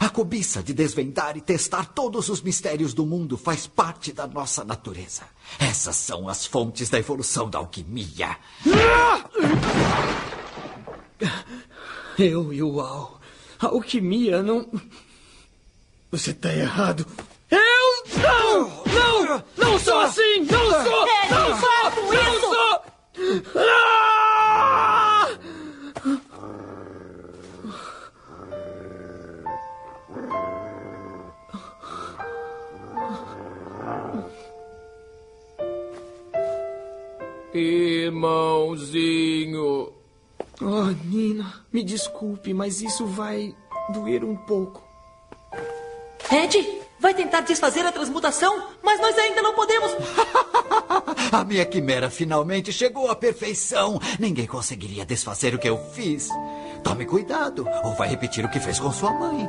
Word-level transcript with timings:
A 0.00 0.08
cobiça 0.08 0.62
de 0.62 0.72
desvendar 0.72 1.36
e 1.36 1.40
testar 1.40 1.86
todos 1.86 2.28
os 2.28 2.40
mistérios 2.40 2.94
do 2.94 3.04
mundo 3.04 3.36
faz 3.36 3.66
parte 3.66 4.12
da 4.12 4.26
nossa 4.26 4.64
natureza. 4.64 5.22
Essas 5.58 5.96
são 5.96 6.28
as 6.28 6.46
fontes 6.46 6.88
da 6.88 6.98
evolução 6.98 7.50
da 7.50 7.58
alquimia. 7.58 8.36
Eu 12.18 12.52
e 12.52 12.62
o 12.62 12.80
Al. 12.80 13.20
A 13.60 13.66
alquimia 13.66 14.42
não. 14.42 14.68
Você 16.10 16.32
tá 16.32 16.52
errado. 16.52 17.04
Eu 17.50 17.58
não! 18.22 18.84
Não! 18.86 19.44
Não 19.56 19.78
sou 19.78 19.98
assim! 20.00 20.40
Não 20.50 20.70
sou! 20.70 21.08
É, 21.08 21.30
Não 21.30 21.60
sou! 21.60 21.68
para 21.68 21.90
com 21.90 22.12
Não 22.12 22.36
isso! 22.36 22.40
sou! 22.40 23.97
Irmãozinho. 37.58 39.92
Oh, 40.60 40.86
Nina, 41.04 41.64
me 41.72 41.84
desculpe, 41.84 42.52
mas 42.52 42.82
isso 42.82 43.06
vai 43.06 43.54
doer 43.92 44.24
um 44.24 44.36
pouco. 44.36 44.82
Ed, 46.30 46.80
vai 46.98 47.14
tentar 47.14 47.42
desfazer 47.42 47.86
a 47.86 47.92
transmutação, 47.92 48.64
mas 48.82 49.00
nós 49.00 49.16
ainda 49.16 49.40
não 49.40 49.54
podemos. 49.54 49.92
A 51.32 51.44
minha 51.44 51.64
quimera 51.64 52.10
finalmente 52.10 52.72
chegou 52.72 53.08
à 53.10 53.16
perfeição. 53.16 54.00
Ninguém 54.18 54.46
conseguiria 54.46 55.04
desfazer 55.04 55.54
o 55.54 55.58
que 55.58 55.68
eu 55.68 55.78
fiz. 55.92 56.28
Tome 56.82 57.06
cuidado, 57.06 57.66
ou 57.84 57.94
vai 57.94 58.08
repetir 58.08 58.44
o 58.44 58.50
que 58.50 58.60
fez 58.60 58.80
com 58.80 58.92
sua 58.92 59.12
mãe. 59.12 59.48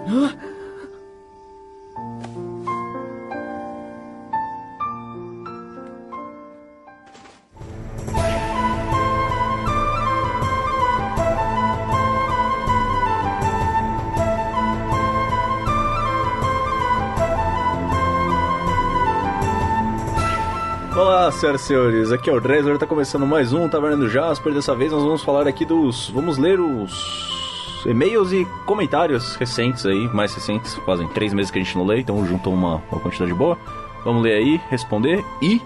Olá, 20.99 21.31
senhoras 21.31 21.61
e 21.61 21.63
senhores, 21.63 22.11
aqui 22.11 22.29
é 22.29 22.33
o 22.33 22.41
Dresler, 22.41 22.77
tá 22.77 22.85
começando 22.85 23.25
mais 23.25 23.53
um 23.53 23.69
Taverna 23.69 23.95
do 23.95 24.09
Jasper. 24.09 24.53
Dessa 24.53 24.75
vez 24.75 24.91
nós 24.91 25.01
vamos 25.01 25.23
falar 25.23 25.47
aqui 25.47 25.63
dos. 25.63 26.09
Vamos 26.09 26.37
ler 26.37 26.59
os 26.59 27.85
e-mails 27.85 28.33
e 28.33 28.45
comentários 28.65 29.37
recentes 29.37 29.85
aí, 29.85 30.09
mais 30.09 30.35
recentes, 30.35 30.75
fazem 30.85 31.07
três 31.07 31.33
meses 31.33 31.49
que 31.49 31.57
a 31.57 31.63
gente 31.63 31.77
não 31.77 31.85
lê, 31.85 32.01
então 32.01 32.25
juntou 32.25 32.53
uma, 32.53 32.83
uma 32.91 32.99
quantidade 32.99 33.33
boa. 33.33 33.57
Vamos 34.03 34.21
ler 34.21 34.33
aí, 34.33 34.61
responder 34.69 35.23
e 35.41 35.61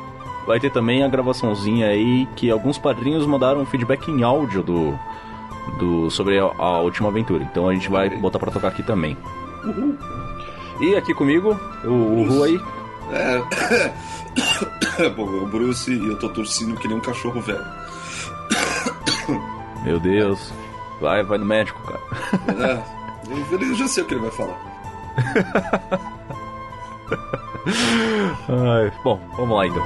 vai 0.46 0.60
ter 0.60 0.70
também 0.70 1.04
a 1.04 1.08
gravaçãozinha 1.08 1.88
aí 1.88 2.28
que 2.36 2.52
alguns 2.52 2.78
padrinhos 2.78 3.26
mandaram 3.26 3.66
feedback 3.66 4.12
em 4.12 4.22
áudio 4.22 4.62
do. 4.62 5.00
do 5.80 6.12
sobre 6.12 6.38
a, 6.38 6.44
a 6.44 6.80
última 6.82 7.10
aventura. 7.10 7.44
Então 7.44 7.68
a 7.68 7.74
gente 7.74 7.90
vai 7.90 8.08
botar 8.08 8.38
pra 8.38 8.52
tocar 8.52 8.68
aqui 8.68 8.84
também. 8.84 9.18
E 10.80 10.96
aqui 10.96 11.12
comigo, 11.12 11.60
o, 11.84 11.90
o 11.90 12.24
Ru 12.28 12.44
aí. 12.44 12.83
É. 13.14 15.10
Bom, 15.16 15.24
o 15.24 15.48
Bruce 15.48 15.92
e 15.92 16.08
eu 16.08 16.18
tô 16.18 16.30
torcendo 16.30 16.76
que 16.78 16.88
nem 16.88 16.98
um 16.98 17.02
cachorro 17.02 17.42
velho. 17.42 17.66
Meu 19.84 20.00
Deus. 20.00 20.52
Vai, 21.00 21.24
vai 21.24 21.38
no 21.38 21.46
médico, 21.46 21.82
cara. 21.84 22.00
É, 22.58 22.82
eu, 23.30 23.76
já 23.76 23.88
sei 23.88 24.04
o 24.04 24.06
que 24.06 24.14
ele 24.14 24.22
vai 24.22 24.32
falar. 24.32 24.58
Ai, 28.50 28.92
bom, 29.04 29.20
vamos 29.38 29.58
lá 29.58 29.68
então. 29.68 29.84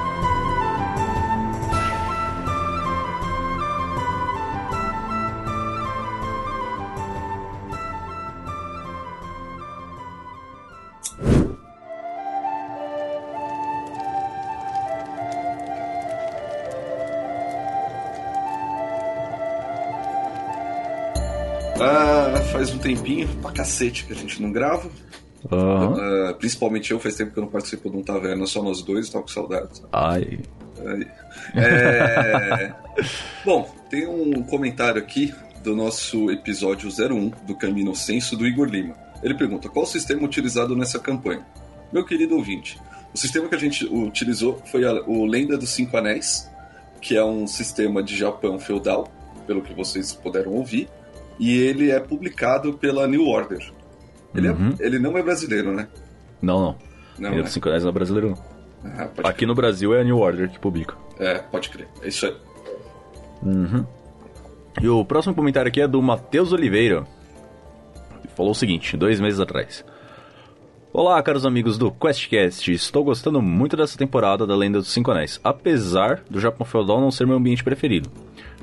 Faz 22.58 22.74
um 22.74 22.78
tempinho, 22.80 23.28
pra 23.42 23.52
cacete, 23.52 24.06
que 24.06 24.14
a 24.14 24.16
gente 24.16 24.42
não 24.42 24.52
grava. 24.52 24.90
Aham. 25.52 25.96
Ah, 26.30 26.34
principalmente 26.34 26.92
eu, 26.92 27.00
faz 27.00 27.16
tempo 27.16 27.32
que 27.32 27.40
eu 27.40 27.44
não 27.44 27.50
participo 27.52 27.90
de 27.90 27.98
um 27.98 28.04
taverna, 28.04 28.46
só 28.46 28.62
nós 28.62 28.82
dois, 28.82 29.10
tava 29.10 29.24
com 29.24 29.30
saudades. 29.30 29.82
Ai. 29.92 30.40
É... 31.56 32.74
Bom, 33.46 33.70
tem 33.90 34.08
um 34.08 34.44
comentário 34.44 35.00
aqui 35.02 35.34
do 35.64 35.76
nosso 35.76 36.30
episódio 36.32 36.90
01 36.90 37.32
do 37.46 37.56
Camino 37.56 37.96
Senso 37.96 38.36
do 38.36 38.46
Igor 38.46 38.68
Lima. 38.68 38.96
Ele 39.24 39.34
pergunta: 39.36 39.70
qual 39.70 39.86
o 39.86 39.88
sistema 39.88 40.24
utilizado 40.24 40.76
nessa 40.76 41.00
campanha? 41.00 41.46
Meu 41.92 42.04
querido 42.06 42.36
ouvinte, 42.36 42.80
o 43.14 43.18
sistema 43.18 43.48
que 43.48 43.56
a 43.56 43.60
gente 43.60 43.86
utilizou 43.86 44.62
foi 44.66 44.84
a- 44.86 45.02
o 45.08 45.26
Lenda 45.26 45.58
dos 45.58 45.70
Cinco 45.70 45.96
Anéis, 45.98 46.50
que 47.02 47.16
é 47.16 47.24
um 47.24 47.48
sistema 47.48 48.04
de 48.04 48.16
Japão 48.16 48.60
feudal, 48.60 49.08
pelo 49.46 49.62
que 49.62 49.74
vocês 49.74 50.12
puderam 50.14 50.52
ouvir, 50.54 50.90
e 51.40 51.58
ele 51.58 51.92
é 51.92 52.00
publicado 52.00 52.74
pela 52.74 53.08
New 53.08 53.26
Order. 53.28 53.72
Ele, 54.36 54.50
Uhum. 54.50 54.74
é- 54.80 54.86
ele 54.86 55.00
não 55.00 55.18
é 55.18 55.24
brasileiro, 55.24 55.72
né? 55.74 55.88
Não, 56.42 56.60
não. 56.60 56.76
Não, 57.18 57.30
Ele 57.30 57.40
é 57.40 57.44
né? 57.44 57.48
do 57.48 57.50
5 57.50 57.70
não 57.70 57.90
é 57.90 57.92
brasileiro. 57.92 58.30
não. 58.30 58.58
Ah, 58.86 59.10
Aqui 59.30 59.46
no 59.46 59.56
Brasil 59.56 59.94
é 59.96 60.02
a 60.02 60.04
New 60.04 60.18
Order 60.20 60.50
que 60.52 60.60
publica. 60.60 60.96
É, 61.20 61.40
pode 61.40 61.70
crer. 61.70 61.88
É 62.04 62.08
isso 62.08 62.26
aí. 62.28 62.36
Uhum. 63.44 63.86
E 64.82 64.88
o 64.88 65.04
próximo 65.04 65.34
comentário 65.34 65.68
aqui 65.70 65.82
é 65.82 65.88
do 65.88 66.02
Matheus 66.02 66.52
Oliveira. 66.54 67.06
Ele 68.20 68.30
falou 68.36 68.52
o 68.52 68.56
seguinte, 68.56 68.96
dois 68.96 69.20
meses 69.20 69.40
atrás. 69.40 69.84
Olá, 70.94 71.22
caros 71.24 71.46
amigos 71.46 71.78
do 71.78 71.92
QuestCast. 71.92 72.72
Estou 72.72 73.04
gostando 73.04 73.42
muito 73.42 73.76
dessa 73.76 73.98
temporada 73.98 74.46
da 74.46 74.56
Lenda 74.56 74.80
dos 74.80 74.92
Cinco 74.92 75.12
Anéis, 75.12 75.40
apesar 75.44 76.22
do 76.30 76.40
Japão 76.40 76.66
Feudal 76.66 77.02
não 77.02 77.12
ser 77.12 77.26
meu 77.26 77.36
ambiente 77.38 77.64
preferido. 77.64 78.10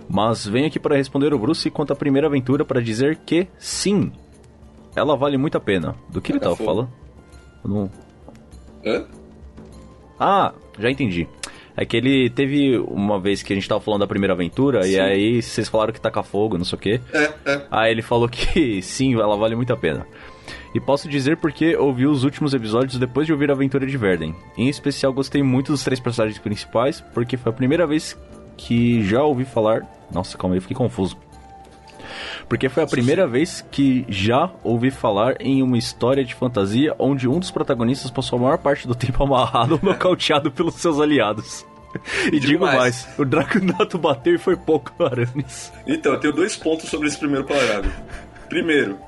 Mas 0.08 0.46
venho 0.46 0.66
aqui 0.66 0.78
para 0.78 0.96
responder 0.96 1.32
o 1.32 1.38
Bruce 1.38 1.70
quanto 1.70 1.92
à 1.92 1.96
primeira 1.96 2.26
aventura 2.26 2.64
para 2.64 2.80
dizer 2.80 3.16
que 3.24 3.48
sim, 3.58 4.12
ela 4.94 5.16
vale 5.16 5.36
muito 5.36 5.56
a 5.56 5.60
pena. 5.60 5.94
Do 6.10 6.20
que 6.20 6.32
ele 6.32 6.40
tava 6.40 6.56
falando? 6.56 6.88
Não, 7.64 7.90
Hã? 8.84 9.04
Ah, 10.20 10.52
já 10.78 10.90
entendi. 10.90 11.26
É 11.76 11.84
que 11.84 11.96
ele 11.96 12.30
teve 12.30 12.78
uma 12.78 13.18
vez 13.18 13.42
que 13.42 13.52
a 13.52 13.56
gente 13.56 13.68
tava 13.68 13.80
falando 13.80 14.00
da 14.00 14.06
primeira 14.06 14.32
aventura, 14.32 14.86
e 14.86 14.92
Sim. 14.92 15.00
aí 15.00 15.42
vocês 15.42 15.68
falaram 15.68 15.92
que 15.92 16.00
taca 16.00 16.22
fogo, 16.22 16.56
não 16.56 16.64
sei 16.64 16.76
o 16.76 16.80
quê. 16.80 17.00
É, 17.12 17.32
é. 17.46 17.66
Aí 17.70 17.90
ele 17.90 18.02
falou 18.02 18.28
que 18.28 18.80
sim, 18.82 19.14
ela 19.14 19.36
vale 19.36 19.56
muito 19.56 19.72
a 19.72 19.76
pena. 19.76 20.06
E 20.72 20.80
posso 20.80 21.08
dizer 21.08 21.36
porque 21.38 21.76
ouvi 21.76 22.06
os 22.06 22.22
últimos 22.22 22.54
episódios 22.54 22.98
depois 22.98 23.26
de 23.26 23.32
ouvir 23.32 23.50
a 23.50 23.54
aventura 23.54 23.86
de 23.86 23.96
Verden. 23.96 24.34
Em 24.56 24.68
especial, 24.68 25.12
gostei 25.12 25.42
muito 25.42 25.72
dos 25.72 25.82
três 25.82 25.98
personagens 25.98 26.38
principais, 26.38 27.00
porque 27.12 27.36
foi 27.36 27.50
a 27.50 27.54
primeira 27.54 27.86
vez 27.86 28.16
que 28.56 29.04
já 29.04 29.22
ouvi 29.22 29.44
falar. 29.44 29.86
Nossa, 30.10 30.36
calma 30.36 30.54
aí, 30.56 30.60
fiquei 30.60 30.76
confuso. 30.76 31.16
Porque 32.48 32.68
foi 32.68 32.82
a 32.82 32.86
primeira 32.86 33.26
vez 33.26 33.64
que 33.70 34.04
já 34.08 34.50
ouvi 34.62 34.90
falar 34.90 35.36
em 35.40 35.62
uma 35.62 35.78
história 35.78 36.24
de 36.24 36.34
fantasia 36.34 36.94
onde 36.98 37.28
um 37.28 37.38
dos 37.38 37.50
protagonistas 37.50 38.10
passou 38.10 38.38
a 38.38 38.42
maior 38.42 38.58
parte 38.58 38.86
do 38.86 38.94
tempo 38.96 39.22
amarrado 39.22 39.78
ou 39.82 39.90
nocauteado 39.90 40.50
pelos 40.50 40.74
seus 40.74 41.00
aliados. 41.00 41.66
E 42.32 42.40
digo 42.40 42.64
mais. 42.64 42.76
mais, 42.76 43.08
o 43.18 43.24
Draconato 43.24 43.98
bateu 43.98 44.34
e 44.34 44.38
foi 44.38 44.56
pouco 44.56 44.92
no 44.98 45.06
Aramis. 45.06 45.72
Então, 45.86 46.12
eu 46.12 46.20
tenho 46.20 46.32
dois 46.32 46.56
pontos 46.56 46.88
sobre 46.88 47.06
esse 47.06 47.18
primeiro 47.18 47.44
parágrafo. 47.44 48.02
Primeiro, 48.48 48.98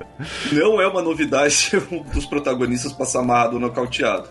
não 0.51 0.81
é 0.81 0.87
uma 0.87 1.01
novidade 1.01 1.71
um 1.91 2.03
dos 2.03 2.25
protagonistas 2.25 2.91
passar 2.91 3.19
amarrado 3.19 3.55
ou 3.55 3.59
nocauteado. 3.59 4.27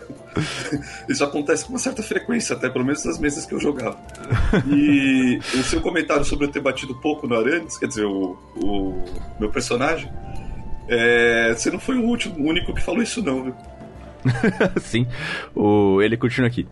Isso 1.09 1.23
acontece 1.23 1.65
com 1.65 1.73
uma 1.73 1.79
certa 1.79 2.03
frequência, 2.03 2.55
até 2.55 2.69
pelo 2.69 2.85
menos 2.85 3.03
nas 3.05 3.19
mesas 3.19 3.45
que 3.45 3.53
eu 3.53 3.59
jogava. 3.59 3.97
E 4.67 5.39
o 5.53 5.63
seu 5.63 5.81
comentário 5.81 6.23
sobre 6.23 6.45
eu 6.45 6.51
ter 6.51 6.59
batido 6.59 6.93
pouco 6.95 7.27
no 7.27 7.35
Aranis, 7.35 7.77
quer 7.77 7.87
dizer, 7.87 8.05
o, 8.05 8.37
o 8.55 9.03
meu 9.39 9.49
personagem, 9.49 10.11
é, 10.87 11.53
você 11.53 11.71
não 11.71 11.79
foi 11.79 11.97
o 11.97 12.03
último, 12.03 12.37
o 12.37 12.47
único 12.47 12.73
que 12.73 12.81
falou 12.81 13.01
isso 13.01 13.21
não, 13.21 13.43
viu? 13.45 13.55
Sim, 14.81 15.07
o, 15.55 16.01
ele 16.01 16.17
continua 16.17 16.47
aqui. 16.47 16.67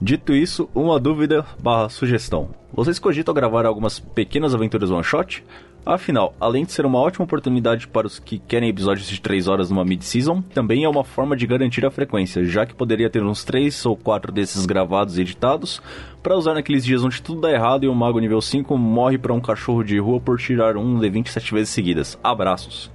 Dito 0.00 0.32
isso, 0.32 0.68
uma 0.74 0.98
dúvida 0.98 1.44
barra 1.62 1.90
sugestão. 1.90 2.50
Vocês 2.72 2.98
cogitam 2.98 3.34
gravar 3.34 3.66
algumas 3.66 3.98
pequenas 3.98 4.54
aventuras 4.54 4.90
one 4.90 5.04
shot? 5.04 5.44
Afinal, 5.84 6.34
além 6.38 6.64
de 6.64 6.72
ser 6.72 6.84
uma 6.84 6.98
ótima 6.98 7.24
oportunidade 7.24 7.88
para 7.88 8.06
os 8.06 8.18
que 8.18 8.38
querem 8.38 8.68
episódios 8.68 9.08
de 9.08 9.20
3 9.20 9.48
horas 9.48 9.70
numa 9.70 9.84
mid-season, 9.84 10.42
também 10.42 10.84
é 10.84 10.88
uma 10.88 11.02
forma 11.02 11.36
de 11.36 11.46
garantir 11.46 11.84
a 11.86 11.90
frequência, 11.90 12.44
já 12.44 12.66
que 12.66 12.74
poderia 12.74 13.08
ter 13.08 13.22
uns 13.22 13.44
3 13.44 13.86
ou 13.86 13.96
4 13.96 14.30
desses 14.30 14.66
gravados 14.66 15.16
e 15.16 15.22
editados, 15.22 15.80
para 16.22 16.36
usar 16.36 16.54
naqueles 16.54 16.84
dias 16.84 17.02
onde 17.02 17.22
tudo 17.22 17.40
dá 17.40 17.50
errado 17.50 17.84
e 17.84 17.88
o 17.88 17.94
mago 17.94 18.20
nível 18.20 18.40
5 18.40 18.76
morre 18.76 19.16
para 19.16 19.32
um 19.32 19.40
cachorro 19.40 19.82
de 19.82 19.98
rua 19.98 20.20
por 20.20 20.38
tirar 20.38 20.76
um 20.76 20.98
de 20.98 21.08
27 21.08 21.54
vezes 21.54 21.70
seguidas. 21.70 22.18
Abraços. 22.22 22.90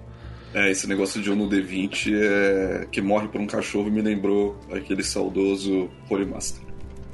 É, 0.53 0.71
esse 0.71 0.87
negócio 0.87 1.21
de 1.21 1.29
Ono 1.29 1.49
D20 1.49 2.13
é... 2.13 2.87
que 2.89 3.01
morre 3.01 3.27
por 3.27 3.41
um 3.41 3.47
cachorro 3.47 3.91
me 3.91 4.01
lembrou 4.01 4.57
aquele 4.71 5.03
saudoso 5.03 5.89
Polymaster. 6.07 6.64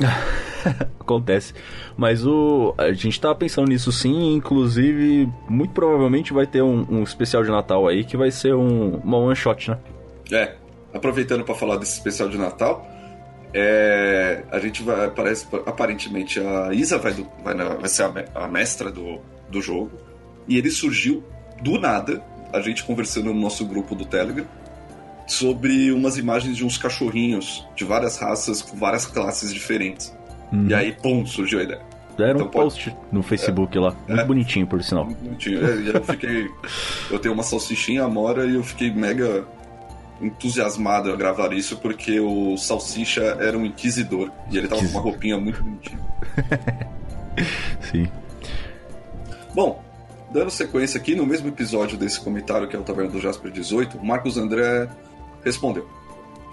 Acontece. 1.00 1.54
Mas 1.98 2.26
o. 2.26 2.74
A 2.78 2.92
gente 2.94 3.20
tava 3.20 3.36
pensando 3.36 3.68
nisso 3.68 3.92
sim, 3.92 4.34
inclusive, 4.34 5.30
muito 5.50 5.74
provavelmente 5.74 6.34
vai 6.34 6.46
ter 6.46 6.62
um, 6.62 6.86
um 6.90 7.04
especial 7.04 7.44
de 7.44 7.50
Natal 7.50 7.88
aí 7.88 8.04
que 8.04 8.16
vai 8.16 8.32
ser 8.32 8.54
um, 8.54 8.98
uma 8.98 9.18
one 9.18 9.36
shot, 9.36 9.72
né? 9.72 9.78
É, 10.32 10.56
aproveitando 10.94 11.44
para 11.44 11.56
falar 11.56 11.78
desse 11.78 11.94
especial 11.94 12.30
de 12.30 12.38
Natal, 12.38 12.88
é, 13.54 14.44
a 14.52 14.60
gente 14.60 14.84
vai. 14.84 15.10
Parece, 15.10 15.48
aparentemente 15.66 16.40
a 16.40 16.74
Isa 16.74 16.98
vai, 16.98 17.14
do, 17.14 17.28
vai, 17.44 17.54
na, 17.54 17.76
vai 17.76 17.90
ser 17.90 18.04
a, 18.04 18.26
a 18.36 18.48
mestra 18.48 18.92
do, 18.92 19.20
do 19.50 19.62
jogo. 19.62 19.92
E 20.48 20.58
ele 20.58 20.70
surgiu 20.70 21.24
do 21.62 21.80
nada 21.80 22.24
a 22.54 22.60
gente 22.62 22.84
conversando 22.84 23.34
no 23.34 23.40
nosso 23.40 23.66
grupo 23.66 23.96
do 23.96 24.06
Telegram 24.06 24.46
sobre 25.28 25.92
umas 25.92 26.18
imagens 26.18 26.58
de 26.58 26.66
uns 26.66 26.78
cachorrinhos 26.78 27.66
de 27.76 27.84
várias 27.86 28.18
raças 28.18 28.62
com 28.62 28.76
várias 28.78 29.06
classes 29.06 29.54
diferentes. 29.54 30.16
Uhum. 30.52 30.68
E 30.68 30.74
aí, 30.74 30.92
pum, 30.92 31.26
surgiu 31.26 31.60
a 31.60 31.64
ideia. 31.64 31.82
Era 32.20 32.32
Então 32.34 32.46
um 32.46 32.50
pode- 32.50 32.66
post 32.66 32.96
no 33.12 33.24
Facebook 33.24 33.80
lá, 33.80 33.96
muito 34.08 34.22
É. 34.22 34.26
bonitinho, 34.26 34.68
por 34.68 34.84
sinal. 34.84 35.08
Não 35.24 35.34
tinha- 35.36 35.58
é, 35.60 35.96
eu 35.96 36.04
fiquei. 36.04 36.48
Eu 37.10 37.18
tenho 37.20 37.34
uma 37.34 37.42
salsichinha 37.44 38.04
amora 38.04 38.46
e 38.46 38.56
eu 38.56 38.64
fiquei 38.64 38.92
mega 38.92 39.46
entusiasmado 40.22 41.12
a 41.12 41.16
gravar 41.16 41.52
isso 41.54 41.78
porque 41.78 42.20
o 42.20 42.56
Salsicha 42.58 43.22
era 43.40 43.58
um 43.58 43.66
inquisidor 43.66 44.30
e 44.52 44.58
ele 44.58 44.68
tava 44.68 44.82
com 44.82 44.88
uma 44.90 45.00
roupinha 45.02 45.38
muito 45.40 45.64
bonitinha. 45.64 46.00
Sim. 47.92 48.08
Bom, 49.56 49.82
dando 50.32 50.52
sequência 50.52 51.00
aqui, 51.00 51.16
no 51.16 51.26
mesmo 51.26 51.48
episódio 51.48 51.98
desse 51.98 52.20
comentário 52.20 52.68
que 52.68 52.76
é 52.76 52.80
o 52.80 52.84
Taverna 52.84 53.10
do 53.12 53.20
Jasper 53.20 53.52
18, 53.52 53.98
o 53.98 54.06
Marcos 54.06 54.38
André 54.38 54.88
respondeu. 55.44 55.88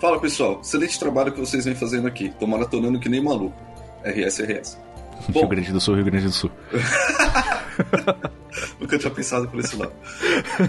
Fala 0.00 0.20
pessoal, 0.20 0.60
excelente 0.62 0.98
trabalho 0.98 1.32
que 1.32 1.40
vocês 1.40 1.64
vêm 1.64 1.74
fazendo 1.74 2.06
aqui. 2.06 2.32
Tô 2.38 2.46
maratonando 2.46 3.00
que 3.00 3.08
nem 3.08 3.20
maluco. 3.20 3.56
RS, 4.04 4.40
RS. 4.40 4.78
Bom. 5.28 5.40
Rio 5.40 5.48
Grande 5.48 5.72
do 5.72 5.80
Sul, 5.80 5.96
Rio 5.96 6.04
Grande 6.04 6.26
do 6.26 6.32
Sul. 6.32 6.50
Nunca 8.80 8.98
tinha 8.98 9.10
pensado 9.10 9.48
por 9.48 9.60
esse 9.60 9.76
lado. 9.76 9.92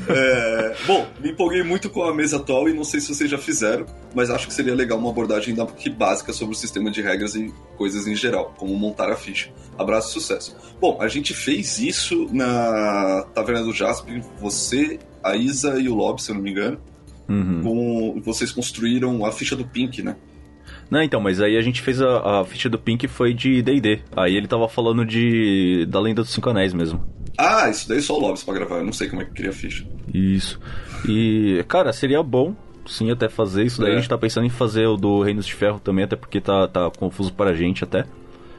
É, 0.10 0.75
bom, 0.86 1.07
me 1.19 1.31
empolguei 1.31 1.63
muito 1.63 1.89
com 1.89 2.04
a 2.04 2.13
mesa 2.13 2.38
atual 2.38 2.69
e 2.69 2.74
não 2.74 2.83
sei 2.83 3.00
se 3.00 3.13
vocês 3.13 3.30
já 3.30 3.38
fizeram, 3.38 3.86
mas 4.13 4.30
acho 4.30 4.48
que 4.48 4.54
seria 4.54 4.75
legal 4.75 4.98
uma 4.98 5.10
abordagem 5.10 5.50
ainda 5.50 5.65
que 5.65 5.89
básica 5.89 6.33
sobre 6.33 6.54
o 6.54 6.57
sistema 6.57 6.92
de 6.92 7.01
regras 7.01 7.36
e 7.36 7.54
coisas 7.77 8.06
em 8.07 8.15
geral, 8.15 8.54
como 8.57 8.75
montar 8.75 9.10
a 9.12 9.15
ficha. 9.15 9.51
Abraço 9.77 10.10
e 10.10 10.13
sucesso. 10.13 10.56
Bom, 10.80 10.98
a 11.01 11.07
gente 11.07 11.33
fez 11.33 11.80
isso 11.80 12.27
na 12.31 13.25
Taverna 13.33 13.63
do 13.63 13.74
Jasper, 13.74 14.22
você, 14.39 15.00
a 15.24 15.36
Isa 15.36 15.80
e 15.80 15.89
o 15.89 15.95
Lob, 15.95 16.22
se 16.22 16.31
eu 16.31 16.36
não 16.36 16.42
me 16.42 16.51
engano. 16.51 16.80
Uhum. 17.29 17.61
Com, 17.61 18.21
vocês 18.21 18.51
construíram 18.51 19.23
a 19.25 19.31
ficha 19.31 19.55
do 19.55 19.63
Pink, 19.65 20.01
né? 20.01 20.15
Não, 20.89 21.01
então, 21.03 21.21
mas 21.21 21.39
aí 21.39 21.55
a 21.55 21.61
gente 21.61 21.81
fez 21.81 22.01
a, 22.01 22.41
a 22.41 22.45
ficha 22.45 22.67
do 22.67 22.79
Pink 22.79 23.07
foi 23.07 23.33
de 23.33 23.61
D&D. 23.61 24.01
Aí 24.15 24.35
ele 24.35 24.47
tava 24.47 24.67
falando 24.67 25.05
de 25.05 25.85
da 25.87 25.99
Lenda 25.99 26.21
dos 26.23 26.31
Cinco 26.31 26.49
Anéis 26.49 26.73
mesmo. 26.73 27.03
Ah, 27.37 27.69
isso 27.69 27.87
daí 27.87 28.01
só 28.01 28.17
o 28.17 28.19
Lobs 28.19 28.43
pra 28.43 28.53
gravar, 28.55 28.77
eu 28.79 28.85
não 28.85 28.91
sei 28.91 29.07
como 29.07 29.21
é 29.21 29.25
que 29.25 29.31
cria 29.31 29.51
a 29.51 29.53
ficha. 29.53 29.85
Isso. 30.13 30.59
E, 31.07 31.63
cara, 31.67 31.93
seria 31.93 32.21
bom, 32.23 32.55
sim, 32.87 33.11
até 33.11 33.29
fazer 33.29 33.65
isso. 33.65 33.79
Daí 33.81 33.91
É. 33.91 33.93
a 33.93 33.97
gente 33.97 34.09
tá 34.09 34.17
pensando 34.17 34.45
em 34.45 34.49
fazer 34.49 34.87
o 34.87 34.97
do 34.97 35.21
Reinos 35.21 35.45
de 35.45 35.53
Ferro 35.53 35.79
também, 35.79 36.03
até 36.05 36.15
porque 36.15 36.41
tá, 36.41 36.67
tá 36.67 36.89
confuso 36.97 37.31
pra 37.33 37.53
gente 37.53 37.83
até. 37.83 38.05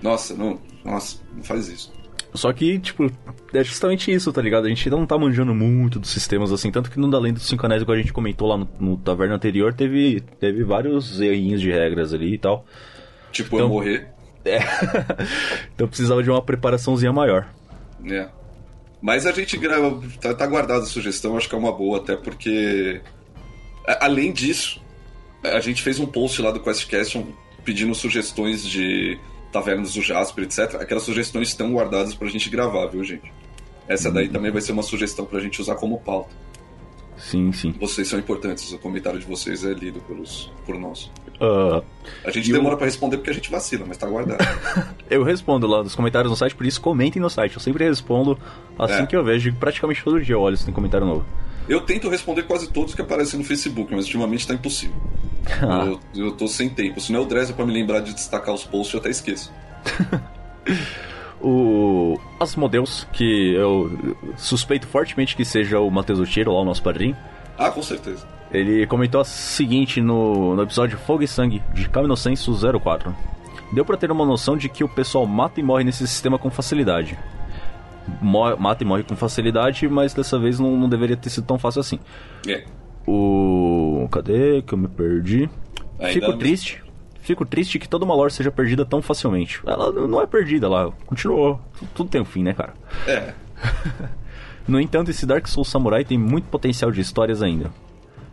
Nossa, 0.01 0.35
não, 0.35 0.59
nossa, 0.85 1.21
não 1.37 1.43
faz 1.43 1.69
isso. 1.69 1.93
Só 2.33 2.53
que, 2.53 2.79
tipo, 2.79 3.11
é 3.53 3.65
justamente 3.65 4.13
isso, 4.13 4.33
tá 4.33 4.41
ligado? 4.41 4.67
A 4.67 4.69
gente 4.69 4.89
não 4.89 5.05
tá 5.05 5.19
manjando 5.19 5.53
muito 5.55 5.99
dos 5.99 6.11
sistemas, 6.11 6.53
assim. 6.53 6.71
Tanto 6.71 6.91
que 6.91 6.99
no 6.99 7.11
Da 7.11 7.19
Lenda 7.19 7.39
dos 7.39 7.49
Cinco 7.49 7.67
Anéis, 7.67 7.83
igual 7.83 7.97
a 7.97 8.01
gente 8.01 8.13
comentou 8.13 8.47
lá 8.49 8.57
no, 8.57 8.69
no 8.79 8.97
taverna 8.97 9.35
anterior, 9.35 9.75
teve, 9.75 10.21
teve 10.39 10.63
vários 10.63 11.21
errinhos 11.21 11.61
de 11.61 11.71
regras 11.73 12.15
ali 12.15 12.35
e 12.35 12.39
tal. 12.39 12.65
Tipo, 13.33 13.57
Então- 13.57 13.67
eu 13.67 13.69
morrer. 13.69 14.09
Então 15.75 15.87
precisava 15.89 16.23
de 16.23 16.31
uma 16.31 16.41
preparaçãozinha 16.43 17.13
maior. 17.13 17.49
É. 18.09 18.29
Mas 19.03 19.27
a 19.27 19.33
gente 19.33 19.57
grava. 19.57 20.01
Tá, 20.21 20.35
tá 20.35 20.47
guardada 20.47 20.83
a 20.83 20.87
sugestão, 20.87 21.37
acho 21.37 21.49
que 21.49 21.55
é 21.55 21.59
uma 21.59 21.73
boa, 21.73 21.99
até 21.99 22.17
porque. 22.17 23.01
a- 23.87 24.05
Além 24.07 24.33
disso, 24.33 24.81
a 25.43 25.61
gente 25.61 25.83
fez 25.83 25.99
um 25.99 26.07
post 26.07 26.41
lá 26.43 26.51
do 26.51 26.61
QuestCast 26.61 27.25
pedindo 27.65 27.95
sugestões 27.95 28.65
de 28.67 29.19
tavernas 29.53 29.95
do 29.95 30.03
Jasper, 30.03 30.45
etc. 30.45 30.77
Aquelas 30.81 31.03
sugestões 31.03 31.49
estão 31.49 31.73
guardadas 31.73 32.15
pra 32.15 32.29
gente 32.29 32.49
gravar, 32.51 32.87
viu, 32.87 33.03
gente? 33.05 33.33
Essa 33.89 34.11
daí 34.11 34.29
também 34.29 34.51
vai 34.51 34.61
ser 34.61 34.73
uma 34.73 34.83
sugestão 34.83 35.25
pra 35.25 35.41
gente 35.41 35.61
usar 35.61 35.75
como 35.75 35.99
pauta. 36.01 36.31
Sim, 37.17 37.53
sim. 37.53 37.75
Vocês 37.79 38.09
são 38.09 38.19
importantes, 38.19 38.73
o 38.73 38.79
comentário 38.79 39.19
de 39.19 39.27
vocês 39.27 39.63
é 39.65 39.73
lido 39.75 40.01
pelos, 40.01 40.51
por 40.65 40.79
nós. 40.79 41.11
Ah, 41.39 41.83
A 42.25 42.31
gente 42.31 42.51
demora 42.51 42.77
o- 42.77 42.79
pra 42.79 42.87
responder 42.87 43.19
porque 43.19 43.31
a 43.31 43.35
gente 43.35 43.51
vacila, 43.51 43.85
mas 43.87 43.99
tá 43.99 44.07
guardado. 44.07 44.39
eu 45.11 45.23
respondo 45.23 45.67
lá 45.67 45.83
nos 45.83 45.95
comentários 45.95 46.31
no 46.31 46.37
site, 46.37 46.55
por 46.55 46.65
isso 46.65 46.81
comentem 46.81 47.21
no 47.21 47.29
site. 47.29 47.55
Eu 47.57 47.61
sempre 47.61 47.85
respondo 47.85 48.39
assim 48.79 49.03
É. 49.03 49.07
que 49.07 49.15
eu 49.15 49.23
vejo. 49.23 49.53
Praticamente 49.55 50.03
todo 50.03 50.21
dia 50.23 50.35
eu 50.35 50.41
olho 50.41 50.57
se 50.57 50.65
tem 50.65 50.73
comentário 50.73 51.07
novo. 51.07 51.27
Eu 51.71 51.81
tento 51.81 52.09
responder 52.09 52.43
quase 52.43 52.69
todos 52.69 52.97
que 52.97 53.01
aparecem 53.01 53.39
no 53.39 53.45
Facebook, 53.45 53.95
mas 53.95 54.07
ultimamente 54.07 54.45
tá 54.45 54.53
impossível. 54.53 54.97
Ah. 55.63 55.87
Eu, 55.87 56.01
eu 56.27 56.33
tô 56.33 56.49
sem 56.49 56.69
tempo. 56.69 57.01
Se 57.01 57.13
não 57.13 57.21
é 57.21 57.23
o 57.23 57.27
Dresser 57.27 57.55
pra 57.55 57.65
me 57.65 57.73
lembrar 57.73 58.01
de 58.01 58.13
destacar 58.13 58.53
os 58.53 58.65
posts, 58.65 58.93
eu 58.93 59.01
até 59.01 59.09
esqueço. 59.09 59.53
O 61.43 62.21
Asmodeus, 62.39 63.07
que 63.15 63.55
eu 63.55 64.15
suspeito 64.37 64.87
fortemente 64.87 65.35
que 65.35 65.43
seja 65.43 65.81
o 65.81 65.91
Matheus 65.91 66.19
Utiro, 66.19 66.53
lá 66.53 66.61
o 66.61 66.65
nosso 66.67 66.83
padrinho. 66.83 67.17
Ah, 67.57 67.71
com 67.71 67.83
certeza. 67.83 68.29
Ele 68.53 68.87
comentou 68.87 69.23
o 69.23 69.25
seguinte 69.25 70.03
no, 70.03 70.55
no 70.55 70.63
episódio 70.63 70.99
Fogo 70.99 71.23
e 71.23 71.27
Sangue, 71.27 71.63
de 71.73 71.89
Caminocenso 71.89 72.53
04. 72.79 73.17
Deu 73.73 73.87
pra 73.87 73.97
ter 73.97 74.13
uma 74.13 74.27
noção 74.27 74.55
de 74.55 74.69
que 74.69 74.85
o 74.85 74.89
pessoal 74.89 75.25
mata 75.25 75.59
e 75.59 75.63
morre 75.63 75.83
nesse 75.83 76.07
sistema 76.07 76.39
com 76.39 76.51
facilidade. 76.51 77.19
Mo- 78.21 78.57
mata 78.57 78.83
e 78.83 78.87
morre 78.87 79.03
com 79.03 79.15
facilidade, 79.17 79.89
mas 79.89 80.13
dessa 80.15 80.39
vez 80.39 80.59
não, 80.59 80.77
não 80.77 80.89
deveria 80.89 81.17
ter 81.17 81.31
sido 81.31 81.45
tão 81.47 81.59
fácil 81.59 81.81
assim. 81.81 81.99
É. 82.47 82.65
O. 83.07 84.09
Cadê 84.11 84.63
que 84.63 84.73
eu 84.75 84.79
me 84.79 84.89
perdi? 84.89 85.49
Ainda 85.99 86.13
Fico 86.13 86.39
triste. 86.39 86.83
Fico 87.21 87.45
triste 87.45 87.79
que 87.79 87.89
toda 87.89 88.05
uma 88.05 88.15
lore 88.15 88.33
seja 88.33 88.51
perdida 88.51 88.85
tão 88.85 89.01
facilmente. 89.03 89.61
Ela 89.67 89.93
não 89.93 90.21
é 90.21 90.27
perdida, 90.27 90.67
ela 90.67 90.93
continuou. 91.07 91.61
Tudo 91.95 92.09
tem 92.09 92.21
um 92.21 92.25
fim, 92.25 92.43
né, 92.43 92.53
cara? 92.55 92.75
É. 93.07 93.35
No 94.69 94.79
entanto, 94.81 95.11
esse 95.11 95.27
Dark 95.27 95.49
Souls 95.49 95.69
Samurai 95.69 96.05
tem 96.05 96.17
muito 96.17 96.45
potencial 96.45 96.93
de 96.93 97.01
histórias 97.01 97.43
ainda. 97.43 97.73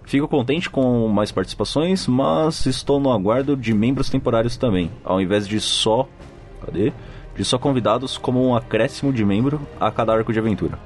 Fico 0.03 0.27
contente 0.27 0.69
com 0.69 1.07
mais 1.07 1.31
participações, 1.31 2.05
mas 2.05 2.65
estou 2.67 2.99
no 2.99 3.11
aguardo 3.11 3.57
de 3.57 3.73
membros 3.73 4.07
temporários 4.09 4.55
também, 4.55 4.91
ao 5.03 5.19
invés 5.19 5.47
de 5.47 5.59
só. 5.59 6.07
Cadê? 6.63 6.93
De 7.37 7.45
só 7.45 7.57
convidados 7.57 8.17
como 8.17 8.45
um 8.45 8.55
acréscimo 8.55 9.13
de 9.13 9.23
membro 9.23 9.61
a 9.79 9.91
cada 9.91 10.13
arco 10.13 10.33
de 10.33 10.39
aventura. 10.39 10.79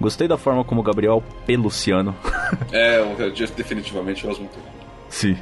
Gostei 0.00 0.26
da 0.26 0.36
forma 0.36 0.64
como 0.64 0.80
o 0.80 0.84
Gabriel 0.84 1.22
Peluciano 1.46 2.14
É, 2.72 3.00
definitivamente 3.56 4.26
o 4.26 4.30
Osmond. 4.30 4.50
Sim. 5.08 5.36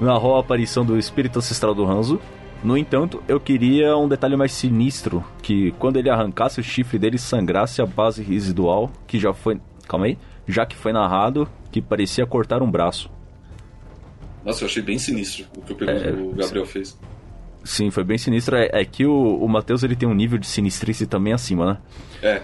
Narrou 0.00 0.36
a 0.36 0.40
aparição 0.40 0.84
do 0.84 0.98
espírito 0.98 1.38
ancestral 1.38 1.74
do 1.74 1.84
Hanzo. 1.84 2.20
No 2.62 2.76
entanto, 2.76 3.22
eu 3.28 3.38
queria 3.38 3.96
um 3.96 4.08
detalhe 4.08 4.36
mais 4.36 4.52
sinistro: 4.52 5.24
que 5.42 5.72
quando 5.72 5.98
ele 5.98 6.10
arrancasse 6.10 6.60
o 6.60 6.64
chifre 6.64 6.98
dele 6.98 7.18
sangrasse 7.18 7.82
a 7.82 7.86
base 7.86 8.22
residual, 8.22 8.90
que 9.06 9.18
já 9.18 9.32
foi. 9.32 9.60
Calma 9.86 10.06
aí. 10.06 10.18
Já 10.46 10.64
que 10.64 10.76
foi 10.76 10.92
narrado 10.92 11.48
que 11.70 11.82
parecia 11.82 12.26
cortar 12.26 12.62
um 12.62 12.70
braço. 12.70 13.10
Nossa, 14.44 14.62
eu 14.62 14.68
achei 14.68 14.82
bem 14.82 14.98
sinistro 14.98 15.46
o 15.56 15.60
que 15.60 15.72
o, 15.72 15.90
É, 15.90 16.12
o 16.12 16.32
Gabriel 16.32 16.66
fez. 16.66 16.98
Sim, 17.66 17.90
foi 17.90 18.04
bem 18.04 18.16
sinistro. 18.16 18.56
É, 18.56 18.70
é 18.72 18.84
que 18.84 19.04
o, 19.04 19.38
o 19.42 19.48
Matheus 19.48 19.82
ele 19.82 19.96
tem 19.96 20.08
um 20.08 20.14
nível 20.14 20.38
de 20.38 20.46
sinistrice 20.46 21.06
também 21.06 21.32
acima, 21.32 21.66
né? 21.66 21.78
É. 22.22 22.42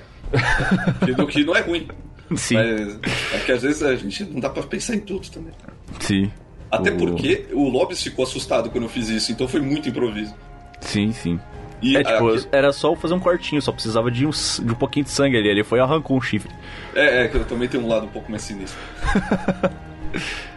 Que- 1.05 1.15
Do 1.15 1.27
que 1.27 1.45
não 1.45 1.55
é 1.55 1.61
ruim. 1.61 1.87
Sim. 2.37 2.57
Mas 2.57 2.99
é 3.35 3.39
que 3.45 3.53
às 3.53 3.63
vezes 3.63 3.83
a 3.83 3.95
gente 3.95 4.25
não 4.25 4.41
dá 4.41 4.51
pra 4.51 4.63
pensar 4.65 4.95
em 4.97 5.01
tudo 5.01 5.29
também. 5.31 5.53
Sim. 6.01 6.31
Até 6.71 6.91
O- 6.91 6.97
porque 6.97 7.47
o 7.53 7.69
Lobis 7.69 8.03
ficou 8.03 8.25
assustado 8.25 8.69
quando 8.71 8.85
eu 8.85 8.89
fiz 8.91 9.09
isso, 9.09 9.31
então 9.31 9.47
foi 9.47 9.61
muito 9.61 9.89
improviso. 9.89 10.35
Sim, 10.81 11.13
sim. 11.13 11.39
E 11.83 11.97
É 11.97 12.03
tipo, 12.03 12.29
aqui- 12.31 12.47
era 12.51 12.73
só 12.73 12.95
fazer 12.97 13.13
um 13.15 13.21
cortinho, 13.21 13.61
só 13.61 13.71
precisava 13.73 14.11
de 14.11 14.27
um, 14.27 14.31
de 14.31 14.73
um 14.73 14.75
pouquinho 14.75 15.05
de 15.05 15.11
sangue 15.11 15.37
ali. 15.37 15.49
Ele 15.49 15.63
foi 15.65 15.79
e 15.79 15.83
arrancou 15.83 16.17
um 16.17 16.21
chifre. 16.21 16.51
É, 16.95 17.25
é, 17.25 17.29
que 17.29 17.37
eu 17.37 17.45
também 17.45 17.69
tenho 17.69 17.85
um 17.85 17.89
lado 17.89 18.07
um 18.07 18.11
pouco 18.11 18.31
mais 18.31 18.43
sinistro. 18.43 18.79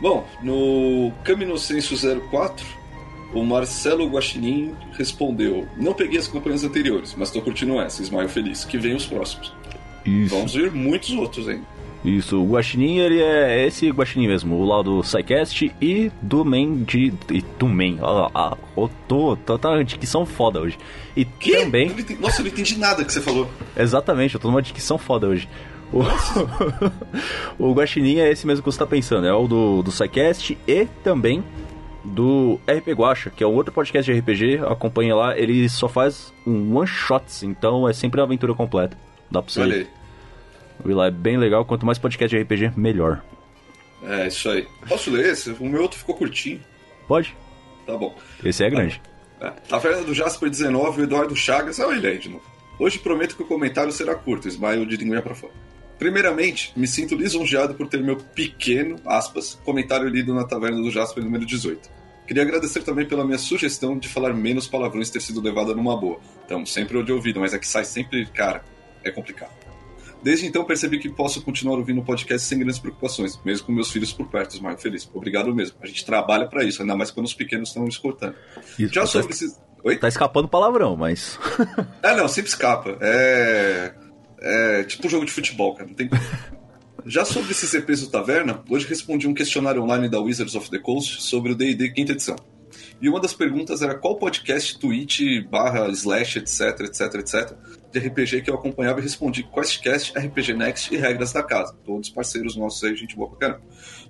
Bom, 0.00 0.26
no 0.42 1.12
Caminocenso 1.24 1.94
04, 2.30 2.64
o 3.34 3.44
Marcelo 3.44 4.08
Guaxinim 4.08 4.72
respondeu: 4.96 5.66
Não 5.76 5.92
peguei 5.92 6.18
as 6.18 6.28
campanhas 6.28 6.64
anteriores, 6.64 7.14
mas 7.16 7.30
tô 7.30 7.40
curtindo 7.42 7.80
essa, 7.80 8.02
Ismael 8.02 8.28
Feliz, 8.28 8.64
que 8.64 8.78
vem 8.78 8.94
os 8.94 9.06
próximos. 9.06 9.52
Isso. 10.04 10.34
Vamos 10.34 10.54
ver 10.54 10.70
muitos 10.72 11.10
outros 11.12 11.48
ainda. 11.48 11.64
Isso, 12.04 12.40
o 12.40 12.46
Guaxinim, 12.52 12.98
ele 12.98 13.20
é 13.20 13.66
esse 13.66 13.90
Guaxinim 13.90 14.28
mesmo, 14.28 14.54
o 14.54 14.64
lá 14.64 14.82
do 14.82 15.02
SciCast 15.02 15.72
e 15.80 16.12
do 16.22 16.44
Men 16.44 16.84
de... 16.84 17.12
E 17.28 17.42
do 17.58 17.68
Men, 17.68 17.98
ó, 18.00 18.30
ó, 18.32 18.56
ó, 18.76 18.88
tô, 19.08 19.36
tô, 19.36 19.58
tá 19.58 19.82
dicção 19.82 20.24
foda 20.24 20.60
hoje. 20.60 20.78
E 21.16 21.24
Que? 21.24 21.56
também, 21.56 21.88
Nossa, 22.20 22.40
eu 22.40 22.44
não 22.44 22.52
entendi 22.52 22.78
nada 22.78 23.04
que 23.04 23.12
você 23.12 23.20
falou. 23.20 23.50
exatamente, 23.76 24.36
eu 24.36 24.40
tô 24.40 24.46
numa 24.46 24.62
dicção 24.62 24.96
foda 24.96 25.26
hoje. 25.26 25.48
O, 25.92 26.02
o 27.70 27.72
Guaxinim 27.72 28.18
é 28.18 28.30
esse 28.30 28.46
mesmo 28.46 28.62
que 28.62 28.70
você 28.70 28.78
tá 28.78 28.86
pensando, 28.86 29.26
é 29.26 29.32
o 29.32 29.46
do, 29.46 29.82
do 29.82 29.90
SciCast 29.90 30.58
e 30.66 30.86
também 31.02 31.42
do 32.04 32.60
RP 32.66 32.88
Guacha, 32.92 33.30
que 33.30 33.42
é 33.42 33.46
um 33.46 33.54
outro 33.54 33.72
podcast 33.72 34.10
de 34.10 34.18
RPG, 34.18 34.58
acompanha 34.66 35.14
lá, 35.14 35.38
ele 35.38 35.68
só 35.68 35.88
faz 35.88 36.32
um 36.46 36.76
one 36.76 36.86
shots, 36.86 37.42
então 37.42 37.88
é 37.88 37.92
sempre 37.92 38.20
uma 38.20 38.26
aventura 38.26 38.54
completa. 38.54 38.96
Dá 39.30 39.42
pra 39.42 39.52
você 39.52 39.60
Olha 39.60 39.76
aí. 39.76 39.86
ouvir 40.80 40.94
lá, 40.94 41.06
é 41.06 41.10
bem 41.10 41.36
legal, 41.36 41.64
quanto 41.64 41.84
mais 41.84 41.98
podcast 41.98 42.34
de 42.34 42.42
RPG, 42.42 42.72
melhor. 42.76 43.22
É, 44.02 44.28
isso 44.28 44.48
aí. 44.48 44.66
Posso 44.88 45.10
ler 45.10 45.32
esse? 45.32 45.50
O 45.52 45.64
meu 45.64 45.82
outro 45.82 45.98
ficou 45.98 46.14
curtinho. 46.14 46.60
Pode? 47.06 47.36
Tá 47.84 47.96
bom. 47.96 48.14
Esse 48.44 48.62
é 48.62 48.70
grande. 48.70 49.00
É. 49.40 49.50
Taverna 49.68 50.02
do 50.02 50.14
Jasper 50.14 50.48
19, 50.48 51.00
o 51.00 51.04
Eduardo 51.04 51.34
Chagas. 51.34 51.78
Olha 51.78 51.96
ele 51.96 52.06
aí 52.06 52.18
de 52.18 52.28
novo. 52.28 52.44
Hoje 52.78 52.98
prometo 52.98 53.36
que 53.36 53.42
o 53.42 53.46
comentário 53.46 53.90
será 53.90 54.14
curto, 54.14 54.46
smile 54.46 54.86
de 54.86 54.96
linguinha 54.96 55.20
pra 55.20 55.34
fora. 55.34 55.52
Primeiramente, 55.98 56.72
me 56.76 56.86
sinto 56.86 57.16
lisonjeado 57.16 57.74
por 57.74 57.88
ter 57.88 58.00
meu 58.02 58.16
pequeno, 58.16 58.96
aspas, 59.06 59.58
comentário 59.64 60.08
lido 60.08 60.32
na 60.34 60.44
Taverna 60.44 60.80
do 60.80 60.90
Jasper 60.90 61.24
número 61.24 61.44
18. 61.44 61.90
Queria 62.26 62.42
agradecer 62.42 62.82
também 62.82 63.06
pela 63.06 63.24
minha 63.24 63.38
sugestão 63.38 63.98
de 63.98 64.06
falar 64.06 64.32
menos 64.34 64.66
palavrões 64.68 65.10
ter 65.10 65.20
sido 65.20 65.40
levada 65.40 65.74
numa 65.74 65.96
boa. 65.98 66.20
Então, 66.44 66.64
sempre 66.66 67.02
de 67.02 67.10
ouvido, 67.12 67.40
mas 67.40 67.54
é 67.54 67.58
que 67.58 67.66
sai 67.66 67.84
sempre, 67.84 68.26
cara, 68.26 68.62
é 69.02 69.10
complicado. 69.10 69.50
Desde 70.22 70.46
então 70.46 70.64
percebi 70.64 70.98
que 70.98 71.08
posso 71.08 71.40
continuar 71.42 71.78
ouvindo 71.78 72.00
o 72.00 72.04
podcast 72.04 72.46
sem 72.46 72.58
grandes 72.58 72.78
preocupações, 72.78 73.38
mesmo 73.44 73.66
com 73.66 73.72
meus 73.72 73.90
filhos 73.90 74.12
por 74.12 74.26
perto, 74.28 74.54
Ismael 74.54 74.76
feliz. 74.76 75.08
Obrigado 75.14 75.54
mesmo. 75.54 75.76
A 75.80 75.86
gente 75.86 76.04
trabalha 76.04 76.46
pra 76.46 76.64
isso, 76.64 76.82
ainda 76.82 76.96
mais 76.96 77.10
quando 77.10 77.26
os 77.26 77.34
pequenos 77.34 77.68
estão 77.70 77.86
escutando. 77.88 78.34
Isso, 78.78 78.92
Já 78.92 79.02
tá- 79.02 79.06
sobre 79.06 79.32
esses. 79.32 79.58
Oi? 79.84 79.96
Tá 79.96 80.08
escapando 80.08 80.48
palavrão, 80.48 80.96
mas. 80.96 81.38
Ah, 82.02 82.14
não, 82.16 82.26
sempre 82.28 82.50
escapa. 82.50 82.98
É. 83.00 83.94
É 84.40 84.84
tipo 84.84 85.06
um 85.06 85.10
jogo 85.10 85.24
de 85.24 85.32
futebol, 85.32 85.74
cara. 85.74 85.88
Não 85.88 85.94
tem. 85.94 86.08
Já 87.06 87.24
sobre 87.24 87.52
esses 87.52 87.72
EPs 87.72 88.02
do 88.02 88.08
Taverna, 88.08 88.62
hoje 88.68 88.86
respondi 88.86 89.26
um 89.26 89.32
questionário 89.32 89.82
online 89.82 90.08
da 90.08 90.20
Wizards 90.20 90.54
of 90.54 90.70
the 90.70 90.78
Coast 90.78 91.22
sobre 91.22 91.52
o 91.52 91.54
D&D 91.54 91.90
quinta 91.90 92.12
edição. 92.12 92.36
E 93.00 93.08
uma 93.08 93.20
das 93.20 93.32
perguntas 93.32 93.80
era 93.80 93.94
qual 93.94 94.16
podcast, 94.16 94.78
tweet, 94.78 95.40
barra, 95.42 95.88
slash, 95.88 96.38
etc, 96.38 96.80
etc, 96.80 97.14
etc, 97.14 97.56
de 97.92 97.98
RPG 97.98 98.42
que 98.42 98.50
eu 98.50 98.54
acompanhava 98.54 99.00
e 99.00 99.02
respondi 99.02 99.42
Questcast, 99.42 100.18
RPG 100.18 100.54
Next 100.54 100.92
e 100.92 100.98
Regras 100.98 101.32
da 101.32 101.42
Casa. 101.42 101.74
Todos 101.84 102.10
parceiros 102.10 102.56
nossos 102.56 102.82
aí, 102.84 102.96
gente 102.96 103.16
boa 103.16 103.30
pra 103.30 103.38
caramba. 103.38 103.62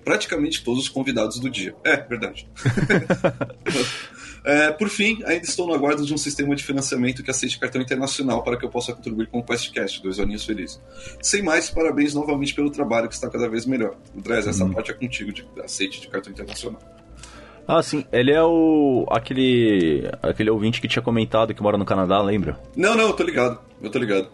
Praticamente 0.03 0.65
todos 0.65 0.85
os 0.85 0.89
convidados 0.89 1.39
do 1.39 1.51
dia. 1.51 1.75
É, 1.85 1.99
verdade. 1.99 2.49
É, 4.51 4.71
por 4.73 4.89
fim, 4.89 5.23
ainda 5.27 5.45
estou 5.45 5.67
no 5.67 5.75
aguardo 5.75 6.07
de 6.07 6.15
um 6.15 6.17
sistema 6.17 6.57
de 6.57 6.65
financiamento 6.65 7.23
que 7.23 7.31
aceite 7.31 7.59
cartão 7.59 7.83
internacional 7.83 8.43
para 8.43 8.57
que 8.57 8.65
eu 8.65 8.71
possa 8.71 8.95
contribuir 8.95 9.27
com 9.27 9.41
o 9.41 9.43
QuestCast, 9.45 10.03
dois 10.03 10.19
aninhos 10.19 10.43
felizes. 10.47 10.81
Sem 11.21 11.43
mais, 11.43 11.69
parabéns 11.69 12.15
novamente 12.15 12.55
pelo 12.55 12.71
trabalho 12.71 13.09
que 13.09 13.15
está 13.15 13.29
cada 13.29 13.47
vez 13.47 13.67
melhor. 13.67 13.95
Andrés, 14.17 14.47
essa 14.47 14.65
parte 14.67 14.91
é 14.91 14.95
contigo, 14.95 15.33
de 15.35 15.47
aceite 15.63 16.01
de 16.01 16.09
cartão 16.09 16.33
internacional. 16.33 16.81
Ah, 17.67 17.83
sim, 17.83 18.07
ele 18.11 18.33
é 18.33 18.43
o. 18.43 19.05
aquele. 19.11 20.09
aquele 20.23 20.49
ouvinte 20.49 20.81
que 20.81 20.89
tinha 20.89 21.03
comentado 21.03 21.53
que 21.53 21.63
mora 21.63 21.77
no 21.77 21.85
Canadá, 21.85 22.19
lembra? 22.23 22.59
Não, 22.75 22.95
não, 22.97 23.09
eu 23.09 23.13
tô 23.13 23.23
ligado, 23.23 23.61
eu 23.83 23.91
tô 23.91 23.99
ligado. 23.99 24.31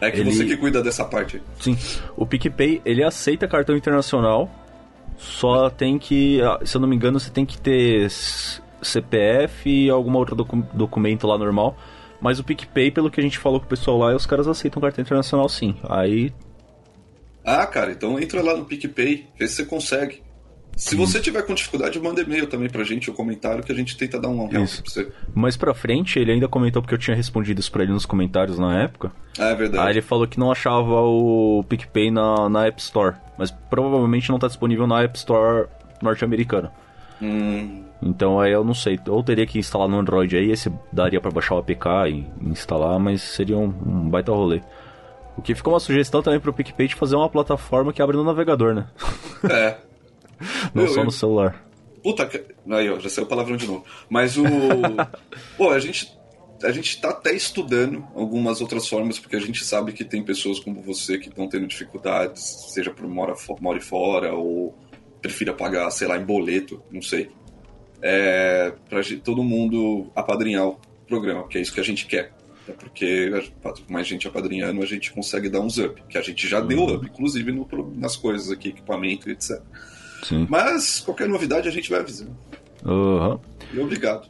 É 0.00 0.10
que 0.10 0.20
Ele- 0.20 0.32
você 0.32 0.46
que 0.46 0.56
cuida 0.56 0.82
dessa 0.82 1.04
parte 1.04 1.36
aí. 1.36 1.42
Sim. 1.60 1.76
O 2.16 2.24
PicPay, 2.24 2.80
ele 2.86 3.04
aceita 3.04 3.46
cartão 3.46 3.76
internacional, 3.76 4.50
só 5.18 5.68
tem 5.68 5.98
que. 5.98 6.40
ah, 6.40 6.58
Se 6.64 6.78
eu 6.78 6.80
não 6.80 6.88
me 6.88 6.96
engano, 6.96 7.20
você 7.20 7.28
tem 7.30 7.44
que 7.44 7.58
ter 7.58 8.08
CPF 8.82 9.68
e 9.68 9.90
algum 9.90 10.14
outro 10.16 10.34
docu- 10.36 10.64
documento 10.72 11.26
lá 11.26 11.36
normal. 11.38 11.76
Mas 12.20 12.38
o 12.38 12.44
PicPay, 12.44 12.90
pelo 12.90 13.10
que 13.10 13.18
a 13.20 13.22
gente 13.22 13.38
falou 13.38 13.58
com 13.60 13.66
o 13.66 13.68
pessoal 13.68 13.98
lá, 13.98 14.14
os 14.14 14.26
caras 14.26 14.46
aceitam 14.46 14.80
cartão 14.82 15.02
internacional 15.02 15.48
sim. 15.48 15.76
Aí. 15.88 16.32
Ah, 17.44 17.66
cara, 17.66 17.92
então 17.92 18.18
entra 18.20 18.42
lá 18.42 18.54
no 18.56 18.64
PicPay, 18.64 19.26
vê 19.38 19.48
se 19.48 19.54
você 19.56 19.64
consegue. 19.64 20.22
Se 20.76 20.94
você 20.94 21.20
tiver 21.20 21.42
com 21.42 21.52
dificuldade, 21.52 22.00
manda 22.00 22.22
e-mail 22.22 22.46
também 22.46 22.68
pra 22.70 22.84
gente, 22.84 23.10
o 23.10 23.12
comentário, 23.12 23.62
que 23.62 23.70
a 23.72 23.74
gente 23.74 23.96
tenta 23.98 24.18
dar 24.18 24.28
um 24.28 24.40
help 24.42 24.50
pra 24.52 24.60
você. 24.64 25.12
Mais 25.34 25.54
pra 25.56 25.74
frente, 25.74 26.18
ele 26.18 26.32
ainda 26.32 26.48
comentou 26.48 26.80
porque 26.80 26.94
eu 26.94 26.98
tinha 26.98 27.14
respondido 27.14 27.60
isso 27.60 27.70
pra 27.70 27.82
ele 27.82 27.92
nos 27.92 28.06
comentários 28.06 28.58
na 28.58 28.82
época. 28.82 29.12
Ah, 29.38 29.48
é 29.48 29.54
verdade. 29.54 29.84
Aí 29.86 29.92
ele 29.94 30.00
falou 30.00 30.26
que 30.26 30.38
não 30.38 30.50
achava 30.50 31.02
o 31.02 31.62
PicPay 31.68 32.10
na, 32.10 32.48
na 32.48 32.66
App 32.66 32.80
Store. 32.80 33.16
Mas 33.36 33.50
provavelmente 33.50 34.30
não 34.30 34.38
tá 34.38 34.46
disponível 34.46 34.86
na 34.86 35.02
App 35.02 35.18
Store 35.18 35.66
norte-americana. 36.00 36.72
Hum, 37.22 37.84
Então 38.02 38.40
aí 38.40 38.52
eu 38.52 38.64
não 38.64 38.74
sei. 38.74 38.98
Ou 39.08 39.22
teria 39.22 39.46
que 39.46 39.58
instalar 39.58 39.88
no 39.88 39.98
Android 39.98 40.36
aí, 40.36 40.50
esse 40.50 40.72
daria 40.92 41.20
pra 41.20 41.30
baixar 41.30 41.54
o 41.54 41.58
APK 41.58 41.86
e 42.08 42.26
instalar, 42.50 42.98
mas 42.98 43.20
seria 43.22 43.56
um, 43.58 43.64
um 43.86 44.08
baita 44.08 44.32
rolê. 44.32 44.60
O 45.36 45.42
que 45.42 45.54
ficou 45.54 45.72
uma 45.74 45.80
sugestão 45.80 46.22
também 46.22 46.40
pro 46.40 46.52
PicPay 46.52 46.88
de 46.88 46.94
fazer 46.94 47.16
uma 47.16 47.28
plataforma 47.28 47.92
que 47.92 48.02
abre 48.02 48.16
no 48.16 48.24
navegador, 48.24 48.74
né? 48.74 48.86
é. 49.50 49.76
Não 50.74 50.84
Eu- 50.84 50.88
só 50.88 51.00
eu- 51.00 51.04
no 51.04 51.10
celular. 51.10 51.64
Puta 52.02 52.24
que. 52.26 52.42
Aí, 52.70 52.88
ó, 52.90 52.98
já 52.98 53.10
saiu 53.10 53.26
o 53.26 53.28
palavrão 53.28 53.56
de 53.58 53.66
novo. 53.66 53.84
Mas 54.08 54.38
o. 54.38 54.42
Pô, 55.58 55.70
a 55.70 55.78
gente. 55.78 56.18
A 56.62 56.72
gente 56.72 57.00
tá 57.00 57.08
até 57.10 57.32
estudando 57.32 58.04
algumas 58.14 58.60
outras 58.60 58.86
formas, 58.86 59.18
porque 59.18 59.34
a 59.36 59.40
gente 59.40 59.64
sabe 59.64 59.92
que 59.94 60.04
tem 60.04 60.22
pessoas 60.22 60.58
como 60.60 60.82
você 60.82 61.16
que 61.18 61.28
estão 61.30 61.48
tendo 61.48 61.66
dificuldades, 61.66 62.42
seja 62.74 62.90
por 62.90 63.06
mora, 63.08 63.34
more 63.60 63.80
fora, 63.80 64.34
ou 64.34 64.74
prefira 65.20 65.52
pagar, 65.52 65.90
sei 65.90 66.08
lá, 66.08 66.16
em 66.18 66.24
boleto, 66.24 66.82
não 66.90 67.02
sei. 67.02 67.30
É, 68.02 68.72
pra 68.88 69.02
gente- 69.02 69.20
todo 69.22 69.42
mundo 69.42 70.10
apadrinhar 70.16 70.66
o 70.68 70.78
programa, 71.06 71.46
que 71.46 71.58
é 71.58 71.60
isso 71.60 71.72
que 71.72 71.80
a 71.80 71.84
gente 71.84 72.06
quer. 72.06 72.32
Até 72.62 72.72
porque 72.72 73.30
quanto 73.62 73.82
mais 73.90 74.06
gente 74.06 74.26
apadrinhando, 74.28 74.82
a 74.82 74.86
gente 74.86 75.12
consegue 75.12 75.48
dar 75.48 75.60
uns 75.60 75.76
up. 75.78 76.02
Que 76.08 76.16
a 76.18 76.22
gente 76.22 76.46
já 76.48 76.60
deu 76.60 76.84
up, 76.84 77.04
inclusive 77.06 77.52
no 77.52 77.66
nas 77.96 78.16
coisas 78.16 78.50
aqui, 78.50 78.68
equipamento 78.68 79.28
e 79.28 79.32
etc. 79.32 79.60
Sim. 80.22 80.46
Mas 80.48 81.00
qualquer 81.00 81.28
novidade 81.28 81.68
a 81.68 81.70
gente 81.72 81.90
vai 81.90 82.00
avisando. 82.00 82.36
Aham. 82.84 83.40
E 83.74 83.78
obrigado. 83.80 84.28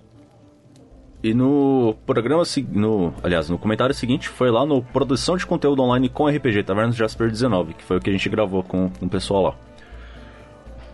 E 1.22 1.34
no 1.34 1.94
programa, 2.06 2.42
no, 2.72 3.12
aliás, 3.22 3.50
no 3.50 3.58
comentário 3.58 3.94
seguinte, 3.94 4.26
foi 4.28 4.50
lá 4.50 4.64
no 4.64 4.82
Produção 4.82 5.36
de 5.36 5.44
Conteúdo 5.44 5.82
Online 5.82 6.08
com 6.08 6.26
RPG, 6.26 6.62
Tavernas 6.64 6.96
Jasper 6.96 7.30
19, 7.30 7.74
que 7.74 7.84
foi 7.84 7.98
o 7.98 8.00
que 8.00 8.08
a 8.08 8.12
gente 8.12 8.26
gravou 8.30 8.62
com, 8.62 8.88
com 8.88 9.04
o 9.06 9.08
pessoal 9.08 9.42
lá. 9.42 9.58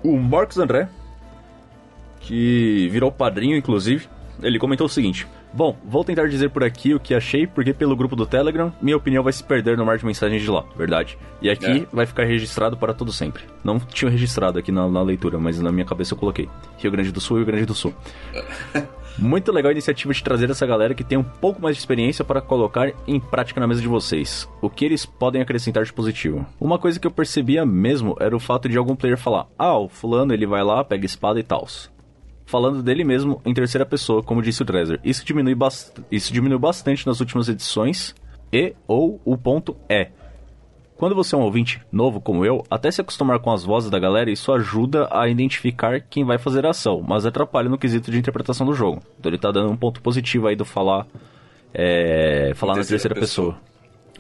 O 0.07 0.17
Marcos 0.17 0.57
André, 0.57 0.89
que 2.21 2.89
virou 2.93 3.11
padrinho, 3.11 3.57
inclusive, 3.57 4.09
ele 4.41 4.57
comentou 4.57 4.87
o 4.87 4.89
seguinte: 4.89 5.27
Bom, 5.57 5.75
vou 5.87 6.05
tentar 6.05 6.29
dizer 6.29 6.51
por 6.51 6.63
aqui 6.63 6.93
o 6.95 7.01
que 7.01 7.15
achei, 7.15 7.47
porque 7.47 7.73
pelo 7.73 7.97
grupo 7.97 8.15
do 8.15 8.27
Telegram, 8.27 8.71
minha 8.83 8.95
opinião 8.95 9.25
vai 9.25 9.33
se 9.33 9.43
perder 9.43 9.75
no 9.79 9.87
mar 9.87 9.97
de 9.97 10.05
mensagens 10.05 10.43
de 10.43 10.51
lá, 10.51 10.63
verdade. 10.77 11.17
E 11.41 11.49
aqui 11.49 11.65
É. 11.83 11.87
vai 11.91 12.05
ficar 12.05 12.25
registrado 12.25 12.77
para 12.77 12.93
todo 12.93 13.11
sempre. 13.11 13.43
Não 13.65 13.79
tinha 13.81 14.11
registrado 14.11 14.59
aqui 14.59 14.71
na, 14.71 14.87
na 14.87 15.01
leitura, 15.01 15.39
mas 15.39 15.59
na 15.59 15.73
minha 15.73 15.87
cabeça 15.87 16.13
eu 16.13 16.19
coloquei. 16.19 16.47
Rio 16.77 16.91
Grande 16.91 17.11
do 17.11 17.23
Sul, 17.23 17.39
Rio 17.39 17.47
Grande 17.47 17.65
do 17.65 17.73
Sul. 17.75 17.95
Muito 19.19 19.51
legal 19.51 19.71
a 19.71 19.73
iniciativa 19.73 20.13
de 20.13 20.23
trazer 20.23 20.51
essa 20.51 20.67
galera 20.67 20.95
que 20.95 21.03
tem 21.03 21.17
um 21.17 21.23
pouco 21.25 21.63
mais 21.63 21.75
de 21.75 21.81
experiência 21.81 22.23
para 22.23 22.43
colocar 22.43 22.93
em 23.09 23.19
prática 23.19 23.59
na 23.59 23.67
mesa 23.67 23.81
de 23.81 23.89
vocês. 23.89 24.47
O 24.61 24.69
que 24.69 24.85
eles 24.85 25.07
podem 25.07 25.41
acrescentar 25.41 25.85
de 25.85 25.93
positivo. 25.93 26.45
Uma 26.61 26.79
coisa 26.79 27.01
que 27.01 27.07
eu 27.07 27.11
percebia 27.11 27.65
mesmo 27.65 28.15
era 28.21 28.37
o 28.37 28.41
fato 28.41 28.69
de 28.69 28.77
algum 28.77 28.95
player 28.95 29.17
falar: 29.17 29.47
Ah, 29.59 29.79
o 29.79 29.89
fulano 29.89 30.35
ele 30.35 30.47
vai 30.47 30.63
lá, 30.63 30.85
pega 30.85 31.07
espada 31.07 31.41
e 31.41 31.43
tal. 31.43 31.67
Falando 32.47 32.81
dele 32.81 33.03
mesmo 33.03 33.43
em 33.45 33.53
terceira 33.53 33.85
pessoa, 33.85 34.23
como 34.23 34.41
disse 34.41 34.63
o 34.63 34.65
Dresser. 34.65 35.01
Isso 35.05 35.25
diminui, 35.25 35.55
bast... 35.55 35.93
Isso 36.11 36.33
diminuiu 36.33 36.61
bastante 36.61 37.05
nas 37.05 37.19
últimas 37.19 37.49
edições. 37.49 38.15
E 38.53 38.75
ou 38.87 39.21
o 39.25 39.37
ponto 39.37 39.77
é. 39.89 40.11
Quando 40.97 41.15
você 41.15 41.35
é 41.35 41.39
um 41.39 41.43
ouvinte 41.43 41.83
novo 41.93 42.21
como 42.21 42.47
eu, 42.47 42.65
até 42.71 42.91
se 42.91 43.01
acostumar 43.01 43.41
com 43.41 43.53
as 43.53 43.65
vozes 43.65 43.91
da 43.91 43.99
galera, 43.99 44.31
isso 44.31 44.51
ajuda 44.53 45.09
a 45.11 45.29
identificar 45.29 46.01
quem 46.01 46.25
vai 46.25 46.39
fazer 46.39 46.65
a 46.65 46.71
ação, 46.71 47.05
mas 47.07 47.27
atrapalha 47.27 47.69
no 47.69 47.77
quesito 47.77 48.11
de 48.11 48.19
interpretação 48.19 48.65
do 48.65 48.73
jogo. 48.73 49.03
Então 49.19 49.29
ele 49.29 49.39
tá 49.39 49.51
dando 49.51 49.71
um 49.71 49.77
ponto 49.77 50.01
positivo 50.01 50.47
aí 50.47 50.57
do 50.57 50.65
falar. 50.65 51.07
É, 51.75 52.53
falar 52.55 52.75
na 52.75 52.79
terceira 52.79 53.15
terceira 53.15 53.21
pessoa. 53.21 53.61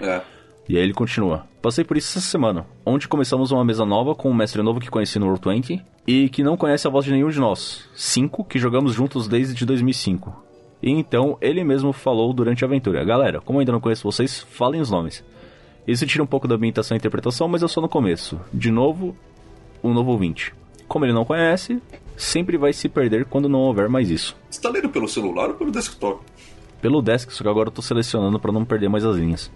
É. 0.02 0.20
E 0.68 0.76
aí 0.76 0.82
ele 0.82 0.92
continua. 0.92 1.46
Passei 1.62 1.84
por 1.84 1.96
isso 1.96 2.18
essa 2.18 2.28
semana, 2.28 2.66
onde 2.84 3.06
começamos 3.06 3.52
uma 3.52 3.64
mesa 3.64 3.84
nova 3.84 4.14
com 4.14 4.30
um 4.30 4.34
mestre 4.34 4.62
novo 4.62 4.80
que 4.80 4.90
conheci 4.90 5.18
no 5.18 5.26
Roll20 5.26 5.80
e 6.06 6.28
que 6.28 6.42
não 6.42 6.56
conhece 6.56 6.86
a 6.86 6.90
voz 6.90 7.04
de 7.04 7.12
nenhum 7.12 7.28
de 7.28 7.38
nós. 7.38 7.88
Cinco 7.94 8.44
que 8.44 8.58
jogamos 8.58 8.94
juntos 8.94 9.28
desde 9.28 9.64
2005. 9.64 10.44
E 10.82 10.90
então 10.90 11.38
ele 11.40 11.64
mesmo 11.64 11.92
falou 11.92 12.32
durante 12.32 12.64
a 12.64 12.66
aventura: 12.66 13.04
Galera, 13.04 13.40
como 13.40 13.58
eu 13.58 13.60
ainda 13.60 13.72
não 13.72 13.80
conheço 13.80 14.10
vocês, 14.10 14.40
falem 14.50 14.80
os 14.80 14.90
nomes. 14.90 15.24
Isso 15.86 16.06
tira 16.06 16.22
um 16.22 16.26
pouco 16.26 16.48
da 16.48 16.56
ambientação 16.56 16.96
e 16.96 16.98
interpretação, 16.98 17.46
mas 17.46 17.62
eu 17.62 17.68
sou 17.68 17.80
no 17.80 17.88
começo. 17.88 18.40
De 18.52 18.70
novo, 18.72 19.16
um 19.82 19.94
novo 19.94 20.10
ouvinte. 20.10 20.52
Como 20.88 21.04
ele 21.04 21.12
não 21.12 21.24
conhece, 21.24 21.80
sempre 22.16 22.56
vai 22.56 22.72
se 22.72 22.88
perder 22.88 23.24
quando 23.24 23.48
não 23.48 23.60
houver 23.60 23.88
mais 23.88 24.10
isso. 24.10 24.36
Você 24.50 24.60
tá 24.60 24.68
lendo 24.68 24.88
pelo 24.88 25.08
celular 25.08 25.48
ou 25.50 25.54
pelo 25.54 25.70
desktop? 25.70 26.24
Pelo 26.80 27.00
desk, 27.00 27.30
só 27.32 27.42
que 27.42 27.48
agora 27.48 27.68
eu 27.68 27.72
tô 27.72 27.82
selecionando 27.82 28.38
para 28.38 28.52
não 28.52 28.64
perder 28.64 28.88
mais 28.88 29.04
as 29.04 29.16
linhas. 29.16 29.50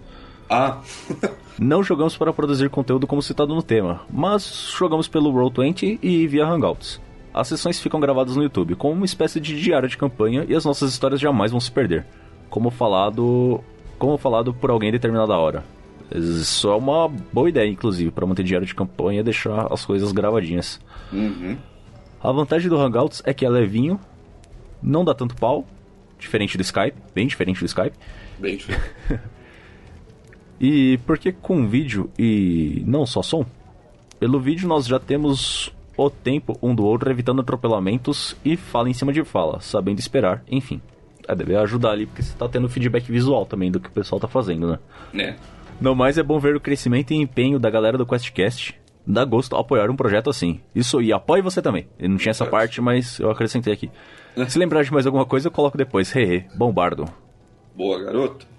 Ah, 0.53 0.81
Não 1.57 1.81
jogamos 1.81 2.17
para 2.17 2.33
produzir 2.33 2.69
conteúdo 2.69 3.07
como 3.07 3.21
citado 3.21 3.55
no 3.55 3.63
tema, 3.63 4.01
mas 4.09 4.73
jogamos 4.77 5.07
pelo 5.07 5.31
Roll20 5.31 5.99
e 6.01 6.27
via 6.27 6.45
Hangouts. 6.45 6.99
As 7.33 7.47
sessões 7.47 7.79
ficam 7.79 8.01
gravadas 8.01 8.35
no 8.35 8.43
YouTube, 8.43 8.75
como 8.75 8.93
uma 8.93 9.05
espécie 9.05 9.39
de 9.39 9.57
diário 9.61 9.87
de 9.87 9.95
campanha 9.95 10.45
e 10.49 10.53
as 10.53 10.65
nossas 10.65 10.91
histórias 10.91 11.21
jamais 11.21 11.51
vão 11.51 11.59
se 11.61 11.71
perder. 11.71 12.05
Como 12.49 12.69
falado, 12.69 13.63
como 13.97 14.17
falado 14.17 14.53
por 14.53 14.69
alguém 14.69 14.89
em 14.89 14.91
determinada 14.91 15.37
hora. 15.37 15.63
Isso 16.13 16.67
é 16.69 16.75
uma 16.75 17.07
boa 17.07 17.47
ideia, 17.47 17.69
inclusive, 17.69 18.11
para 18.11 18.25
manter 18.25 18.43
diário 18.43 18.67
de 18.67 18.75
campanha 18.75 19.21
e 19.21 19.23
deixar 19.23 19.71
as 19.71 19.85
coisas 19.85 20.11
gravadinhas. 20.11 20.81
Uhum. 21.13 21.57
A 22.21 22.31
vantagem 22.33 22.69
do 22.69 22.77
Hangouts 22.77 23.21
é 23.25 23.33
que 23.33 23.45
é 23.45 23.49
levinho, 23.49 23.97
não 24.83 25.05
dá 25.05 25.13
tanto 25.13 25.35
pau, 25.35 25.65
diferente 26.19 26.57
do 26.57 26.61
Skype, 26.61 26.97
bem 27.15 27.27
diferente 27.27 27.61
do 27.61 27.65
Skype. 27.65 27.95
Bem 28.37 28.57
diferente. 28.57 28.91
E 30.61 30.99
porque 31.07 31.31
com 31.31 31.67
vídeo 31.67 32.11
e 32.19 32.83
não 32.85 33.03
só 33.03 33.23
som, 33.23 33.43
pelo 34.19 34.39
vídeo 34.39 34.67
nós 34.67 34.85
já 34.85 34.99
temos 34.99 35.73
o 35.97 36.07
tempo 36.07 36.55
um 36.61 36.75
do 36.75 36.85
outro 36.85 37.09
evitando 37.09 37.41
atropelamentos 37.41 38.37
e 38.45 38.55
fala 38.55 38.87
em 38.87 38.93
cima 38.93 39.11
de 39.11 39.23
fala, 39.23 39.59
sabendo 39.59 39.97
esperar, 39.97 40.43
enfim. 40.47 40.79
É, 41.27 41.33
deve 41.33 41.55
ajudar 41.55 41.91
ali 41.91 42.05
porque 42.05 42.21
você 42.21 42.35
tá 42.37 42.47
tendo 42.47 42.69
feedback 42.69 43.11
visual 43.11 43.43
também 43.45 43.71
do 43.71 43.79
que 43.79 43.89
o 43.89 43.91
pessoal 43.91 44.19
tá 44.19 44.27
fazendo, 44.27 44.67
né? 44.67 44.79
né? 45.11 45.35
No 45.79 45.95
mais, 45.95 46.19
é 46.19 46.23
bom 46.23 46.39
ver 46.39 46.55
o 46.55 46.59
crescimento 46.59 47.11
e 47.11 47.15
empenho 47.15 47.57
da 47.57 47.69
galera 47.69 47.97
do 47.97 48.05
QuestCast. 48.05 48.79
Dá 49.05 49.25
gosto 49.25 49.55
apoiar 49.55 49.89
um 49.89 49.95
projeto 49.95 50.29
assim. 50.29 50.61
Isso, 50.75 51.01
e 51.01 51.11
apoie 51.11 51.41
você 51.41 51.59
também. 51.59 51.87
Eu 51.97 52.07
não 52.07 52.17
tinha 52.17 52.29
essa 52.29 52.45
parte, 52.45 52.79
mas 52.79 53.19
eu 53.19 53.31
acrescentei 53.31 53.73
aqui. 53.73 53.89
Se 54.47 54.59
lembrar 54.59 54.83
de 54.83 54.93
mais 54.93 55.07
alguma 55.07 55.25
coisa, 55.25 55.47
eu 55.47 55.51
coloco 55.51 55.75
depois. 55.75 56.15
Hehe, 56.15 56.45
bombardo. 56.55 57.05
Boa, 57.75 57.99
garoto. 58.03 58.50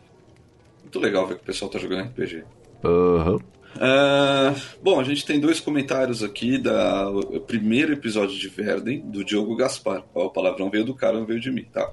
Muito 0.92 1.06
legal 1.06 1.26
ver 1.26 1.36
que 1.36 1.42
o 1.42 1.46
pessoal 1.46 1.70
tá 1.70 1.78
jogando 1.78 2.02
RPG. 2.02 2.44
Aham. 2.84 3.38
Ah, 3.80 4.54
bom, 4.82 5.00
a 5.00 5.04
gente 5.04 5.24
tem 5.24 5.40
dois 5.40 5.58
comentários 5.58 6.22
aqui 6.22 6.58
da 6.58 7.08
o 7.08 7.40
primeiro 7.40 7.94
episódio 7.94 8.38
de 8.38 8.46
Verden, 8.48 9.00
do 9.00 9.24
Diogo 9.24 9.56
Gaspar. 9.56 10.04
Ó, 10.14 10.26
o 10.26 10.30
palavrão 10.30 10.68
veio 10.68 10.84
do 10.84 10.94
cara, 10.94 11.18
não 11.18 11.24
veio 11.24 11.40
de 11.40 11.50
mim, 11.50 11.64
tá? 11.64 11.90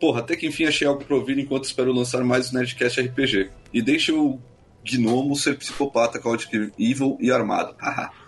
Porra, 0.00 0.18
até 0.18 0.34
que 0.34 0.48
enfim 0.48 0.64
achei 0.64 0.84
algo 0.84 1.04
pra 1.04 1.14
ouvir 1.14 1.38
enquanto 1.38 1.66
espero 1.66 1.92
lançar 1.92 2.24
mais 2.24 2.50
o 2.50 2.54
Nerdcast 2.54 3.00
RPG. 3.00 3.50
E 3.72 3.80
deixa 3.80 4.12
o 4.12 4.40
gnomo 4.84 5.36
ser 5.36 5.56
psicopata, 5.56 6.20
Chaotic 6.20 6.72
Evil 6.76 7.16
e 7.20 7.30
armado. 7.30 7.76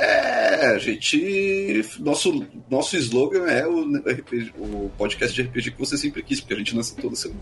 É, 0.00 0.66
a 0.66 0.78
gente. 0.78 1.84
Nosso, 1.98 2.46
nosso 2.70 2.96
slogan 2.96 3.48
é 3.48 3.66
o, 3.66 3.96
RPG, 3.96 4.52
o 4.56 4.88
podcast 4.96 5.34
de 5.34 5.42
RPG 5.42 5.72
que 5.72 5.78
você 5.78 5.98
sempre 5.98 6.22
quis, 6.22 6.40
porque 6.40 6.54
a 6.54 6.56
gente 6.56 6.72
lança 6.76 6.94
toda 6.94 7.16
semana. 7.16 7.40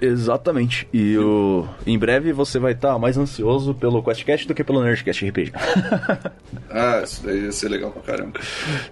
Exatamente. 0.00 0.88
E 0.92 1.16
o... 1.18 1.66
em 1.86 1.98
breve 1.98 2.32
você 2.32 2.58
vai 2.58 2.72
estar 2.72 2.98
mais 2.98 3.18
ansioso 3.18 3.74
pelo 3.74 4.02
QuestCast 4.02 4.48
do 4.48 4.54
que 4.54 4.64
pelo 4.64 4.82
Nerdcast 4.82 5.28
RPG. 5.28 5.52
Ah, 6.72 7.00
isso 7.02 7.24
daí 7.26 7.46
ia 7.46 7.50
ser 7.52 7.68
legal 7.68 7.90
pra 7.90 8.02
caramba. 8.02 8.38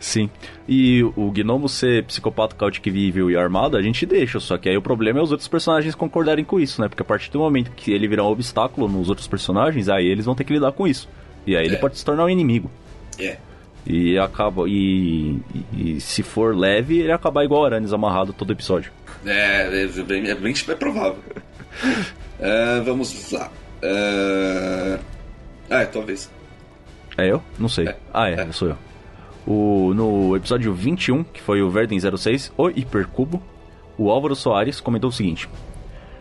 Sim. 0.00 0.28
E 0.68 1.00
o 1.14 1.30
Gnomo 1.30 1.68
ser 1.68 2.02
psicopata, 2.04 2.56
Chaotic 2.58 2.84
Evil 2.88 3.30
e 3.30 3.36
armado, 3.36 3.76
a 3.76 3.82
gente 3.82 4.04
deixa. 4.04 4.40
Só 4.40 4.58
que 4.58 4.68
aí 4.68 4.76
o 4.76 4.82
problema 4.82 5.20
é 5.20 5.22
os 5.22 5.30
outros 5.30 5.46
personagens 5.48 5.94
concordarem 5.94 6.44
com 6.44 6.58
isso, 6.58 6.82
né? 6.82 6.88
Porque 6.88 7.02
a 7.02 7.04
partir 7.04 7.30
do 7.30 7.38
momento 7.38 7.70
que 7.76 7.92
ele 7.92 8.08
virar 8.08 8.24
um 8.24 8.32
obstáculo 8.32 8.88
nos 8.88 9.08
outros 9.08 9.28
personagens, 9.28 9.88
aí 9.88 10.06
eles 10.06 10.24
vão 10.24 10.34
ter 10.34 10.42
que 10.42 10.52
lidar 10.52 10.72
com 10.72 10.88
isso. 10.88 11.08
E 11.46 11.56
aí 11.56 11.64
ele 11.66 11.76
É. 11.76 11.78
pode 11.78 11.96
se 11.96 12.04
tornar 12.04 12.24
um 12.24 12.28
inimigo. 12.28 12.68
É. 13.16 13.36
E 13.86 14.18
acaba. 14.18 14.68
E, 14.68 15.38
e- 15.72 15.96
e 15.96 16.00
se 16.00 16.24
for 16.24 16.56
leve, 16.56 16.98
ele 16.98 17.12
acabar 17.12 17.44
igual 17.44 17.64
Aranis 17.64 17.92
amarrado 17.92 18.32
todo 18.32 18.52
episódio. 18.52 18.90
É, 19.26 19.84
é 19.84 20.02
bem, 20.02 20.28
é 20.28 20.34
bem 20.34 20.54
é 20.68 20.75
provável. 20.75 21.18
É, 22.40 22.80
vamos 22.80 23.32
lá. 23.32 23.50
É... 23.82 24.98
Ah, 25.70 25.82
é 25.82 25.87
tua 25.87 26.02
vez. 26.02 26.30
É 27.16 27.30
eu? 27.30 27.42
Não 27.58 27.68
sei. 27.68 27.88
É. 27.88 27.96
Ah, 28.12 28.30
é, 28.30 28.34
É. 28.34 28.52
sou 28.52 28.68
eu. 28.68 28.76
O, 29.46 29.94
no 29.94 30.37
episódio 30.37 30.72
21, 30.75 31.25
que 31.25 31.40
foi 31.40 31.62
o 31.62 31.70
Verden 31.70 31.98
06, 31.98 32.52
o 32.56 32.68
Hipercubo, 32.68 33.42
o 33.96 34.10
Álvaro 34.10 34.37
Soares 34.37 34.80
comentou 34.80 35.08
o 35.08 35.12
seguinte: 35.12 35.48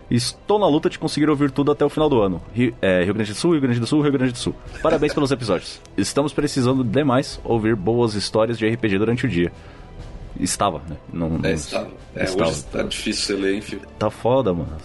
Estou 0.10 0.58
na 0.58 0.68
luta 0.68 0.89
de 0.89 0.98
conseguir 0.98 1.30
ouvir 1.30 1.51
tudo 1.51 1.72
até 1.72 1.84
o 1.84 1.89
final 1.89 2.10
do 2.10 2.22
ano. 2.22 2.42
Rio, 2.54 2.74
é, 2.82 3.04
Rio 3.04 3.13
Grande 3.13 3.34
do 3.34 3.38
Sul, 3.38 3.51
Rio 3.51 3.62
Grande 3.62 3.80
do 3.80 3.86
Sul, 3.86 4.01
Rio 4.01 4.12
Grande 4.12 4.32
do 4.32 4.38
Sul. 4.38 4.56
Parabéns 4.82 5.13
pelos 5.13 5.32
episódios. 5.32 5.82
Estamos 5.98 6.32
precisando 6.32 6.84
demais 6.84 7.39
ouvir 7.44 7.75
boas 7.75 8.13
histórias 8.16 8.58
de 8.58 8.68
RPG 8.68 8.98
durante 8.98 9.25
o 9.25 9.30
dia. 9.30 9.51
Estava, 10.39 10.81
né? 10.90 10.98
Não, 11.12 11.29
não- 11.29 11.50
É, 11.50 11.53
estava. 11.53 11.90
É, 12.16 12.24
estava. 12.24 12.50
hoje 12.50 12.64
tá 12.66 12.83
difícil 12.83 13.24
você 13.24 13.33
ler, 13.42 13.55
hein, 13.55 13.62
filho? 13.62 13.81
Tá 14.00 14.09
foda, 14.09 14.53
mano. 14.53 14.77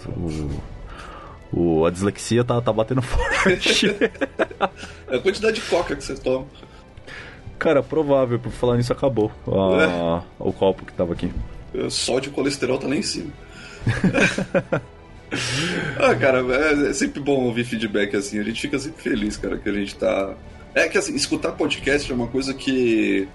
O, 1.51 1.79
o- 1.81 1.85
a 1.85 1.91
dislexia 1.91 2.43
tá, 2.43 2.59
tá 2.61 2.71
batendo 2.73 3.01
forte. 3.01 3.87
É 5.09 5.17
a 5.17 5.19
quantidade 5.19 5.55
de 5.57 5.61
coca 5.69 5.95
que 5.95 6.03
você 6.03 6.15
toma. 6.15 6.45
Cara, 7.59 7.83
provável, 7.83 8.39
por 8.39 8.51
falar 8.51 8.77
nisso, 8.77 8.91
acabou 8.91 9.31
a- 9.47 10.23
o 10.39 10.51
copo 10.51 10.83
que 10.85 10.93
tava 10.93 11.13
aqui. 11.13 11.31
O 11.73 11.89
sódio 11.91 12.29
e 12.29 12.33
colesterol 12.33 12.77
tá 12.79 12.87
lá 12.87 12.95
em 12.95 13.01
cima. 13.03 13.31
ah, 15.99 16.15
cara, 16.15 16.39
é, 16.39 16.89
é 16.89 16.93
sempre 16.93 17.19
bom 17.21 17.43
ouvir 17.45 17.63
feedback 17.63 18.15
assim. 18.15 18.39
A 18.39 18.43
gente 18.43 18.61
fica 18.61 18.77
sempre 18.79 19.01
feliz, 19.01 19.37
cara, 19.37 19.57
que 19.57 19.69
a 19.69 19.73
gente 19.73 19.95
tá. 19.95 20.33
É 20.73 20.87
que 20.87 20.97
assim, 20.97 21.13
escutar 21.15 21.51
podcast 21.51 22.11
é 22.11 22.15
uma 22.15 22.27
coisa 22.27 22.53
que 22.53 23.27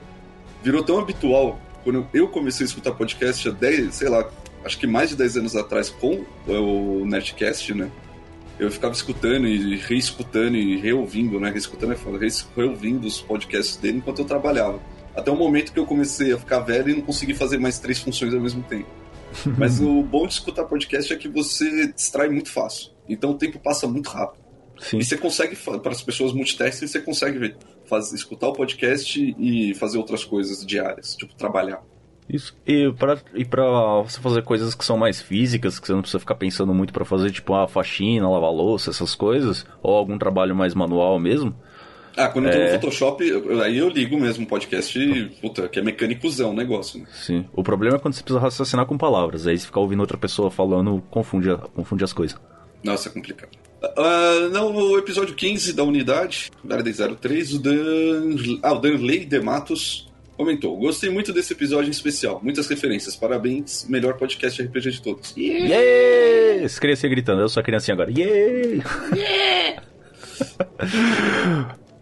virou 0.63 0.83
tão 0.83 0.99
habitual. 0.99 1.61
Quando 1.85 2.07
eu 2.13 2.29
comecei 2.29 2.65
a 2.65 2.69
escutar 2.69 2.93
podcast 2.93 3.49
há 3.49 3.53
10, 3.53 3.95
sei 3.95 4.09
lá, 4.09 4.29
acho 4.65 4.79
que 4.79 4.87
mais 4.87 5.11
de 5.11 5.17
10 5.17 5.37
anos 5.39 5.57
atrás 5.57 5.91
com 5.91 6.25
o 6.47 7.05
Nerdcast, 7.07 7.75
né? 7.75 7.91
Eu 8.59 8.71
ficava 8.71 8.93
escutando 8.93 9.47
e 9.47 9.77
reescutando 9.77 10.57
e 10.57 10.77
reouvindo, 10.79 11.39
né? 11.39 11.51
Reescutando 11.51 11.93
é 11.93 11.97
foda, 11.97 12.19
reouvindo 12.57 13.07
os 13.07 13.21
podcasts 13.21 13.77
dele 13.77 13.99
enquanto 13.99 14.19
eu 14.19 14.25
trabalhava. 14.25 14.81
Até 15.15 15.31
o 15.31 15.37
momento 15.37 15.73
que 15.73 15.79
eu 15.79 15.87
comecei 15.87 16.33
a 16.33 16.39
ficar 16.39 16.61
velho 16.61 16.91
e 16.91 16.95
não 16.95 17.03
consegui 17.03 17.35
fazer 17.35 17.59
mais 17.59 17.79
três 17.79 17.99
funções 17.99 18.35
ao 18.35 18.41
mesmo 18.41 18.63
tempo. 18.63 18.89
Mas 19.57 19.81
o 19.81 20.03
bom 20.03 20.27
de 20.27 20.33
escutar 20.35 20.65
podcast 20.65 21.13
é 21.13 21.17
que 21.17 21.29
você 21.29 21.93
distrai 21.93 22.29
muito 22.29 22.51
fácil. 22.51 22.91
Então 23.09 23.31
o 23.31 23.35
tempo 23.35 23.59
passa 23.59 23.87
muito 23.87 24.09
rápido. 24.09 24.43
Sim. 24.81 24.99
E 24.99 25.05
você 25.05 25.17
consegue, 25.17 25.57
para 25.57 25.93
as 25.93 26.03
pessoas 26.03 26.33
multitasking, 26.33 26.87
você 26.87 27.01
consegue 27.01 27.39
ver, 27.39 27.57
faz, 27.89 28.13
escutar 28.13 28.49
o 28.49 28.53
podcast 28.53 29.35
e 29.39 29.75
fazer 29.75 29.99
outras 29.99 30.25
coisas 30.25 30.65
diárias, 30.67 31.17
tipo 31.17 31.35
trabalhar. 31.35 31.83
Isso. 32.29 32.55
E 32.67 32.93
pra, 32.93 33.17
e 33.35 33.45
pra 33.45 34.03
você 34.03 34.21
fazer 34.21 34.43
coisas 34.43 34.75
que 34.75 34.85
são 34.85 34.99
mais 34.99 35.21
físicas, 35.23 35.79
que 35.79 35.87
você 35.87 35.95
não 35.95 36.03
precisa 36.03 36.19
ficar 36.21 36.35
pensando 36.35 36.75
muito 36.75 36.93
pra 36.93 37.05
fazer, 37.05 37.31
tipo 37.31 37.55
a 37.55 37.67
faxina, 37.67 38.29
lavar 38.29 38.53
louça, 38.53 38.91
essas 38.91 39.15
coisas, 39.15 39.65
ou 39.83 39.97
algum 39.97 40.19
trabalho 40.19 40.55
mais 40.55 40.75
manual 40.75 41.19
mesmo. 41.19 41.55
Ah, 42.17 42.29
quando 42.29 42.47
eu 42.47 42.53
tô 42.53 42.59
É. 42.59 42.65
no 42.75 42.81
Photoshop, 42.81 43.25
eu- 43.27 43.63
aí 43.63 43.79
eu 43.79 43.89
ligo 43.89 44.19
mesmo 44.21 44.45
o 44.45 44.49
podcast, 44.49 44.99
e, 44.99 45.27
puta, 45.41 45.69
que 45.69 45.79
é 45.79 45.83
mecânicozão 45.83 46.51
o 46.51 46.53
negócio, 46.53 46.99
né? 47.01 47.07
Sim. 47.13 47.47
O 47.53 47.63
problema 47.63 47.97
é 47.97 47.99
quando 47.99 48.15
você 48.15 48.23
precisa 48.23 48.41
raciocinar 48.41 48.85
com 48.87 48.99
palavras. 48.99 49.47
Aí 49.47 49.57
se 49.57 49.65
ficar 49.67 49.81
ouvindo 49.81 50.01
outra 50.01 50.19
pessoa 50.19 50.51
falando, 50.51 51.01
confunde, 51.11 51.49
confunde 51.75 52.03
as 52.05 52.13
coisas. 52.13 52.37
Nossa, 52.85 53.09
é 53.09 53.13
complicado. 53.13 53.51
Ah, 53.83 54.49
não, 54.51 54.73
no 54.73 54.99
episódio 54.99 55.35
15 55.35 55.73
da 55.73 55.85
unidade, 55.85 56.51
da 56.65 56.77
área 56.77 57.17
03, 57.17 57.55
o 57.55 57.59
Dan. 57.61 58.37
Ah, 58.63 58.73
o 58.73 58.81
Danley 58.81 59.25
de 59.25 59.41
Matos 59.41 60.09
comentou: 60.37 60.77
Gostei 60.77 61.11
muito 61.11 61.33
desse 61.33 61.53
episódio 61.53 61.89
em 61.89 61.93
especial. 61.93 62.41
Muitas 62.43 62.67
referências. 62.67 63.15
Parabéns, 63.15 63.87
melhor 63.89 64.15
podcast 64.15 64.61
RPG 64.61 64.91
de 64.91 65.03
todos. 65.03 65.35
Yeah! 65.37 66.65
As 66.65 66.79
crianças 66.79 67.11
gritando, 67.11 67.41
eu 67.41 67.49
sou 67.49 67.61
a 67.61 67.65
criancinha 67.65 67.95
agora. 67.95 68.11
Yeah! 68.11 68.83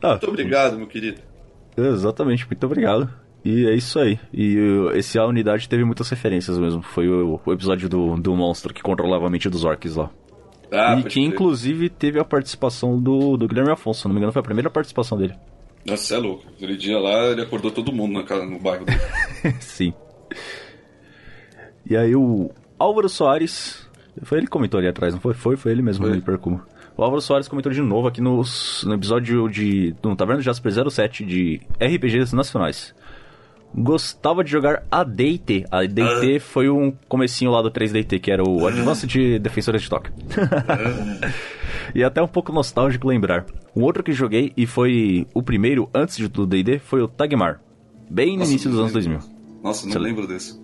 ah, 0.03 0.11
Muito 0.11 0.29
obrigado, 0.29 0.79
meu 0.79 0.87
querido. 0.87 1.21
Exatamente, 1.77 2.47
muito 2.47 2.65
obrigado. 2.65 3.11
E 3.45 3.67
é 3.67 3.75
isso 3.75 3.99
aí. 3.99 4.19
E 4.33 4.59
uh, 4.59 4.97
esse 4.97 5.19
A 5.19 5.27
Unidade 5.27 5.69
teve 5.69 5.85
muitas 5.85 6.09
referências 6.09 6.59
mesmo. 6.59 6.83
Foi 6.83 7.09
o, 7.09 7.39
o 7.45 7.53
episódio 7.53 7.89
do, 7.89 8.17
do 8.17 8.35
monstro 8.35 8.75
que 8.75 8.83
controlava 8.83 9.27
a 9.27 9.31
mente 9.31 9.49
dos 9.49 9.63
orcs 9.63 9.95
lá. 9.95 10.11
Ah, 10.73 10.99
e 10.99 11.05
que 11.05 11.21
inclusive 11.21 11.89
teve 11.89 12.19
a 12.19 12.25
participação 12.25 13.01
do, 13.01 13.37
do 13.37 13.47
Guilherme 13.47 13.73
Afonso, 13.73 14.01
se 14.01 14.07
não 14.07 14.15
me 14.15 14.19
engano, 14.19 14.33
foi 14.33 14.41
a 14.41 14.45
primeira 14.45 14.71
participação 14.71 15.17
dele. 15.17 15.35
Nossa, 15.85 16.03
você 16.03 16.15
é 16.15 16.19
louco. 16.19 16.45
Aquele 16.57 16.77
dia 16.77 16.99
lá, 16.99 17.27
ele 17.27 17.43
acordou 17.43 17.71
todo 17.71 17.93
mundo 17.93 18.15
na 18.15 18.25
casa, 18.25 18.45
no 18.45 18.59
bairro 18.59 18.85
dele. 18.85 19.01
Sim. 19.61 19.95
E 21.89 21.97
aí 21.97 22.15
o 22.17 22.51
Álvaro 22.79 23.09
Soares. 23.09 23.87
Foi 24.23 24.39
ele 24.39 24.47
que 24.47 24.51
comentou 24.51 24.79
ali 24.79 24.89
atrás, 24.89 25.15
não 25.15 25.21
foi? 25.21 25.35
Foi, 25.35 25.57
foi 25.57 25.73
ele 25.73 25.83
mesmo, 25.83 26.07
Foi. 26.07 26.17
Hipercubo. 26.17 26.63
O 26.97 27.03
Álvaro 27.03 27.21
Soares 27.21 27.47
comentou 27.47 27.71
de 27.71 27.83
novo 27.83 28.09
aqui 28.09 28.21
nos, 28.21 28.83
no 28.85 28.95
episódio 28.95 29.49
de. 29.49 29.95
No 30.03 30.17
Taverna 30.17 30.41
do 30.41 30.45
Jasper 30.45 30.91
07 30.91 31.25
de 31.25 31.61
RPGs 31.79 32.35
Nacionais. 32.35 32.95
Gostava 33.75 34.43
de 34.43 34.51
jogar 34.51 34.85
AD&T. 34.91 35.67
A 35.71 35.81
AD&T 35.81 36.39
foi 36.41 36.71
um 36.71 36.93
comecinho 37.09 37.51
lá 37.51 37.61
do 37.61 37.71
3DT, 37.71 38.21
que 38.21 38.31
era 38.31 38.43
o 38.43 38.67
Advanced 38.67 39.39
Defensores 39.39 39.83
de 39.83 39.91
Tóquio. 39.91 40.13
e 41.95 42.03
até 42.03 42.23
um 42.23 42.29
pouco 42.29 42.53
nostálgico 42.53 43.07
lembrar. 43.09 43.45
Um 43.75 43.83
outro 43.83 44.03
que 44.03 44.13
joguei, 44.13 44.53
e 44.57 44.67
foi 44.67 45.27
o 45.35 45.43
primeiro 45.43 45.89
antes 45.95 46.17
de- 46.17 46.29
do 46.29 46.47
D&D, 46.47 46.79
foi 46.79 47.03
o 47.03 47.09
Tagmar. 47.09 47.61
Bem 48.09 48.33
no 48.33 48.39
Nossa, 48.39 48.51
início 48.51 48.71
dos 48.71 48.79
anos 48.79 48.93
lembro. 48.95 49.19
2000. 49.19 49.37
Nossa, 49.63 49.85
não 49.87 49.93
Você- 49.93 49.99
lembro 49.99 50.27
desse. 50.27 50.59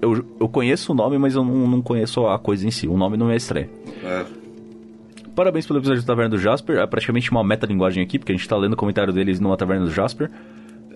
Eu, 0.00 0.24
eu 0.40 0.48
conheço 0.48 0.92
o 0.92 0.94
nome, 0.94 1.18
mas 1.18 1.34
eu 1.34 1.44
não, 1.44 1.66
não 1.68 1.82
conheço 1.82 2.26
a 2.26 2.38
coisa 2.38 2.66
em 2.66 2.70
si. 2.70 2.86
O 2.88 2.96
nome 2.96 3.16
não 3.16 3.30
é 3.30 3.36
estranho. 3.36 3.68
É, 4.04 4.24
Parabéns 5.34 5.66
pelo 5.66 5.78
episódio 5.78 6.02
do 6.02 6.06
Taverna 6.06 6.30
do 6.30 6.38
Jasper. 6.38 6.78
É 6.78 6.86
praticamente 6.86 7.30
uma 7.30 7.44
metalinguagem 7.44 8.02
aqui, 8.02 8.18
porque 8.18 8.32
a 8.32 8.34
gente 8.36 8.48
tá 8.48 8.56
lendo 8.56 8.72
o 8.72 8.76
comentário 8.76 9.12
deles 9.12 9.38
numa 9.38 9.56
Taverna 9.56 9.84
do 9.84 9.90
Jasper. 9.90 10.30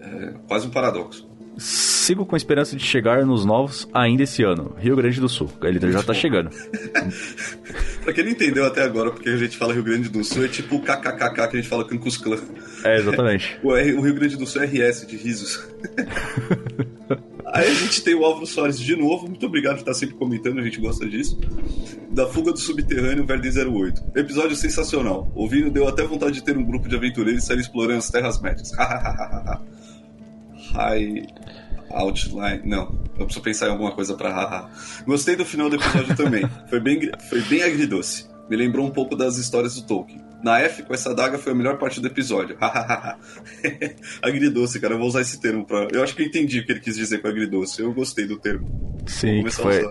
é 0.00 0.34
quase 0.48 0.66
um 0.66 0.70
paradoxo. 0.70 1.28
Sigo 1.56 2.24
com 2.26 2.34
a 2.34 2.38
esperança 2.38 2.74
de 2.74 2.82
chegar 2.84 3.24
nos 3.26 3.44
novos 3.44 3.86
ainda 3.92 4.22
esse 4.22 4.42
ano. 4.42 4.74
Rio 4.78 4.96
Grande 4.96 5.20
do 5.20 5.28
Sul. 5.28 5.50
Ele 5.62 5.92
já 5.92 6.02
tá 6.02 6.14
chegando. 6.14 6.50
Pra 8.02 8.12
quem 8.12 8.24
não 8.24 8.30
entendeu 8.32 8.64
até 8.66 8.82
agora, 8.82 9.10
porque 9.10 9.28
a 9.28 9.36
gente 9.36 9.56
fala 9.56 9.72
Rio 9.74 9.84
Grande 9.84 10.08
do 10.08 10.24
Sul, 10.24 10.44
é 10.44 10.48
tipo 10.48 10.76
o 10.76 10.80
kkkk 10.80 11.34
que 11.34 11.40
a 11.40 11.60
gente 11.60 11.68
fala 11.68 11.86
Cancus 11.86 12.16
Clã. 12.16 12.38
É, 12.84 12.96
exatamente. 12.98 13.58
O, 13.62 13.76
R- 13.76 13.92
o 13.94 14.00
Rio 14.00 14.14
Grande 14.14 14.36
do 14.36 14.46
Sul 14.46 14.62
é 14.62 14.66
RS, 14.66 15.06
de 15.06 15.16
risos. 15.16 15.64
Aí 17.54 17.68
a 17.68 17.74
gente 17.74 18.02
tem 18.02 18.14
o 18.14 18.24
Álvaro 18.24 18.46
Soares 18.46 18.78
de 18.80 18.96
novo. 18.96 19.28
Muito 19.28 19.44
obrigado 19.44 19.74
por 19.74 19.80
estar 19.80 19.92
sempre 19.94 20.14
comentando, 20.16 20.58
a 20.58 20.62
gente 20.62 20.80
gosta 20.80 21.06
disso. 21.06 21.38
Da 22.10 22.26
Fuga 22.26 22.50
do 22.52 22.58
Subterrâneo, 22.58 23.26
Verde 23.26 23.50
08. 23.60 24.02
Episódio 24.16 24.56
sensacional. 24.56 25.30
Ouvindo, 25.34 25.70
deu 25.70 25.86
até 25.86 26.02
vontade 26.02 26.32
de 26.32 26.42
ter 26.42 26.56
um 26.56 26.64
grupo 26.64 26.88
de 26.88 26.96
aventureiros 26.96 27.44
e 27.44 27.46
sair 27.46 27.60
explorando 27.60 27.98
as 27.98 28.08
Terras 28.10 28.40
Médias. 28.40 28.70
High 30.72 31.26
Outline. 31.90 32.62
Não, 32.64 32.98
eu 33.18 33.24
preciso 33.26 33.42
pensar 33.42 33.66
em 33.68 33.70
alguma 33.70 33.92
coisa 33.92 34.14
pra 34.14 34.30
haha. 34.32 34.70
Gostei 35.06 35.36
do 35.36 35.44
final 35.44 35.68
do 35.68 35.76
episódio 35.76 36.16
também. 36.16 36.42
Foi 36.68 36.80
bem, 36.80 37.10
foi 37.28 37.40
bem 37.42 37.62
agridoce. 37.62 38.26
Me 38.48 38.56
lembrou 38.56 38.86
um 38.86 38.90
pouco 38.90 39.14
das 39.16 39.36
histórias 39.36 39.74
do 39.76 39.82
Tolkien. 39.86 40.20
Na 40.42 40.58
F, 40.60 40.82
com 40.82 40.92
essa 40.92 41.10
adaga, 41.12 41.38
foi 41.38 41.52
a 41.52 41.54
melhor 41.54 41.78
parte 41.78 42.00
do 42.00 42.08
episódio. 42.08 42.56
agridoce, 44.20 44.80
cara. 44.80 44.94
Eu 44.94 44.98
vou 44.98 45.06
usar 45.06 45.20
esse 45.20 45.40
termo 45.40 45.64
pra. 45.64 45.86
Eu 45.92 46.02
acho 46.02 46.14
que 46.16 46.22
eu 46.22 46.26
entendi 46.26 46.58
o 46.60 46.66
que 46.66 46.72
ele 46.72 46.80
quis 46.80 46.96
dizer 46.96 47.18
com 47.22 47.28
agridoce. 47.28 47.80
Eu 47.80 47.92
gostei 47.94 48.26
do 48.26 48.36
termo. 48.38 48.98
Sim, 49.06 49.44
que 49.44 49.50
foi, 49.50 49.90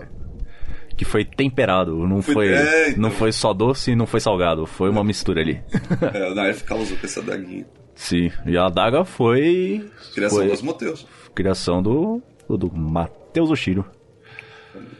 que 0.96 1.04
foi 1.04 1.24
temperado. 1.24 1.96
Não 2.06 2.20
Foi- 2.20 2.34
foi, 2.34 2.48
é, 2.52 2.90
então. 2.90 3.02
não 3.02 3.10
foi 3.10 3.32
só 3.32 3.52
doce 3.54 3.92
e 3.92 3.96
não 3.96 4.06
foi 4.06 4.20
salgado. 4.20 4.66
Foi 4.66 4.90
uma 4.90 5.02
mistura 5.02 5.40
ali. 5.40 5.62
É, 6.12 6.34
na 6.34 6.46
F 6.48 6.64
causou 6.64 6.96
com 6.98 7.06
essa 7.06 7.20
adaguinha. 7.20 7.66
Sim. 7.94 8.30
E 8.46 8.56
a 8.56 8.66
adaga 8.66 9.04
foi. 9.04 9.88
Criação 10.14 10.38
foi 10.38 10.48
dos 10.48 10.62
Moteus. 10.62 11.06
criação 11.34 11.82
do. 11.82 12.22
do 12.48 12.70
Matheus 12.74 13.50
Oshiro. 13.50 13.84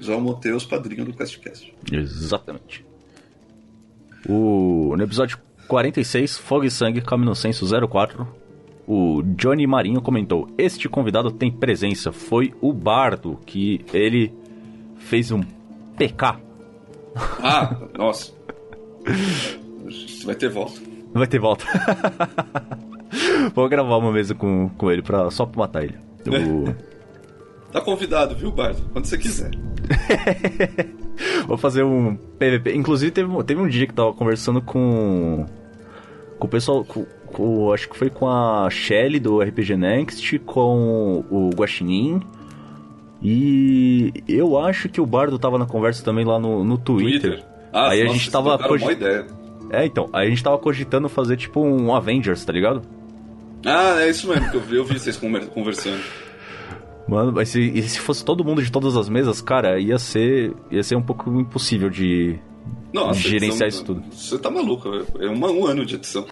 João 0.01 0.21
Moteus, 0.21 0.65
padrinho 0.65 1.05
do 1.05 1.13
QuestCast. 1.13 1.73
Exatamente. 1.91 2.85
O, 4.29 4.95
no 4.97 5.03
episódio 5.03 5.39
46, 5.67 6.39
Fogo 6.39 6.65
e 6.65 6.71
Sangue, 6.71 7.01
Caminho 7.01 7.35
Senso 7.35 7.67
04, 7.89 8.27
o 8.87 9.23
Johnny 9.23 9.67
Marinho 9.67 10.03
comentou: 10.03 10.49
Este 10.59 10.89
convidado 10.89 11.31
tem 11.31 11.51
presença. 11.51 12.13
Foi 12.13 12.53
o 12.61 12.73
Bardo, 12.73 13.39
que 13.47 13.85
ele 13.93 14.33
fez 14.99 15.31
um 15.31 15.41
PK. 15.97 16.39
Ah, 17.43 17.77
nossa. 17.97 18.33
Vai 20.25 20.35
ter 20.35 20.49
volta. 20.49 20.81
Vai 21.15 21.27
ter 21.27 21.39
volta. 21.39 21.65
Vou 23.55 23.69
gravar 23.69 23.97
uma 23.99 24.11
mesa 24.13 24.35
com, 24.35 24.69
com 24.71 24.91
ele 24.91 25.03
pra, 25.03 25.31
só 25.31 25.45
pra 25.47 25.59
matar 25.61 25.85
ele. 25.85 25.97
O- 26.27 26.75
Tá 27.73 27.81
convidado, 27.81 28.35
viu, 28.35 28.53
Bardo? 28.53 28.83
Quando 28.93 29.07
você 29.07 29.17
quiser. 29.17 29.51
Vou 31.49 31.57
fazer 31.57 31.83
um 31.83 32.17
PVP. 32.39 32.75
Inclusive, 32.75 33.11
teve, 33.11 33.31
um- 33.31 33.43
teve 33.43 33.61
um 33.63 33.67
dia 33.69 33.87
que 33.87 33.93
eu 33.93 33.97
tava 33.97 34.13
conversando 34.13 34.61
com. 34.61 35.47
Com 36.39 36.47
o 36.47 36.51
pessoal. 36.51 36.85
Com, 36.85 37.07
com- 37.27 37.73
acho 37.73 37.89
que 37.89 37.97
foi 37.97 38.11
com 38.11 38.29
a 38.29 38.69
Shelly 38.71 39.19
do 39.19 39.41
RPG 39.41 39.75
Next, 39.77 40.39
com 40.41 41.25
o 41.31 41.49
Guaxinim. 41.57 42.21
E 43.23 44.13
eu 44.29 44.59
acho 44.59 44.89
que 44.91 45.01
o 45.01 45.07
Bardo 45.07 45.39
tava 45.39 45.57
na 45.57 45.65
conversa 45.65 46.05
também 46.05 46.25
lá 46.27 46.39
no, 46.39 46.63
no 46.65 46.77
Twitter. 46.77 47.43
Ah, 47.73 47.89
aí 47.91 48.03
a 48.03 48.05
nossa, 48.05 48.19
gente 48.19 48.31
vocês 48.31 48.33
tava. 48.33 48.57
uma 48.69 48.93
ideia. 48.93 49.27
É, 49.73 49.85
então. 49.87 50.09
A 50.13 50.25
gente 50.27 50.43
tava 50.43 50.59
cogitando 50.59 51.09
fazer 51.09 51.37
tipo 51.37 51.61
um 51.61 51.95
Avengers, 51.95 52.45
tá 52.45 52.53
ligado? 52.53 52.83
Ah, 53.65 54.01
é 54.03 54.11
isso 54.11 54.29
mesmo 54.29 54.51
que 54.51 54.57
eu 54.57 54.61
vi, 54.61 54.77
eu 54.77 54.85
vi 54.85 54.99
vocês 54.99 55.17
conver- 55.17 55.47
conversando. 55.47 56.01
Mano, 57.09 57.33
mas 57.33 57.49
se, 57.49 57.83
se 57.83 57.99
fosse 57.99 58.25
todo 58.25 58.45
mundo 58.45 58.63
de 58.63 58.71
todas 58.71 58.97
as 58.97 59.09
mesas, 59.09 59.41
cara, 59.41 59.79
ia 59.81 59.99
ser. 59.99 60.55
ia 60.71 60.83
ser 60.83 60.97
um 60.97 61.03
pouco 61.03 61.31
impossível 61.41 61.89
de. 61.91 62.39
Nossa, 62.93 63.19
Gerenciar 63.21 63.69
edição- 63.69 63.69
isso 63.69 63.85
tudo. 63.85 64.03
Você 64.13 64.39
tá 64.39 64.51
maluco, 64.51 64.89
é 65.19 65.29
uma- 65.29 65.51
um 65.51 65.67
ano 65.67 65.85
de 65.85 65.95
edição. 65.97 66.27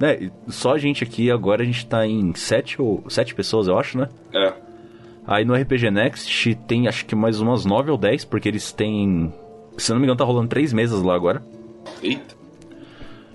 E 0.00 0.30
só 0.48 0.74
a 0.74 0.78
gente 0.78 1.02
aqui 1.02 1.30
agora 1.30 1.62
a 1.62 1.64
gente 1.64 1.86
tá 1.86 2.06
em 2.06 2.34
sete 2.34 2.80
ou 2.82 3.02
sete 3.08 3.34
pessoas, 3.34 3.68
eu 3.68 3.78
acho, 3.78 3.96
né? 3.96 4.08
É. 4.34 4.52
Aí 5.26 5.44
no 5.44 5.54
RPG 5.54 5.90
Next 5.90 6.54
tem 6.66 6.86
acho 6.88 7.06
que 7.06 7.14
mais 7.14 7.40
umas 7.40 7.64
nove 7.64 7.90
ou 7.90 7.96
dez, 7.96 8.24
porque 8.24 8.48
eles 8.48 8.70
têm. 8.72 9.32
Se 9.78 9.90
não 9.90 9.98
me 9.98 10.04
engano, 10.04 10.18
tá 10.18 10.24
rolando 10.24 10.48
três 10.48 10.72
mesas 10.72 11.00
lá 11.02 11.14
agora. 11.14 11.42
Eita. 12.02 12.34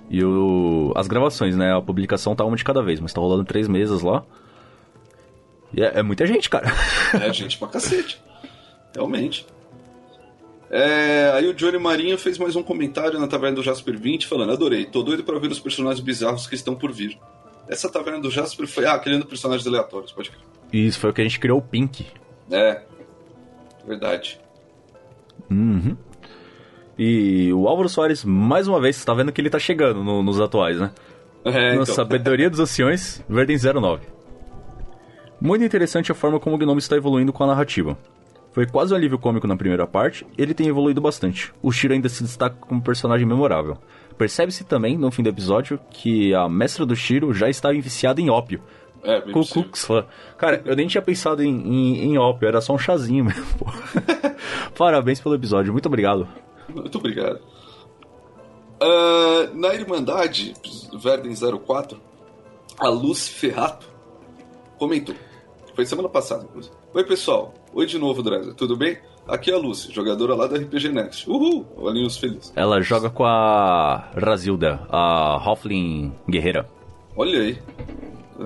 E 0.09 0.23
o, 0.23 0.91
as 0.95 1.07
gravações, 1.07 1.55
né? 1.55 1.75
A 1.75 1.81
publicação 1.81 2.35
tá 2.35 2.43
uma 2.43 2.57
de 2.57 2.63
cada 2.63 2.81
vez, 2.81 2.99
mas 2.99 3.13
tá 3.13 3.21
rolando 3.21 3.45
três 3.45 3.67
mesas 3.67 4.01
lá. 4.01 4.23
E 5.71 5.83
é, 5.83 5.99
é 5.99 6.03
muita 6.03 6.25
gente, 6.25 6.49
cara. 6.49 6.71
É 7.13 7.31
gente 7.31 7.57
pra 7.57 7.67
cacete. 7.67 8.19
Realmente. 8.95 9.45
É, 10.71 11.31
aí 11.33 11.47
o 11.47 11.53
Johnny 11.53 11.79
Marinho 11.79 12.17
fez 12.17 12.37
mais 12.37 12.55
um 12.55 12.61
comentário 12.61 13.19
na 13.19 13.27
taverna 13.27 13.55
do 13.55 13.63
Jasper 13.63 13.97
20 13.97 14.27
falando: 14.27 14.51
Adorei, 14.51 14.85
tô 14.85 15.01
doido 15.01 15.23
pra 15.23 15.37
ver 15.39 15.51
os 15.51 15.59
personagens 15.59 16.03
bizarros 16.03 16.47
que 16.47 16.55
estão 16.55 16.75
por 16.75 16.91
vir. 16.91 17.17
Essa 17.67 17.89
taverna 17.89 18.19
do 18.19 18.31
Jasper 18.31 18.67
foi. 18.67 18.85
Ah, 18.85 18.97
criando 18.97 19.25
personagens 19.25 19.65
aleatórios, 19.67 20.11
pode 20.11 20.31
crer. 20.31 20.41
Isso 20.73 20.99
foi 20.99 21.09
o 21.09 21.13
que 21.13 21.21
a 21.21 21.23
gente 21.23 21.39
criou 21.39 21.59
o 21.59 21.61
Pink. 21.61 22.05
É. 22.51 22.81
Verdade. 23.85 24.39
Uhum. 25.49 25.95
E 27.01 27.53
o 27.53 27.65
Álvaro 27.69 27.87
Soares, 27.87 28.25
mais 28.25 28.67
uma 28.67 28.79
vez, 28.81 28.97
você 28.97 29.05
tá 29.05 29.13
vendo 29.13 29.31
que 29.31 29.39
ele 29.39 29.49
tá 29.49 29.57
chegando 29.57 30.03
no- 30.03 30.21
nos 30.21 30.39
atuais, 30.41 30.77
né? 30.79 30.91
É, 31.45 31.69
Na 31.69 31.81
então. 31.83 31.85
Sabedoria 31.95 32.49
dos 32.49 32.59
Anciões, 32.59 33.23
Verden 33.29 33.57
09. 33.57 34.05
Muito 35.39 35.63
interessante 35.63 36.11
a 36.11 36.15
forma 36.15 36.39
como 36.41 36.57
o 36.57 36.59
Gnome 36.59 36.79
está 36.79 36.97
evoluindo 36.97 37.31
com 37.31 37.41
a 37.45 37.47
narrativa. 37.47 37.97
Foi 38.51 38.65
quase 38.65 38.93
um 38.93 38.97
alívio 38.97 39.17
cômico 39.17 39.47
na 39.47 39.55
primeira 39.55 39.87
parte, 39.87 40.27
ele 40.37 40.53
tem 40.53 40.67
evoluído 40.67 40.99
bastante. 40.99 41.53
O 41.61 41.71
Shiro 41.71 41.93
ainda 41.93 42.09
se 42.09 42.21
destaca 42.21 42.57
como 42.59 42.81
personagem 42.81 43.25
memorável. 43.25 43.77
Percebe-se 44.17 44.65
também, 44.65 44.97
no 44.97 45.09
fim 45.09 45.23
do 45.23 45.29
episódio, 45.29 45.79
que 45.89 46.33
a 46.35 46.49
mestra 46.49 46.85
do 46.85 46.93
Shiro 46.97 47.33
já 47.33 47.47
estava 47.49 47.75
viciada 47.75 48.19
em 48.19 48.29
ópio. 48.29 48.61
É, 49.01 49.21
bem 49.21 49.31
Ku 49.31 49.39
possível. 49.39 49.63
Klux 49.63 49.85
Klan. 49.85 50.05
Cara, 50.37 50.61
eu 50.65 50.75
nem 50.75 50.87
tinha 50.87 51.01
pensado 51.01 51.41
em, 51.41 51.49
em, 51.49 52.11
em 52.11 52.17
ópio, 52.17 52.45
era 52.49 52.59
só 52.59 52.73
um 52.73 52.77
chazinho 52.77 53.23
mesmo. 53.23 53.45
Parabéns 54.77 55.21
pelo 55.21 55.35
episódio, 55.35 55.71
muito 55.71 55.85
obrigado. 55.85 56.27
Muito 56.75 56.97
obrigado. 56.97 57.39
Ah, 58.81 59.49
na 59.53 59.73
Irmandade, 59.73 60.53
Verden 60.93 61.33
04, 61.35 61.99
a 62.79 62.89
Luz 62.89 63.27
Ferrato 63.27 63.87
comentou. 64.77 65.15
Foi 65.75 65.85
semana 65.85 66.09
passada, 66.09 66.43
inclusive. 66.43 66.75
Oi, 66.93 67.03
pessoal. 67.03 67.53
Oi 67.73 67.85
de 67.85 67.97
novo, 67.97 68.23
Dresser. 68.23 68.53
Tudo 68.53 68.75
bem? 68.75 68.97
Aqui 69.27 69.51
é 69.51 69.53
a 69.53 69.57
Lucy, 69.57 69.93
jogadora 69.93 70.33
lá 70.33 70.47
da 70.47 70.57
RPG 70.57 70.89
Next. 70.89 71.29
Uhul! 71.29 71.65
Olhinhos 71.77 72.17
felizes. 72.17 72.51
Ela 72.55 72.81
joga 72.81 73.11
com 73.11 73.23
a 73.23 74.09
Razilda, 74.15 74.87
a 74.89 75.37
Hoffling 75.37 76.11
guerreira. 76.27 76.67
Olha 77.15 77.39
aí. 77.39 77.59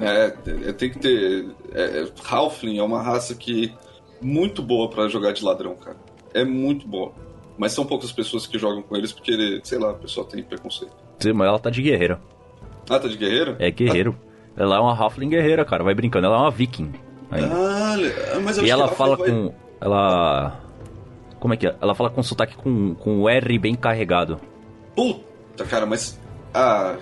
É, 0.02 0.70
é, 0.70 0.74
tem 0.74 0.90
que 0.90 1.00
ter. 1.00 1.50
É, 1.72 2.02
é, 2.02 2.08
Halfling 2.28 2.80
é 2.80 2.84
uma 2.84 3.02
raça 3.02 3.36
que 3.36 3.74
muito 4.22 4.62
boa 4.62 4.90
pra 4.90 5.08
jogar 5.08 5.32
de 5.32 5.44
ladrão, 5.44 5.76
cara. 5.76 5.98
É 6.34 6.44
muito 6.44 6.88
boa. 6.88 7.14
Mas 7.58 7.72
são 7.72 7.86
poucas 7.86 8.12
pessoas 8.12 8.48
que 8.48 8.58
jogam 8.58 8.82
com 8.82 8.96
eles 8.96 9.12
porque, 9.12 9.60
sei 9.64 9.78
lá, 9.78 9.92
o 9.92 9.96
pessoal 9.96 10.26
tem 10.26 10.42
preconceito. 10.44 10.94
Sim, 11.20 11.34
mas 11.34 11.48
ela 11.48 11.60
tá 11.60 11.70
de 11.70 11.82
guerreira. 11.82 12.20
Ah, 12.90 13.00
tá 13.00 13.08
de 13.08 13.16
guerreiro? 13.18 13.56
É 13.60 13.70
guerreiro. 13.72 14.18
Ela 14.58 14.78
é 14.78 14.80
uma 14.80 14.96
Halfling 14.96 15.30
guerreira, 15.30 15.64
cara. 15.64 15.84
Vai 15.84 15.94
brincando. 15.94 16.26
Ela 16.28 16.36
é 16.36 16.40
uma 16.40 16.52
viking. 16.52 16.92
ainda. 17.32 17.54
Ah, 17.56 18.40
mas 18.44 18.58
eu 18.58 18.66
e 18.66 18.70
ela 18.70 18.88
fala 18.88 19.16
vai- 19.16 19.30
com... 19.30 19.54
Ela... 19.80 20.60
Como 21.40 21.54
é 21.54 21.58
que 21.58 21.68
é? 21.68 21.76
Ela 21.82 21.94
fala 21.94 22.10
com 22.10 22.24
sotaque 22.24 22.56
com, 22.56 22.96
com 22.96 23.22
o 23.22 23.30
R 23.30 23.60
bem 23.60 23.76
carregado. 23.76 24.40
Puta, 24.96 25.66
cara, 25.66 25.86
mas. 25.86 26.20
Ah. 26.54 26.96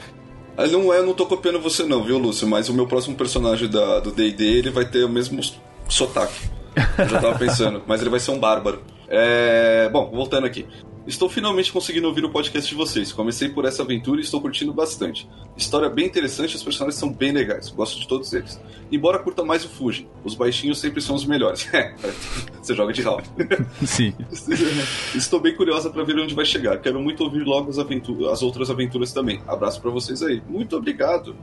ah, 0.57 0.67
Não, 0.67 0.91
é, 0.93 0.97
eu 0.99 1.05
não 1.05 1.13
tô 1.13 1.25
copiando 1.27 1.59
você, 1.59 1.83
não, 1.83 2.03
viu, 2.03 2.17
Lúcio? 2.17 2.47
Mas 2.47 2.67
o 2.67 2.73
meu 2.73 2.87
próximo 2.87 3.15
personagem 3.15 3.69
da, 3.69 3.99
do 3.99 4.11
DD 4.11 4.43
ele 4.43 4.69
vai 4.71 4.85
ter 4.85 5.03
o 5.03 5.09
mesmo 5.09 5.41
sotaque. 5.87 6.49
Eu 6.97 7.07
já 7.07 7.21
tava 7.21 7.37
pensando, 7.39 7.83
mas 7.85 8.01
ele 8.01 8.09
vai 8.09 8.19
ser 8.19 8.31
um 8.31 8.39
bárbaro. 8.39 8.81
É. 9.11 9.89
Bom, 9.89 10.09
voltando 10.09 10.47
aqui. 10.47 10.65
Estou 11.05 11.27
finalmente 11.27 11.71
conseguindo 11.73 12.07
ouvir 12.07 12.23
o 12.23 12.29
podcast 12.29 12.69
de 12.69 12.75
vocês. 12.75 13.11
Comecei 13.11 13.49
por 13.49 13.65
essa 13.65 13.81
aventura 13.81 14.21
e 14.21 14.23
estou 14.23 14.39
curtindo 14.39 14.71
bastante. 14.71 15.27
História 15.57 15.89
bem 15.89 16.05
interessante, 16.05 16.55
os 16.55 16.63
personagens 16.63 16.99
são 16.99 17.11
bem 17.11 17.31
legais. 17.31 17.69
Gosto 17.69 17.99
de 17.99 18.07
todos 18.07 18.31
eles. 18.33 18.61
Embora 18.91 19.17
curta 19.17 19.43
mais 19.43 19.65
o 19.65 19.69
Fuji, 19.69 20.07
os 20.23 20.35
baixinhos 20.35 20.79
sempre 20.79 21.01
são 21.01 21.15
os 21.15 21.25
melhores. 21.25 21.67
Você 22.61 22.75
joga 22.75 22.93
de 22.93 23.01
Ralph. 23.01 23.27
Sim. 23.83 24.13
Estou 25.15 25.39
bem 25.39 25.55
curiosa 25.55 25.89
para 25.89 26.03
ver 26.03 26.19
onde 26.19 26.35
vai 26.35 26.45
chegar. 26.45 26.77
Quero 26.79 27.01
muito 27.01 27.23
ouvir 27.23 27.43
logo 27.43 27.71
as, 27.71 27.79
as 27.79 28.41
outras 28.43 28.69
aventuras 28.69 29.11
também. 29.11 29.41
Abraço 29.47 29.81
para 29.81 29.89
vocês 29.89 30.21
aí. 30.21 30.41
Muito 30.47 30.77
obrigado. 30.77 31.35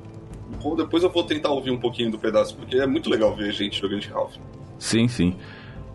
Bom, 0.62 0.76
depois 0.76 1.02
eu 1.02 1.10
vou 1.10 1.24
tentar 1.24 1.50
ouvir 1.50 1.72
um 1.72 1.78
pouquinho 1.78 2.10
do 2.10 2.18
pedaço, 2.18 2.56
porque 2.56 2.76
é 2.76 2.86
muito 2.86 3.10
legal 3.10 3.34
ver 3.34 3.52
gente 3.52 3.80
jogando 3.80 4.00
de 4.00 4.08
Ralph. 4.08 4.36
Sim, 4.78 5.08
sim. 5.08 5.36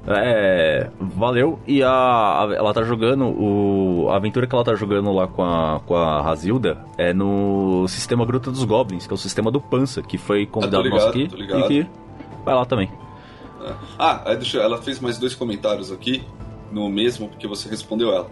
É, 0.06 0.90
valeu. 1.00 1.60
E 1.66 1.82
a, 1.82 1.90
a- 1.90 2.54
ela 2.56 2.74
tá 2.74 2.84
jogando 2.84 3.26
o 3.26 4.10
a 4.10 4.18
aventura 4.18 4.46
que 4.46 4.54
ela 4.54 4.64
tá 4.64 4.76
jogando 4.76 5.12
lá 5.14 5.28
com 5.28 5.44
a 5.44 5.80
com 5.86 5.96
a 5.96 6.22
Razilda 6.22 6.78
é 6.98 7.14
no 7.14 7.88
sistema 7.88 8.26
Gruta 8.26 8.52
dos 8.52 8.64
Goblins, 8.66 9.08
que 9.08 9.14
é 9.14 9.16
o 9.16 9.18
sistema 9.18 9.50
do 9.50 9.62
Pança, 9.62 10.02
que 10.02 10.18
foi 10.18 10.46
convidado 10.46 10.84
ligado, 10.84 11.00
nosso 11.00 11.10
aqui 11.10 11.22
e 11.24 11.68
que 11.68 11.88
vai 12.44 12.54
lá 12.54 12.66
também. 12.66 12.92
Ah, 13.98 14.22
aí 14.26 14.36
deixa, 14.36 14.60
ela 14.60 14.82
fez 14.82 15.00
mais 15.00 15.18
dois 15.18 15.34
comentários 15.36 15.90
aqui, 15.92 16.22
no 16.70 16.90
mesmo, 16.90 17.30
porque 17.30 17.48
você 17.48 17.70
respondeu 17.70 18.12
ela. 18.12 18.30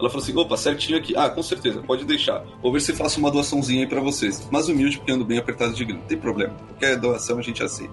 Ela 0.00 0.08
falou 0.08 0.22
assim: 0.22 0.34
opa, 0.36 0.56
certinho 0.56 0.96
aqui. 0.98 1.14
Ah, 1.14 1.28
com 1.28 1.42
certeza, 1.42 1.82
pode 1.86 2.06
deixar. 2.06 2.42
Vou 2.62 2.72
ver 2.72 2.80
se 2.80 2.94
faço 2.94 3.20
uma 3.20 3.30
doaçãozinha 3.30 3.82
aí 3.82 3.86
pra 3.86 4.00
vocês. 4.00 4.48
Mas 4.50 4.68
humilde, 4.68 4.96
porque 4.96 5.12
ando 5.12 5.24
bem 5.26 5.36
apertado 5.38 5.74
de 5.74 5.84
grana. 5.84 6.00
Tem 6.08 6.16
problema. 6.16 6.54
Qualquer 6.68 6.96
doação 6.98 7.38
a 7.38 7.42
gente 7.42 7.62
aceita. 7.62 7.92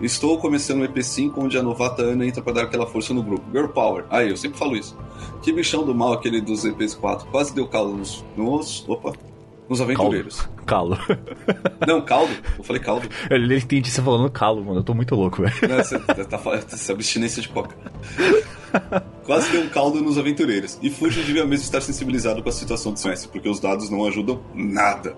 Estou 0.00 0.38
começando 0.38 0.82
o 0.82 0.88
EP5, 0.88 1.32
onde 1.36 1.58
a 1.58 1.62
novata 1.62 2.02
Ana 2.02 2.26
entra 2.26 2.42
pra 2.42 2.52
dar 2.52 2.62
aquela 2.64 2.86
força 2.86 3.12
no 3.12 3.22
grupo. 3.22 3.44
Girl 3.52 3.68
Power. 3.68 4.04
Aí, 4.10 4.30
eu 4.30 4.36
sempre 4.36 4.58
falo 4.58 4.76
isso. 4.76 4.96
Que 5.42 5.52
bichão 5.52 5.84
do 5.84 5.94
mal 5.94 6.12
aquele 6.12 6.40
dos 6.40 6.64
EPs 6.64 6.94
4. 6.94 7.28
Quase 7.28 7.54
deu 7.54 7.66
caldo 7.66 7.96
nos. 7.96 8.24
nos 8.36 8.84
opa. 8.88 9.12
Nos 9.68 9.82
aventureiros. 9.82 10.48
Calo. 10.64 10.96
Não, 11.86 12.00
caldo. 12.00 12.32
Eu 12.56 12.64
falei 12.64 12.80
caldo. 12.80 13.06
Ele 13.30 13.54
entendi 13.58 13.90
você 13.90 14.00
falando 14.00 14.30
calo, 14.30 14.64
mano. 14.64 14.78
Eu 14.78 14.82
tô 14.82 14.94
muito 14.94 15.14
louco, 15.14 15.42
velho. 15.42 15.74
Essa, 15.78 15.98
tá, 15.98 16.38
falando- 16.38 16.64
essa 16.72 16.92
abstinência 16.92 17.42
de 17.42 17.48
coca. 17.50 17.76
Quase 19.24 19.50
deu 19.50 19.60
um 19.60 19.68
caldo 19.68 20.00
nos 20.00 20.16
aventureiros. 20.16 20.78
E 20.80 20.88
Fuji 20.88 21.22
devia 21.22 21.44
mesmo 21.44 21.64
estar 21.64 21.82
sensibilizado 21.82 22.42
com 22.42 22.48
a 22.48 22.52
situação 22.52 22.92
do 22.94 23.08
Messi, 23.08 23.28
porque 23.28 23.46
os 23.48 23.60
dados 23.60 23.90
não 23.90 24.06
ajudam 24.06 24.40
nada. 24.54 25.14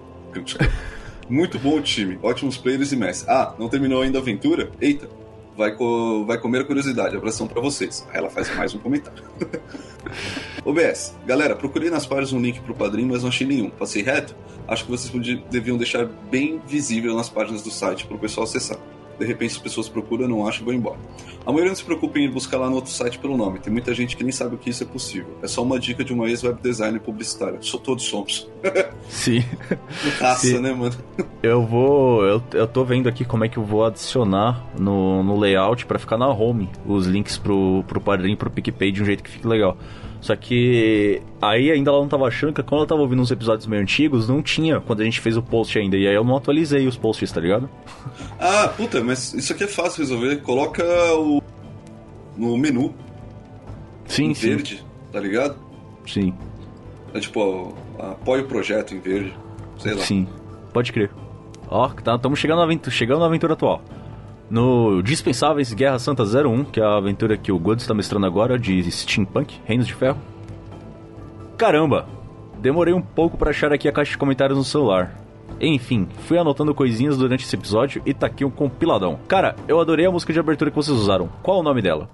Muito 1.31 1.59
bom 1.61 1.77
o 1.77 1.81
time, 1.81 2.19
ótimos 2.23 2.57
players 2.57 2.90
e 2.93 2.97
Messi. 2.97 3.25
Ah, 3.29 3.55
não 3.59 3.69
terminou 3.69 4.03
ainda 4.03 4.19
a 4.19 4.21
aventura? 4.21 4.71
Eita, 4.81 5.09
vai, 5.57 5.75
co- 5.77 6.25
vai 6.27 6.37
comer 6.38 6.62
a 6.62 6.64
curiosidade. 6.64 7.16
Abração 7.16 7.47
pra 7.47 7.61
vocês. 7.61 8.05
Aí 8.11 8.19
ela 8.19 8.29
faz 8.29 8.55
mais 8.57 8.75
um 8.75 8.79
comentário. 8.79 9.23
OBS, 10.64 11.14
galera, 11.27 11.55
procurei 11.55 11.88
nas 11.88 12.05
páginas 12.05 12.33
um 12.33 12.40
link 12.40 12.61
pro 12.61 12.75
padrinho, 12.75 13.09
mas 13.09 13.23
não 13.23 13.29
achei 13.29 13.47
nenhum. 13.47 13.71
Passei 13.71 14.03
reto? 14.03 14.35
Acho 14.66 14.85
que 14.85 14.90
vocês 14.90 15.12
deviam 15.51 15.77
deixar 15.77 16.05
bem 16.05 16.61
visível 16.66 17.14
nas 17.14 17.29
páginas 17.29 17.62
do 17.62 17.71
site 17.71 18.07
pro 18.07 18.19
pessoal 18.19 18.45
acessar. 18.45 18.79
De 19.20 19.26
repente 19.26 19.52
as 19.52 19.59
pessoas 19.59 19.87
procuram, 19.87 20.26
não 20.26 20.48
acham 20.48 20.62
e 20.62 20.64
vão 20.64 20.74
embora. 20.74 20.98
A 21.44 21.50
maioria 21.50 21.68
não 21.68 21.76
se 21.76 21.85
preocupa 21.85 22.18
em 22.18 22.24
ir 22.24 22.30
buscar 22.30 22.56
lá 22.56 22.70
no 22.70 22.76
outro 22.76 22.90
site 22.90 23.18
pelo 23.18 23.37
nome. 23.37 23.59
Tem 23.59 23.70
muita 23.70 23.92
gente 23.92 24.16
que 24.16 24.22
nem 24.22 24.33
sabe 24.33 24.54
o 24.54 24.59
que 24.59 24.70
isso 24.70 24.83
é 24.83 24.87
possível. 24.87 25.37
É 25.42 25.46
só 25.46 25.62
uma 25.62 25.78
dica 25.78 26.02
de 26.02 26.11
uma 26.14 26.26
ex-web 26.26 26.59
designer 26.62 27.00
publicitária. 27.00 27.61
Todos 27.85 28.04
somos. 28.04 28.50
Sim. 29.11 29.44
Caça, 30.18 30.46
Sim. 30.46 30.61
né, 30.61 30.72
mano? 30.72 30.94
Eu 31.42 31.62
vou. 31.66 32.24
Eu, 32.24 32.42
eu 32.54 32.66
tô 32.66 32.83
vendo 32.83 33.11
aqui 33.11 33.22
como 33.22 33.44
é 33.44 33.48
que 33.48 33.59
eu 33.59 33.64
vou 33.64 33.85
adicionar 33.85 34.66
no, 34.78 35.22
no 35.22 35.38
layout 35.38 35.85
pra 35.85 35.98
ficar 35.98 36.16
na 36.16 36.28
home 36.28 36.70
os 36.87 37.06
links 37.06 37.37
pro, 37.37 37.85
pro 37.87 38.00
padrinho 38.00 38.33
e 38.33 38.37
pro 38.37 38.50
PicPay 38.50 38.90
de 38.90 39.02
um 39.02 39.04
jeito 39.04 39.22
que 39.22 39.30
fique 39.30 39.46
legal. 39.46 39.76
Só 40.20 40.37
que 40.37 41.22
aí 41.40 41.70
ainda 41.70 41.90
ela 41.90 42.00
não 42.00 42.09
tava 42.09 42.26
achando 42.26 42.52
que 42.52 42.62
quando 42.62 42.80
ela 42.80 42.87
tava 42.87 43.00
ouvindo 43.00 43.22
uns 43.22 43.30
episódios 43.30 43.66
meio 43.66 43.80
antigos, 43.80 44.28
não 44.28 44.42
tinha 44.42 44.78
quando 44.80 45.00
a 45.00 45.04
gente 45.04 45.18
fez 45.20 45.37
o 45.37 45.42
post 45.42 45.78
ainda. 45.78 45.96
E 45.96 46.06
aí 46.06 46.14
eu 46.14 46.22
não 46.22 46.37
atualizei 46.37 46.87
os 46.87 46.96
posts, 46.96 47.33
tá 47.33 47.40
ligado? 47.40 47.68
Ah, 48.42 48.68
puta, 48.74 49.02
mas 49.04 49.35
isso 49.35 49.52
aqui 49.52 49.64
é 49.64 49.66
fácil 49.66 50.00
resolver. 50.00 50.37
Coloca 50.42 50.83
o. 51.14 51.42
no 52.37 52.56
menu, 52.56 52.94
Sim, 54.06 54.30
em 54.30 54.35
sim. 54.35 54.48
verde, 54.48 54.85
tá 55.12 55.20
ligado? 55.20 55.56
Sim, 56.06 56.33
É 57.14 57.20
tipo, 57.20 57.74
apoia 57.98 58.42
o 58.42 58.46
projeto 58.46 58.94
em 58.94 59.00
verde. 59.00 59.35
Sei 59.78 59.92
lá. 59.94 60.02
sim. 60.02 60.26
Pode 60.72 60.90
crer. 60.92 61.11
Ó, 61.68 61.88
tá, 61.88 62.14
estamos 62.16 62.38
chegando 62.38 62.59
na 62.59 62.64
aventura, 62.64 62.90
chegando 62.90 63.20
na 63.20 63.26
aventura 63.26 63.52
atual. 63.52 63.83
No 64.50 65.00
Dispensáveis 65.00 65.72
Guerra 65.72 66.00
Santa 66.00 66.24
01, 66.24 66.64
que 66.64 66.80
é 66.80 66.84
a 66.84 66.96
aventura 66.96 67.36
que 67.36 67.52
o 67.52 67.58
Goods 67.58 67.84
está 67.84 67.94
mestrando 67.94 68.26
agora, 68.26 68.58
de 68.58 68.82
Steampunk, 68.90 69.60
Reinos 69.64 69.86
de 69.86 69.94
Ferro. 69.94 70.18
Caramba! 71.56 72.08
Demorei 72.58 72.92
um 72.92 73.00
pouco 73.00 73.38
pra 73.38 73.50
achar 73.50 73.72
aqui 73.72 73.88
a 73.88 73.92
caixa 73.92 74.10
de 74.10 74.18
comentários 74.18 74.58
no 74.58 74.64
celular. 74.64 75.14
Enfim, 75.60 76.08
fui 76.26 76.36
anotando 76.36 76.74
coisinhas 76.74 77.16
durante 77.16 77.44
esse 77.44 77.54
episódio 77.54 78.02
e 78.04 78.12
tá 78.12 78.26
aqui 78.26 78.44
um 78.44 78.50
compiladão. 78.50 79.20
Cara, 79.28 79.54
eu 79.68 79.80
adorei 79.80 80.06
a 80.06 80.10
música 80.10 80.32
de 80.32 80.40
abertura 80.40 80.70
que 80.70 80.76
vocês 80.76 80.98
usaram. 80.98 81.28
Qual 81.44 81.60
o 81.60 81.62
nome 81.62 81.80
dela? 81.80 82.10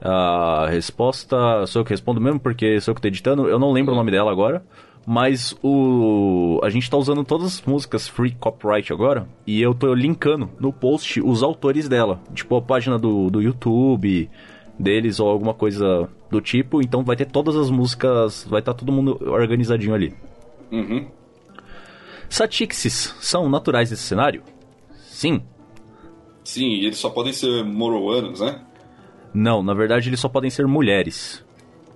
A 0.00 0.66
resposta 0.68 1.66
sou 1.66 1.80
eu 1.80 1.84
que 1.84 1.90
respondo 1.90 2.20
mesmo, 2.20 2.40
porque 2.40 2.80
sou 2.80 2.90
eu 2.90 2.96
que 2.96 3.00
tô 3.00 3.06
editando. 3.06 3.48
Eu 3.48 3.60
não 3.60 3.70
lembro 3.70 3.94
o 3.94 3.96
nome 3.96 4.10
dela 4.10 4.32
agora. 4.32 4.64
Mas 5.06 5.56
o. 5.62 6.58
A 6.64 6.68
gente 6.68 6.90
tá 6.90 6.96
usando 6.96 7.22
todas 7.22 7.46
as 7.46 7.62
músicas 7.62 8.08
free 8.08 8.32
copyright 8.32 8.92
agora. 8.92 9.28
E 9.46 9.62
eu 9.62 9.72
tô 9.72 9.94
linkando 9.94 10.50
no 10.58 10.72
post 10.72 11.20
os 11.20 11.44
autores 11.44 11.88
dela. 11.88 12.20
Tipo 12.34 12.56
a 12.56 12.62
página 12.62 12.98
do, 12.98 13.30
do 13.30 13.40
YouTube 13.40 14.28
deles 14.76 15.20
ou 15.20 15.28
alguma 15.28 15.54
coisa 15.54 16.08
do 16.28 16.40
tipo. 16.40 16.80
Então 16.82 17.04
vai 17.04 17.14
ter 17.14 17.26
todas 17.26 17.54
as 17.54 17.70
músicas. 17.70 18.44
Vai 18.50 18.58
estar 18.58 18.74
todo 18.74 18.90
mundo 18.90 19.16
organizadinho 19.30 19.94
ali. 19.94 20.12
Uhum. 20.72 21.06
Satixes 22.28 23.14
são 23.20 23.48
naturais 23.48 23.90
desse 23.90 24.02
cenário? 24.02 24.42
Sim. 25.06 25.40
Sim, 26.42 26.66
e 26.66 26.86
eles 26.86 26.98
só 26.98 27.10
podem 27.10 27.32
ser 27.32 27.64
moroanos, 27.64 28.40
né? 28.40 28.60
Não, 29.32 29.62
na 29.62 29.72
verdade 29.72 30.08
eles 30.08 30.18
só 30.18 30.28
podem 30.28 30.50
ser 30.50 30.66
mulheres. 30.66 31.45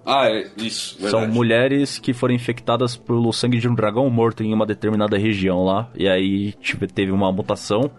Ah, 0.05 0.29
é 0.29 0.47
isso, 0.57 0.99
verdade. 1.01 1.25
São 1.27 1.33
mulheres 1.33 1.99
que 1.99 2.13
foram 2.13 2.35
infectadas 2.35 2.97
pelo 2.97 3.33
sangue 3.33 3.59
de 3.59 3.69
um 3.69 3.75
dragão 3.75 4.09
morto 4.11 4.43
em 4.43 4.53
uma 4.53 4.65
determinada 4.67 5.17
região 5.19 5.65
lá. 5.65 5.91
E 5.95 6.09
aí 6.09 6.53
tive- 6.55 6.87
teve 6.87 7.13
uma 7.13 7.31
mutação 7.31 7.91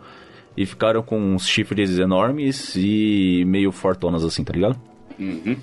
e 0.57 0.65
ficaram 0.65 1.01
com 1.03 1.17
uns 1.19 1.47
chifres 1.47 1.97
enormes 1.99 2.75
e 2.75 3.43
meio 3.45 3.71
fortonas 3.71 4.23
assim, 4.25 4.43
tá 4.43 4.51
ligado? 4.53 4.79
Uhum. 5.19 5.55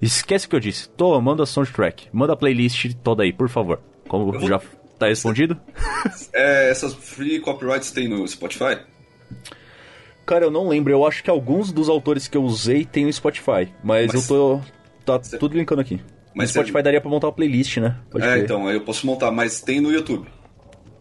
Esquece 0.00 0.46
o 0.46 0.50
que 0.50 0.56
eu 0.56 0.60
disse. 0.60 0.88
Tô 0.90 1.14
amando 1.14 1.42
a 1.42 1.46
soundtrack. 1.46 2.08
Manda 2.12 2.32
a 2.32 2.36
playlist 2.36 2.92
toda 3.02 3.22
aí, 3.22 3.32
por 3.32 3.48
favor. 3.48 3.80
Como 4.08 4.34
Eu 4.34 4.40
vou- 4.40 4.48
já 4.48 4.60
tá 4.98 5.06
respondido? 5.06 5.56
É, 6.34 6.70
essas 6.70 6.92
free 6.94 7.38
copyrights 7.40 7.92
tem 7.92 8.08
no 8.08 8.26
Spotify? 8.26 8.78
Cara, 10.26 10.44
eu 10.46 10.50
não 10.50 10.68
lembro. 10.68 10.92
Eu 10.92 11.06
acho 11.06 11.22
que 11.22 11.30
alguns 11.30 11.72
dos 11.72 11.88
autores 11.88 12.26
que 12.28 12.36
eu 12.36 12.42
usei 12.42 12.84
tem 12.84 13.04
no 13.04 13.12
Spotify. 13.12 13.68
Mas, 13.84 14.12
Mas- 14.12 14.14
eu 14.14 14.28
tô. 14.28 14.60
Tá 15.04 15.18
tudo 15.38 15.56
linkando 15.56 15.80
aqui. 15.80 16.00
Mas 16.34 16.48
no 16.48 16.52
Spotify 16.54 16.72
você- 16.78 16.82
daria 16.82 17.00
pra 17.00 17.10
montar 17.10 17.26
uma 17.26 17.32
playlist, 17.32 17.76
né? 17.78 17.96
Pode 18.10 18.24
é, 18.24 18.30
crer. 18.32 18.44
então, 18.44 18.66
aí 18.66 18.74
eu 18.74 18.80
posso 18.80 19.06
montar, 19.06 19.30
mas 19.30 19.60
tem 19.60 19.80
no 19.80 19.92
YouTube. 19.92 20.26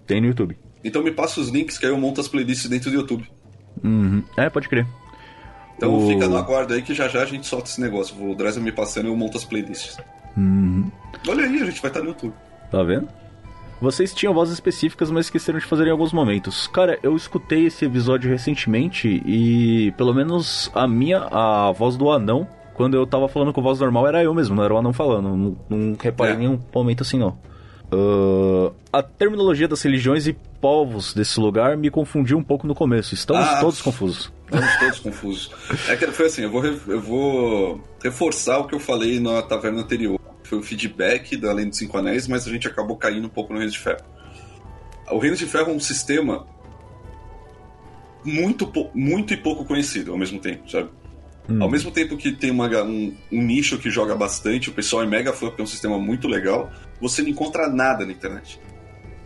Tem 0.05 0.19
no 0.19 0.27
YouTube. 0.27 0.57
Então 0.83 1.01
me 1.03 1.11
passa 1.11 1.39
os 1.39 1.49
links 1.49 1.77
que 1.77 1.85
aí 1.85 1.91
eu 1.91 1.97
monto 1.97 2.19
as 2.19 2.27
playlists 2.27 2.69
dentro 2.69 2.89
do 2.91 2.97
YouTube. 2.97 3.29
Uhum. 3.83 4.23
É, 4.35 4.49
pode 4.49 4.67
crer. 4.67 4.85
Então 5.77 5.95
O- 5.95 6.07
fica 6.07 6.27
no 6.27 6.35
aguardo 6.37 6.73
aí 6.73 6.81
que 6.81 6.93
já 6.93 7.07
já 7.07 7.21
a 7.23 7.25
gente 7.25 7.47
solta 7.47 7.69
esse 7.69 7.79
negócio. 7.79 8.15
O 8.29 8.35
Dresden 8.35 8.63
me 8.63 8.71
passando 8.71 9.05
e 9.05 9.09
eu 9.09 9.15
monto 9.15 9.37
as 9.37 9.45
playlists. 9.45 9.97
Uhum. 10.35 10.91
Olha 11.27 11.45
aí, 11.45 11.61
a 11.61 11.65
gente 11.65 11.81
vai 11.81 11.89
estar 11.89 12.01
no 12.01 12.07
YouTube. 12.09 12.33
Tá 12.69 12.83
vendo? 12.83 13.07
Vocês 13.79 14.13
tinham 14.13 14.33
vozes 14.33 14.53
específicas, 14.53 15.09
mas 15.09 15.25
esqueceram 15.25 15.57
de 15.57 15.65
fazer 15.65 15.87
em 15.87 15.91
alguns 15.91 16.13
momentos. 16.13 16.67
Cara, 16.67 16.99
eu 17.01 17.15
escutei 17.15 17.65
esse 17.65 17.83
episódio 17.85 18.29
recentemente 18.29 19.07
e 19.25 19.91
pelo 19.97 20.13
menos 20.13 20.69
a 20.75 20.87
minha, 20.87 21.27
a 21.31 21.71
voz 21.71 21.97
do 21.97 22.11
anão, 22.11 22.47
quando 22.81 22.95
eu 22.95 23.05
tava 23.05 23.27
falando 23.27 23.53
com 23.53 23.61
voz 23.61 23.79
normal, 23.79 24.07
era 24.07 24.23
eu 24.23 24.33
mesmo, 24.33 24.55
não 24.55 24.63
era 24.63 24.73
o 24.73 24.77
anão 24.77 24.91
falando. 24.91 25.35
Não, 25.35 25.57
não 25.69 25.97
reparei 26.01 26.33
É. 26.33 26.35
em 26.35 26.39
nenhum 26.39 26.59
momento 26.73 27.03
assim, 27.03 27.17
não. 27.19 27.37
Ah, 27.93 28.71
a 28.99 29.03
terminologia 29.03 29.67
das 29.67 29.81
religiões 29.81 30.25
e 30.25 30.33
povos 30.59 31.13
desse 31.13 31.39
lugar 31.39 31.75
me 31.77 31.89
confundiu 31.91 32.37
um 32.37 32.43
pouco 32.43 32.65
no 32.65 32.73
começo. 32.73 33.13
Estamos 33.13 33.45
Ah. 33.47 33.59
todos 33.59 33.81
confusos. 33.81 34.31
Estamos 34.45 34.77
todos 34.79 34.99
confusos. 34.99 35.51
É 35.87 35.95
que 35.95 36.07
foi 36.07 36.25
assim, 36.25 36.41
eu 36.43 36.49
vou, 36.51 36.63
eu 36.65 37.01
vou 37.01 37.81
reforçar 38.03 38.57
o 38.59 38.65
que 38.67 38.73
eu 38.75 38.79
falei 38.79 39.19
na 39.19 39.41
taverna 39.41 39.81
anterior. 39.81 40.19
Foi 40.43 40.57
o 40.57 40.63
feedback 40.63 41.37
da 41.37 41.51
Além 41.51 41.69
dos 41.69 41.77
Cinco 41.77 41.97
Anéis, 41.97 42.27
mas 42.27 42.47
a 42.47 42.49
gente 42.49 42.67
acabou 42.67 42.97
caindo 42.97 43.25
um 43.25 43.29
pouco 43.29 43.53
no 43.53 43.59
Reino 43.59 43.71
de 43.71 43.79
Ferro. 43.79 44.01
O 45.11 45.17
Reino 45.19 45.35
de 45.37 45.45
Ferro 45.45 45.71
é 45.71 45.73
um 45.73 45.79
sistema 45.79 46.45
muito, 48.23 48.71
muito 48.93 49.33
e 49.33 49.37
pouco 49.37 49.65
conhecido 49.65 50.11
ao 50.11 50.17
mesmo 50.17 50.39
tempo, 50.39 50.69
sabe? 50.69 50.89
Ao 51.59 51.69
mesmo 51.69 51.91
tempo 51.91 52.15
que 52.15 52.31
tem 52.31 52.51
uma 52.51 52.67
um, 52.83 53.13
um 53.31 53.41
nicho 53.41 53.77
que 53.77 53.89
joga 53.89 54.15
bastante, 54.15 54.69
o 54.69 54.73
pessoal 54.73 55.03
é 55.03 55.07
mega 55.07 55.33
fã 55.33 55.47
porque 55.47 55.61
é 55.61 55.63
um 55.63 55.67
sistema 55.67 55.97
muito 55.97 56.27
legal, 56.27 56.71
você 56.99 57.21
não 57.21 57.29
encontra 57.29 57.67
nada 57.67 58.05
na 58.05 58.11
internet. 58.11 58.59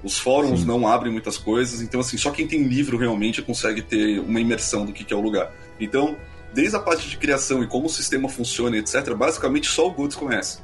Os 0.03 0.17
fóruns 0.17 0.61
Sim. 0.61 0.65
não 0.65 0.87
abrem 0.87 1.11
muitas 1.11 1.37
coisas, 1.37 1.81
então 1.81 1.99
assim, 1.99 2.17
só 2.17 2.31
quem 2.31 2.47
tem 2.47 2.63
livro 2.63 2.97
realmente 2.97 3.41
consegue 3.41 3.81
ter 3.81 4.19
uma 4.19 4.39
imersão 4.39 4.85
do 4.85 4.93
que 4.93 5.03
que 5.03 5.13
é 5.13 5.17
o 5.17 5.21
lugar. 5.21 5.51
Então, 5.79 6.15
desde 6.53 6.75
a 6.75 6.79
parte 6.79 7.09
de 7.09 7.17
criação 7.17 7.63
e 7.63 7.67
como 7.67 7.87
o 7.87 7.89
sistema 7.89 8.29
funciona, 8.29 8.77
etc., 8.77 9.13
basicamente 9.13 9.67
só 9.67 9.87
o 9.87 9.91
Goods 9.91 10.15
conhece. 10.15 10.59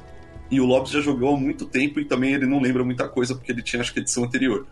E 0.50 0.60
o 0.60 0.64
Lopes 0.64 0.92
já 0.92 1.00
jogou 1.00 1.34
há 1.34 1.38
muito 1.38 1.66
tempo 1.66 1.98
e 1.98 2.04
também 2.04 2.34
ele 2.34 2.46
não 2.46 2.60
lembra 2.60 2.84
muita 2.84 3.08
coisa 3.08 3.34
porque 3.34 3.52
ele 3.52 3.62
tinha 3.62 3.80
acho 3.80 3.92
que 3.92 3.98
a 3.98 4.02
edição 4.02 4.24
anterior. 4.24 4.66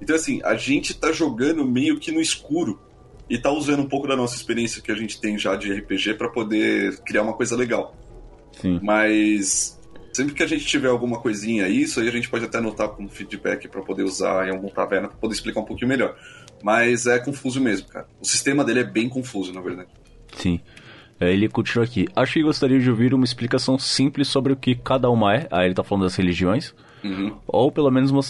Então 0.00 0.14
assim, 0.16 0.40
a 0.44 0.54
gente 0.54 0.94
tá 0.94 1.12
jogando 1.12 1.64
meio 1.64 1.98
que 1.98 2.10
no 2.10 2.20
escuro 2.20 2.80
e 3.30 3.38
tá 3.38 3.50
usando 3.52 3.80
um 3.80 3.88
pouco 3.88 4.08
da 4.08 4.16
nossa 4.16 4.34
experiência 4.34 4.82
que 4.82 4.90
a 4.90 4.94
gente 4.96 5.20
tem 5.20 5.38
já 5.38 5.54
de 5.54 5.72
RPG 5.72 6.14
para 6.14 6.28
poder 6.28 6.98
criar 7.02 7.22
uma 7.22 7.32
coisa 7.32 7.54
legal. 7.54 7.94
Sim. 8.60 8.80
Mas 8.82 9.80
sempre 10.12 10.34
que 10.34 10.42
a 10.42 10.46
gente 10.48 10.66
tiver 10.66 10.88
alguma 10.88 11.20
coisinha 11.20 11.66
aí, 11.66 11.82
isso 11.82 12.00
aí 12.00 12.08
a 12.08 12.10
gente 12.10 12.28
pode 12.28 12.44
até 12.44 12.58
anotar 12.58 12.88
como 12.88 13.08
feedback 13.08 13.68
para 13.68 13.80
poder 13.82 14.02
usar 14.02 14.48
em 14.48 14.50
algum 14.50 14.68
taverna 14.68 15.06
para 15.06 15.16
poder 15.16 15.34
explicar 15.34 15.60
um 15.60 15.64
pouquinho 15.64 15.88
melhor. 15.88 16.16
Mas 16.60 17.06
é 17.06 17.20
confuso 17.20 17.60
mesmo, 17.60 17.86
cara. 17.86 18.08
O 18.20 18.26
sistema 18.26 18.64
dele 18.64 18.80
é 18.80 18.84
bem 18.84 19.08
confuso, 19.08 19.52
na 19.52 19.60
verdade. 19.60 19.88
Sim. 20.36 20.60
É, 21.20 21.32
Ele 21.32 21.48
continua 21.48 21.84
aqui. 21.84 22.08
Acho 22.16 22.32
que 22.32 22.42
gostaria 22.42 22.80
de 22.80 22.90
ouvir 22.90 23.14
uma 23.14 23.24
explicação 23.24 23.78
simples 23.78 24.26
sobre 24.26 24.52
o 24.52 24.56
que 24.56 24.74
cada 24.74 25.08
uma 25.08 25.36
é. 25.36 25.46
Aí 25.50 25.66
ele 25.66 25.74
tá 25.74 25.84
falando 25.84 26.04
das 26.04 26.16
religiões. 26.16 26.74
Uhum. 27.04 27.36
Ou 27.46 27.70
pelo 27.70 27.90
menos 27.90 28.10
uma, 28.10 28.22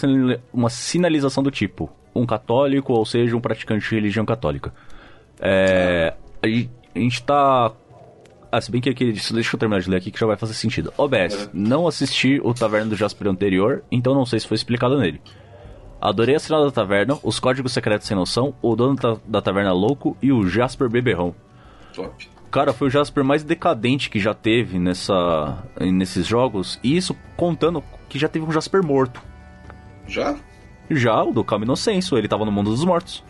uma 0.53 0.69
sinalização 0.69 1.41
do 1.41 1.49
tipo: 1.49 1.89
um 2.13 2.25
católico, 2.25 2.93
ou 2.93 3.05
seja, 3.05 3.35
um 3.35 3.41
praticante 3.41 3.87
de 3.87 3.95
religião 3.95 4.25
católica. 4.25 4.73
É, 5.41 6.13
a 6.41 6.47
gen- 6.47 6.69
a 6.95 6.99
gente 6.99 7.23
tá 7.23 7.71
Ah, 8.53 8.59
se 8.59 8.69
bem 8.69 8.81
que 8.81 8.89
aqui, 8.89 9.11
deixa 9.13 9.55
eu 9.55 9.59
terminar 9.59 9.79
de 9.81 9.89
ler 9.89 9.95
aqui 9.97 10.11
que 10.11 10.19
já 10.19 10.25
vai 10.27 10.35
fazer 10.35 10.53
sentido. 10.53 10.93
OBS, 10.97 11.49
não 11.53 11.87
assisti 11.87 12.39
o 12.43 12.53
Taverna 12.53 12.89
do 12.89 12.95
Jasper 12.97 13.29
anterior, 13.29 13.81
então 13.89 14.13
não 14.13 14.25
sei 14.25 14.41
se 14.41 14.47
foi 14.47 14.55
explicado 14.55 14.99
nele. 14.99 15.21
Adorei 16.01 16.35
a 16.35 16.39
cena 16.39 16.61
da 16.65 16.69
taverna, 16.71 17.17
os 17.23 17.39
códigos 17.39 17.71
secretos 17.71 18.07
sem 18.07 18.17
noção, 18.17 18.53
o 18.61 18.75
dono 18.75 18.97
da, 19.25 19.41
taverna 19.41 19.71
louco 19.71 20.17
e 20.21 20.33
o 20.33 20.45
Jasper 20.49 20.89
beberrão. 20.89 21.33
Top. 21.95 22.27
Cara, 22.51 22.73
foi 22.73 22.87
o 22.89 22.91
Jasper 22.91 23.23
mais 23.23 23.41
decadente 23.43 24.09
que 24.09 24.19
já 24.19 24.33
teve 24.33 24.77
nessa, 24.77 25.63
nesses 25.79 26.27
jogos, 26.27 26.77
e 26.83 26.97
isso 26.97 27.15
contando 27.37 27.81
que 28.09 28.19
já 28.19 28.27
teve 28.27 28.43
um 28.45 28.51
Jasper 28.51 28.83
morto. 28.83 29.21
Já? 30.07 30.35
Já, 30.89 31.23
o 31.23 31.31
do 31.31 31.41
Camino 31.43 31.77
Senso, 31.77 32.17
ele 32.17 32.27
tava 32.27 32.43
no 32.43 32.51
mundo 32.51 32.71
dos 32.71 32.83
mortos. 32.83 33.23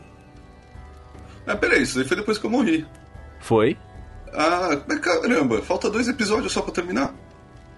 Ah, 1.51 1.55
peraí, 1.55 1.81
isso 1.83 1.97
daí 1.97 2.07
foi 2.07 2.17
depois 2.17 2.37
que 2.37 2.45
eu 2.45 2.49
morri. 2.49 2.85
Foi. 3.39 3.77
Ah, 4.33 4.77
caramba, 5.01 5.61
falta 5.61 5.89
dois 5.89 6.07
episódios 6.07 6.51
só 6.51 6.61
pra 6.61 6.71
terminar. 6.71 7.13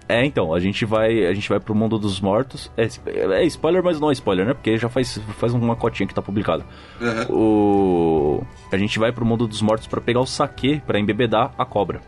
É, 0.06 0.22
então, 0.24 0.52
a 0.52 0.60
gente 0.60 0.84
vai, 0.84 1.24
a 1.26 1.32
gente 1.32 1.48
vai 1.48 1.58
pro 1.58 1.74
mundo 1.74 1.98
dos 1.98 2.20
mortos. 2.20 2.70
É, 2.76 2.86
é 3.40 3.44
spoiler, 3.46 3.82
mas 3.82 3.98
não 3.98 4.10
é 4.10 4.12
spoiler, 4.12 4.44
né? 4.46 4.52
Porque 4.52 4.76
já 4.76 4.88
faz, 4.88 5.18
faz 5.38 5.54
uma 5.54 5.74
cotinha 5.74 6.06
que 6.06 6.14
tá 6.14 6.20
publicada. 6.20 6.64
Uhum. 7.00 7.34
O 8.38 8.46
a 8.70 8.76
gente 8.76 8.98
vai 8.98 9.10
pro 9.12 9.24
mundo 9.24 9.46
dos 9.46 9.62
mortos 9.62 9.86
pra 9.86 10.00
pegar 10.02 10.20
o 10.20 10.26
saque 10.26 10.82
pra 10.86 11.00
embebedar 11.00 11.52
a 11.56 11.64
cobra. 11.64 12.00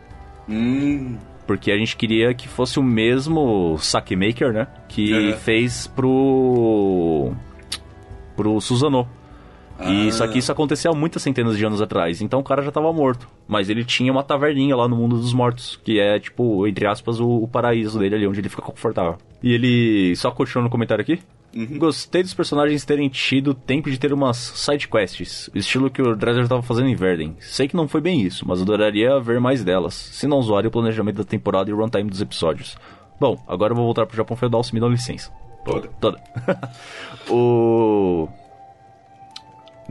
Hum, 0.47 1.17
Porque 1.47 1.71
a 1.71 1.77
gente 1.77 1.95
queria 1.97 2.33
que 2.33 2.47
fosse 2.47 2.77
o 2.79 2.83
mesmo 2.83 3.77
saque 3.79 4.15
maker, 4.15 4.53
né? 4.53 4.67
Que 4.87 5.11
Uhum. 5.31 5.37
fez 5.37 5.87
pro 5.87 7.31
pro 8.35 8.61
Suzano. 8.61 9.07
E 9.85 10.07
Ah. 10.07 10.11
só 10.11 10.27
que 10.27 10.39
isso 10.39 10.51
acontecia 10.51 10.89
há 10.89 10.93
muitas 10.93 11.21
centenas 11.21 11.57
de 11.57 11.65
anos 11.65 11.81
atrás. 11.81 12.21
Então 12.21 12.39
o 12.39 12.43
cara 12.43 12.61
já 12.63 12.71
tava 12.71 12.91
morto. 12.91 13.27
Mas 13.47 13.69
ele 13.69 13.83
tinha 13.85 14.11
uma 14.11 14.23
taverninha 14.23 14.75
lá 14.75 14.87
no 14.87 14.95
mundo 14.95 15.17
dos 15.17 15.33
mortos. 15.33 15.79
Que 15.83 15.99
é, 15.99 16.19
tipo, 16.19 16.65
entre 16.67 16.85
aspas, 16.87 17.19
o, 17.19 17.27
o 17.43 17.47
paraíso 17.47 17.99
dele 17.99 18.15
ali, 18.15 18.27
onde 18.27 18.39
ele 18.39 18.49
fica 18.49 18.61
confortável. 18.61 19.17
E 19.43 19.53
ele. 19.53 20.15
Só 20.15 20.31
continuando 20.31 20.65
no 20.65 20.71
comentário 20.71 21.01
aqui. 21.01 21.19
Gostei 21.77 22.21
dos 22.21 22.33
personagens 22.35 22.85
terem 22.85 23.07
tido 23.09 23.53
tempo 23.53 23.89
de 23.89 23.97
ter 23.97 24.13
umas 24.13 24.37
side 24.37 24.87
quests. 24.87 25.49
Estilo 25.55 25.89
que 25.89 26.01
o 26.01 26.15
Dresser 26.15 26.47
tava 26.47 26.61
fazendo 26.61 26.87
em 26.89 26.93
Verden. 26.95 27.35
Sei 27.39 27.67
que 27.67 27.75
não 27.75 27.87
foi 27.87 28.01
bem 28.01 28.21
isso, 28.21 28.47
mas 28.47 28.61
adoraria 28.61 29.19
ver 29.19 29.39
mais 29.39 29.63
delas. 29.63 29.93
Se 29.95 30.27
não 30.27 30.41
zoarem 30.41 30.67
o 30.67 30.71
planejamento 30.71 31.15
da 31.17 31.23
temporada 31.23 31.69
e 31.69 31.73
o 31.73 31.77
runtime 31.77 32.09
dos 32.11 32.21
episódios. 32.21 32.77
Bom, 33.19 33.41
agora 33.47 33.71
eu 33.71 33.75
vou 33.75 33.85
voltar 33.85 34.05
pro 34.05 34.15
Japão 34.17 34.37
Feudal 34.37 34.63
se 34.63 34.73
me 34.73 34.79
dão 34.79 34.89
licença. 34.89 35.31
Toda. 35.65 35.87
Toda. 35.99 36.21
o. 37.29 38.27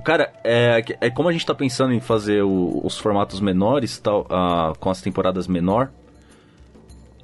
Cara, 0.07 0.33
é, 0.45 0.85
é 1.01 1.11
como 1.11 1.29
a 1.29 1.33
gente 1.33 1.45
tá 1.45 1.53
pensando 1.53 1.93
em 1.93 1.99
fazer 1.99 2.41
o- 2.45 2.81
os 2.85 2.97
formatos 2.97 3.41
menores, 3.41 3.99
tal, 3.99 4.25
ah, 4.31 4.73
com 4.79 4.89
as 4.89 5.01
temporadas 5.03 5.49
menor. 5.49 5.91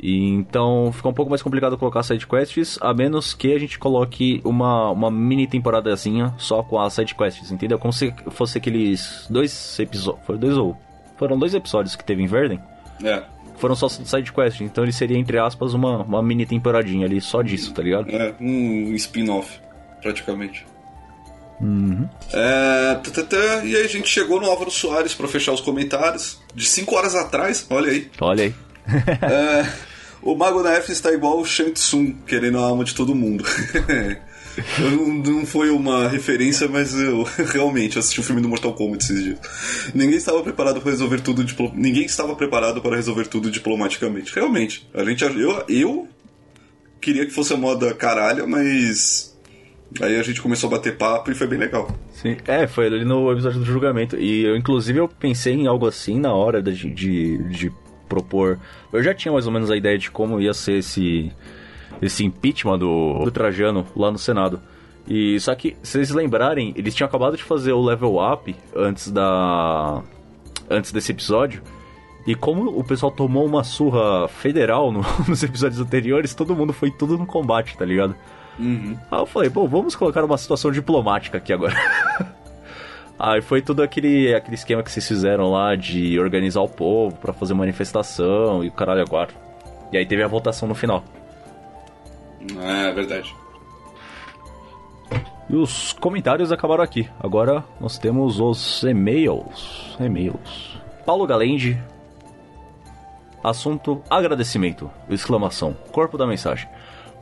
E 0.01 0.31
então 0.31 0.90
fica 0.92 1.09
um 1.09 1.12
pouco 1.12 1.31
mais 1.31 1.40
complicado 1.42 1.79
colocar 1.79 2.03
sidequests, 2.03 2.77
a 2.83 2.92
menos 2.92 3.35
que 3.35 3.53
a 3.55 3.59
gente 3.61 3.79
coloque 3.79 4.40
uma, 4.45 4.90
uma 4.90 5.12
mini 5.12 5.47
temporadazinha 5.47 6.35
só 6.38 6.61
com 6.64 6.77
as 6.81 6.92
sidequests, 6.95 7.53
entendeu? 7.53 7.79
Como 7.79 7.92
se 7.92 8.12
fosse 8.31 8.59
aqueles 8.59 9.29
dois 9.31 9.79
episódios. 9.79 10.27
Foram 10.27 10.40
dois 10.40 10.57
ou. 10.59 10.77
Foram 11.16 11.38
dois 11.38 11.55
episódios 11.55 11.95
que 11.95 12.03
teve 12.05 12.21
em 12.23 12.27
Verden. 12.27 12.59
é. 13.05 13.23
Foram 13.59 13.77
só 13.77 13.88
sidequests, 13.88 14.61
então 14.61 14.83
ele 14.83 14.92
seria, 14.92 15.16
entre 15.16 15.38
aspas, 15.38 15.73
uma, 15.73 15.99
uma 16.03 16.21
mini 16.21 16.45
temporadinha 16.45 17.07
ali, 17.07 17.21
só 17.21 17.42
disso, 17.42 17.73
tá 17.73 17.81
ligado? 17.81 18.11
É, 18.11 18.35
um 18.40 18.92
spin-off, 18.95 19.61
praticamente. 20.01 20.66
É, 22.33 22.94
tã, 23.03 23.11
tã, 23.11 23.25
tã, 23.25 23.64
e 23.64 23.77
aí 23.77 23.85
a 23.85 23.88
gente 23.88 24.09
chegou 24.09 24.40
no 24.40 24.46
Álvaro 24.46 24.70
Soares 24.70 25.14
pra 25.14 25.29
fechar 25.29 25.53
os 25.53 25.61
comentários. 25.61 26.38
De 26.55 26.66
5 26.66 26.94
horas 26.94 27.14
atrás, 27.14 27.66
olha 27.70 27.90
aí. 27.90 28.11
Olha 28.20 28.44
aí. 28.44 28.55
É, 29.22 29.66
o 30.20 30.35
Mago 30.35 30.62
da 30.62 30.72
F 30.72 30.92
está 30.92 31.12
igual 31.12 31.38
o 31.38 31.44
Shang 31.44 31.72
Tsung, 31.72 32.16
querendo 32.27 32.59
a 32.59 32.62
alma 32.62 32.85
de 32.85 32.94
todo 32.94 33.14
mundo. 33.14 33.44
Não, 34.79 35.09
não 35.09 35.46
foi 35.46 35.70
uma 35.70 36.09
referência, 36.09 36.68
mas 36.68 36.94
eu 36.94 37.22
realmente 37.53 37.98
assisti 37.98 38.20
o 38.20 38.22
filme 38.22 38.42
do 38.42 38.48
Mortal 38.48 38.75
Kombat 38.75 39.03
esses 39.05 39.25
dias. 39.25 39.38
Ninguém 39.94 40.16
estava 40.16 40.42
preparado 40.42 40.81
para 40.81 40.90
resolver 40.90 41.20
tudo 41.20 41.42
diplo... 41.42 41.72
Ninguém 41.75 42.05
estava 42.05 42.37
preparado 42.37 42.83
para 42.83 42.96
resolver 42.96 43.27
tudo 43.29 43.51
diplomaticamente. 43.51 44.35
Realmente. 44.35 44.88
A 44.92 45.05
gente 45.05 45.25
eu, 45.25 45.64
eu 45.68 46.09
queria 47.01 47.25
que 47.25 47.33
fosse 47.33 47.53
a 47.55 47.57
moda 47.57 47.94
caralho, 47.94 48.46
mas 48.46 49.32
aí 50.01 50.19
a 50.19 50.23
gente 50.23 50.41
começou 50.41 50.69
a 50.69 50.73
bater 50.73 50.97
papo 50.97 51.31
e 51.31 51.35
foi 51.35 51.47
bem 51.47 51.59
legal. 51.59 51.91
Sim, 52.13 52.37
é, 52.47 52.67
foi 52.67 52.87
ali 52.87 53.05
no 53.05 53.31
episódio 53.33 53.59
do 53.61 53.65
julgamento. 53.65 54.17
E 54.17 54.45
eu, 54.45 54.57
inclusive, 54.57 54.99
eu 54.99 55.09
pensei 55.09 55.55
em 55.55 55.67
algo 55.67 55.87
assim 55.87 56.19
na 56.19 56.33
hora 56.33 56.63
de, 56.63 56.91
de, 56.91 57.39
de 57.49 57.73
propor. 58.09 58.59
Eu 58.93 59.03
já 59.03 59.13
tinha 59.15 59.33
mais 59.33 59.47
ou 59.47 59.53
menos 59.53 59.71
a 59.71 59.77
ideia 59.77 59.99
de 59.99 60.11
como 60.11 60.41
ia 60.41 60.55
ser 60.55 60.79
esse, 60.79 61.31
esse 62.01 62.25
impeachment 62.25 62.79
do, 62.79 63.25
do 63.25 63.31
Trajano 63.31 63.87
lá 63.97 64.11
no 64.11 64.19
Senado. 64.19 64.61
E 65.09 65.39
só 65.41 65.55
que, 65.55 65.77
se 65.83 65.93
vocês 65.93 66.11
lembrarem, 66.11 66.73
eles 66.77 66.95
tinham 66.95 67.09
acabado 67.09 67.37
de 67.37 67.43
fazer 67.43 67.73
o 67.73 67.83
level 67.83 68.19
up 68.23 68.55
antes 68.77 69.11
da. 69.11 70.01
antes 70.71 70.93
desse 70.93 71.11
episódio. 71.11 71.61
E 72.25 72.37
como 72.37 72.79
o 72.79 72.85
pessoal 72.85 73.11
tomou 73.11 73.45
uma 73.45 73.65
surra 73.65 74.29
federal 74.29 74.93
no- 74.93 75.05
nos 75.27 75.43
episódios 75.43 75.81
anteriores, 75.81 76.35
todo 76.35 76.55
mundo 76.55 76.73
foi 76.73 76.89
tudo 76.91 77.19
no 77.19 77.27
combate, 77.27 77.77
tá 77.77 77.85
ligado? 77.85 78.15
Aí 78.59 79.19
eu 79.19 79.27
falei, 79.27 79.49
bom, 79.49 79.67
vamos 79.67 79.97
colocar 79.97 80.25
uma 80.25 80.38
situação 80.38 80.71
diplomática 80.71 81.38
aqui 81.38 81.53
agora. 81.53 81.75
Aí 83.19 83.41
foi 83.41 83.62
tudo 83.62 83.83
aquele, 83.83 84.35
aquele 84.35 84.57
esquema 84.57 84.83
que 84.83 84.91
vocês 84.91 85.07
fizeram 85.07 85.51
lá 85.51 85.77
de 85.77 86.19
organizar 86.19 86.61
o 86.61 86.69
povo 86.69 87.15
pra 87.17 87.33
fazer 87.33 87.55
manifestação 87.55 88.65
e 88.65 88.69
o 88.69 88.73
caralho 88.73 89.01
agora. 89.01 89.31
E 89.93 89.97
aí 89.97 90.05
teve 90.05 90.23
a 90.25 90.27
votação 90.27 90.67
no 90.67 90.75
final. 90.75 91.05
É 92.59 92.91
verdade. 92.91 93.33
E 95.49 95.55
os 95.55 95.93
comentários 95.93 96.51
acabaram 96.51 96.83
aqui. 96.83 97.09
Agora 97.21 97.62
nós 97.79 97.99
temos 97.99 98.41
os 98.41 98.83
e-mails. 98.83 99.97
E-mails. 100.01 100.81
Paulo 101.05 101.27
Galende. 101.27 101.81
Assunto 103.45 104.03
agradecimento. 104.09 104.91
Exclamação. 105.11 105.75
Corpo 105.93 106.17
da 106.17 106.27
mensagem. 106.27 106.69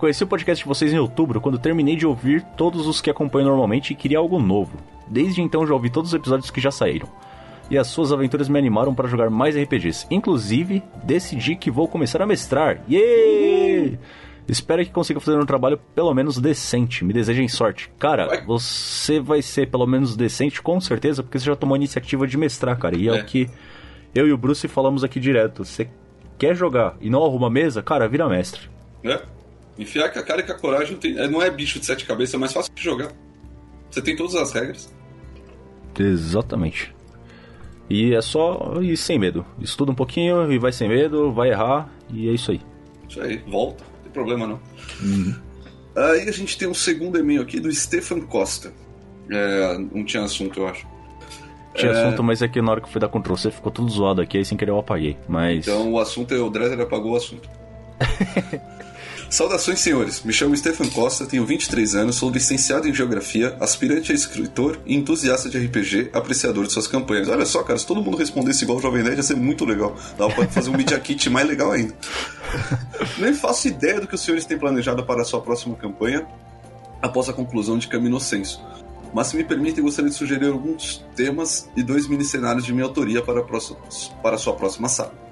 Conheci 0.00 0.24
o 0.24 0.26
podcast 0.26 0.64
de 0.64 0.68
vocês 0.68 0.94
em 0.94 0.98
outubro, 0.98 1.42
quando 1.42 1.58
terminei 1.58 1.94
de 1.94 2.06
ouvir 2.06 2.42
todos 2.56 2.86
os 2.86 3.02
que 3.02 3.10
acompanho 3.10 3.48
normalmente 3.48 3.90
e 3.92 3.94
queria 3.94 4.16
algo 4.18 4.38
novo. 4.40 4.78
Desde 5.06 5.42
então 5.42 5.66
já 5.66 5.74
ouvi 5.74 5.90
todos 5.90 6.10
os 6.10 6.14
episódios 6.14 6.50
que 6.50 6.58
já 6.58 6.70
saíram. 6.70 7.06
E 7.70 7.76
as 7.76 7.86
suas 7.88 8.10
aventuras 8.10 8.48
me 8.48 8.58
animaram 8.58 8.94
para 8.94 9.06
jogar 9.06 9.28
mais 9.28 9.54
RPGs. 9.54 10.06
Inclusive, 10.10 10.82
decidi 11.04 11.54
que 11.54 11.70
vou 11.70 11.86
começar 11.86 12.22
a 12.22 12.26
mestrar. 12.26 12.82
Yay! 12.90 13.98
Espero 14.48 14.82
que 14.84 14.90
consiga 14.90 15.20
fazer 15.20 15.38
um 15.38 15.44
trabalho 15.44 15.78
pelo 15.94 16.14
menos 16.14 16.38
decente. 16.38 17.04
Me 17.04 17.12
desejem 17.12 17.46
sorte. 17.46 17.90
Cara, 17.98 18.26
Vai. 18.26 18.44
você 18.46 19.20
vai 19.20 19.42
ser 19.42 19.68
pelo 19.68 19.86
menos 19.86 20.16
decente, 20.16 20.62
com 20.62 20.80
certeza, 20.80 21.22
porque 21.22 21.38
você 21.38 21.44
já 21.44 21.54
tomou 21.54 21.74
a 21.74 21.78
iniciativa 21.78 22.26
de 22.26 22.38
mestrar, 22.38 22.76
cara. 22.78 22.96
E 22.96 23.06
é, 23.06 23.18
É. 23.18 23.20
o 23.20 23.24
que 23.26 23.48
eu 24.14 24.26
e 24.26 24.32
o 24.32 24.38
Bruce 24.38 24.66
falamos 24.66 25.04
aqui 25.04 25.20
direto. 25.20 25.62
Você 25.62 25.88
quer 26.38 26.56
jogar 26.56 26.96
e 27.02 27.10
não 27.10 27.22
arruma 27.22 27.50
mesa, 27.50 27.82
cara, 27.82 28.08
vira 28.08 28.26
mestre. 28.28 28.62
É. 29.04 29.20
Enfiar 29.80 30.10
com 30.12 30.18
a 30.18 30.22
cara 30.22 30.40
e 30.42 30.44
com 30.44 30.52
a 30.52 30.58
coragem 30.58 30.92
não, 30.92 31.00
tem- 31.00 31.18
é, 31.18 31.26
não 31.26 31.42
é 31.42 31.50
bicho 31.50 31.80
de 31.80 31.86
sete 31.86 32.04
cabeças, 32.04 32.34
é 32.34 32.38
mais 32.38 32.52
fácil 32.52 32.72
de 32.74 32.82
jogar. 32.82 33.10
Você 33.90 34.02
tem 34.02 34.14
todas 34.14 34.34
as 34.36 34.52
regras. 34.52 34.94
Exatamente. 35.98 36.94
E 37.88 38.14
é 38.14 38.20
só 38.20 38.74
ir 38.80 38.96
sem 38.96 39.18
medo. 39.18 39.44
Estuda 39.60 39.90
um 39.90 39.94
pouquinho 39.94 40.52
e 40.52 40.58
vai 40.58 40.70
sem 40.72 40.88
medo, 40.88 41.32
vai 41.32 41.50
errar, 41.50 41.90
e 42.08 42.28
é 42.28 42.32
isso 42.32 42.52
aí. 42.52 42.60
Isso 43.08 43.20
aí, 43.20 43.38
volta, 43.38 43.82
não 43.96 44.02
tem 44.04 44.12
problema 44.12 44.46
não. 44.46 44.60
Aí 45.96 46.28
a 46.28 46.32
gente 46.32 46.56
tem 46.56 46.68
um 46.68 46.74
segundo 46.74 47.18
e-mail 47.18 47.42
aqui 47.42 47.58
do 47.58 47.72
Stefan 47.72 48.20
Costa. 48.20 48.72
É, 49.28 49.78
não 49.78 50.04
tinha 50.04 50.22
assunto, 50.22 50.60
eu 50.60 50.68
acho. 50.68 50.86
Tinha 51.74 51.90
assunto, 51.92 52.22
mas 52.22 52.42
é 52.42 52.48
que 52.48 52.60
na 52.62 52.72
hora 52.72 52.80
que 52.80 52.86
eu 52.86 52.92
fui 52.92 53.00
dar 53.00 53.08
Ctrl 53.08 53.34
C 53.36 53.50
ficou 53.50 53.72
tudo 53.72 53.90
zoado 53.90 54.20
aqui, 54.20 54.38
aí 54.38 54.44
sem 54.44 54.56
querer 54.58 54.70
eu 54.72 54.78
apaguei. 54.78 55.16
Mas. 55.28 55.66
Então 55.66 55.92
o 55.92 55.98
assunto 55.98 56.34
é 56.34 56.38
o 56.38 56.50
Dresser 56.50 56.80
apagou 56.80 57.12
o 57.12 57.16
assunto. 57.16 57.48
Saudações, 59.30 59.78
senhores. 59.78 60.24
Me 60.24 60.32
chamo 60.32 60.56
Stefan 60.56 60.88
Costa, 60.88 61.24
tenho 61.24 61.46
23 61.46 61.94
anos, 61.94 62.16
sou 62.16 62.28
licenciado 62.28 62.88
em 62.88 62.92
Geografia, 62.92 63.56
aspirante 63.60 64.10
a 64.10 64.14
escritor 64.14 64.80
e 64.84 64.96
entusiasta 64.96 65.48
de 65.48 65.56
RPG, 65.56 66.10
apreciador 66.12 66.66
de 66.66 66.72
suas 66.72 66.88
campanhas. 66.88 67.28
Olha 67.28 67.46
só, 67.46 67.62
cara, 67.62 67.78
se 67.78 67.86
todo 67.86 68.02
mundo 68.02 68.16
respondesse 68.16 68.64
igual 68.64 68.78
o 68.78 68.82
Jovem 68.82 69.04
Nerd, 69.04 69.18
ia 69.18 69.22
ser 69.22 69.36
muito 69.36 69.64
legal. 69.64 69.94
Dava 70.18 70.34
pra 70.34 70.48
fazer 70.48 70.70
um 70.70 70.76
Media 70.76 70.98
Kit 70.98 71.30
mais 71.30 71.46
legal 71.46 71.70
ainda. 71.70 71.94
Nem 73.18 73.32
faço 73.32 73.68
ideia 73.68 74.00
do 74.00 74.08
que 74.08 74.16
os 74.16 74.20
senhores 74.20 74.44
têm 74.44 74.58
planejado 74.58 75.04
para 75.04 75.22
a 75.22 75.24
sua 75.24 75.40
próxima 75.40 75.76
campanha 75.76 76.26
após 77.00 77.28
a 77.28 77.32
conclusão 77.32 77.78
de 77.78 77.86
Camino 77.86 78.18
Senso. 78.18 78.60
Mas 79.14 79.28
se 79.28 79.36
me 79.36 79.44
permitem, 79.44 79.84
gostaria 79.84 80.10
de 80.10 80.16
sugerir 80.16 80.48
alguns 80.48 81.04
temas 81.14 81.70
e 81.76 81.84
dois 81.84 82.08
mini-cenários 82.08 82.64
de 82.64 82.72
minha 82.72 82.84
autoria 82.84 83.22
para 83.22 83.38
a, 83.38 83.44
próxima, 83.44 83.78
para 84.24 84.34
a 84.34 84.38
sua 84.38 84.54
próxima 84.54 84.88
saga. 84.88 85.29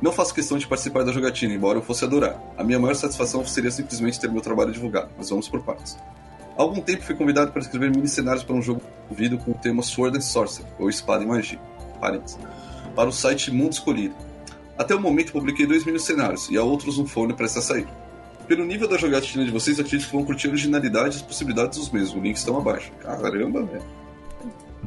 Não 0.00 0.12
faço 0.12 0.34
questão 0.34 0.58
de 0.58 0.66
participar 0.66 1.04
da 1.04 1.12
jogatina, 1.12 1.54
embora 1.54 1.78
eu 1.78 1.82
fosse 1.82 2.04
adorar. 2.04 2.38
A 2.56 2.62
minha 2.62 2.78
maior 2.78 2.94
satisfação 2.94 3.44
seria 3.46 3.70
simplesmente 3.70 4.20
ter 4.20 4.30
meu 4.30 4.42
trabalho 4.42 4.72
divulgado, 4.72 5.08
mas 5.16 5.30
vamos 5.30 5.48
por 5.48 5.62
partes. 5.62 5.96
Há 6.56 6.62
algum 6.62 6.80
tempo 6.80 7.02
fui 7.02 7.14
convidado 7.14 7.52
para 7.52 7.60
escrever 7.60 7.90
mini-cenários 7.90 8.44
para 8.44 8.54
um 8.54 8.62
jogo 8.62 8.82
envolvido 9.04 9.38
com 9.38 9.52
o 9.52 9.54
tema 9.54 9.82
Sword 9.82 10.18
and 10.18 10.22
Sorcery, 10.22 10.66
ou 10.78 10.88
Espada 10.88 11.22
e 11.22 11.26
Magia, 11.26 11.58
parênteses, 12.00 12.38
para 12.94 13.08
o 13.08 13.12
site 13.12 13.50
Mundo 13.50 13.72
Escolhido. 13.72 14.14
Até 14.78 14.94
o 14.94 15.00
momento 15.00 15.32
publiquei 15.32 15.66
dois 15.66 15.84
mini 15.84 15.98
cenários 15.98 16.50
e 16.50 16.56
há 16.56 16.62
outros 16.62 16.98
no 16.98 17.06
fone 17.06 17.32
prestes 17.32 17.64
a 17.64 17.66
sair. 17.66 17.88
Pelo 18.46 18.64
nível 18.64 18.86
da 18.86 18.96
jogatina 18.96 19.44
de 19.44 19.50
vocês, 19.50 19.80
acredito 19.80 20.06
que 20.06 20.14
vão 20.14 20.24
curtir 20.24 20.46
a 20.46 20.50
originalidade 20.50 21.16
e 21.16 21.18
as 21.18 21.22
possibilidades 21.22 21.78
dos 21.78 21.90
mesmos. 21.90 22.22
Links 22.22 22.40
estão 22.40 22.56
abaixo. 22.56 22.92
Caramba, 23.00 23.62
velho. 23.62 23.82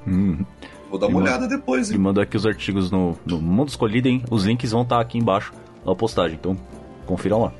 Hum. 0.07 0.45
Vou 0.90 1.00
dar 1.00 1.08
uma 1.08 1.20
olhada 1.20 1.48
depois, 1.48 1.92
hein? 1.92 1.98
mandou 1.98 2.24
aqui 2.24 2.36
os 2.36 2.46
artigos 2.46 2.90
no, 2.90 3.18
no 3.26 3.40
Mundo 3.40 3.70
Escolhido, 3.70 4.08
hein? 4.08 4.24
Os 4.30 4.46
links 4.46 4.72
vão 4.72 4.82
estar 4.82 5.00
aqui 5.00 5.18
embaixo 5.18 5.54
na 5.86 5.96
postagem, 5.96 6.38
então 6.40 6.58
confiram 7.06 7.42
lá. 7.42 7.54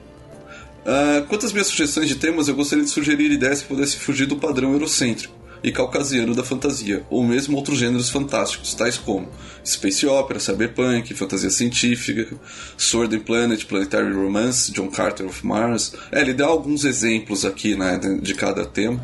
Ah, 0.86 1.24
quanto 1.28 1.46
às 1.46 1.52
minhas 1.52 1.68
sugestões 1.68 2.08
de 2.08 2.16
temas, 2.16 2.48
eu 2.48 2.56
gostaria 2.56 2.84
de 2.84 2.90
sugerir 2.90 3.32
ideias 3.32 3.62
que 3.62 3.68
pudessem 3.68 4.00
fugir 4.00 4.26
do 4.26 4.38
padrão 4.38 4.74
eurocêntrico 4.74 5.40
e 5.62 5.72
caucasiano 5.72 6.34
da 6.34 6.44
fantasia, 6.44 7.04
ou 7.10 7.24
mesmo 7.24 7.58
outros 7.58 7.78
gêneros 7.78 8.10
fantásticos, 8.10 8.74
tais 8.74 8.98
como 8.98 9.28
Space 9.66 10.08
Opera, 10.08 10.40
Cyberpunk, 10.40 11.14
Fantasia 11.14 11.50
Científica, 11.50 12.36
Sword 12.78 13.18
and 13.18 13.20
Planet, 13.20 13.66
Planetary 13.66 14.14
Romance, 14.14 14.72
John 14.72 14.88
Carter 14.88 15.28
of 15.28 15.46
Mars. 15.46 15.94
É, 16.12 16.22
ele 16.22 16.34
dá 16.34 16.46
alguns 16.46 16.86
exemplos 16.86 17.46
aqui 17.46 17.76
né, 17.76 18.00
de 18.22 18.34
cada 18.34 18.66
tema. 18.66 19.00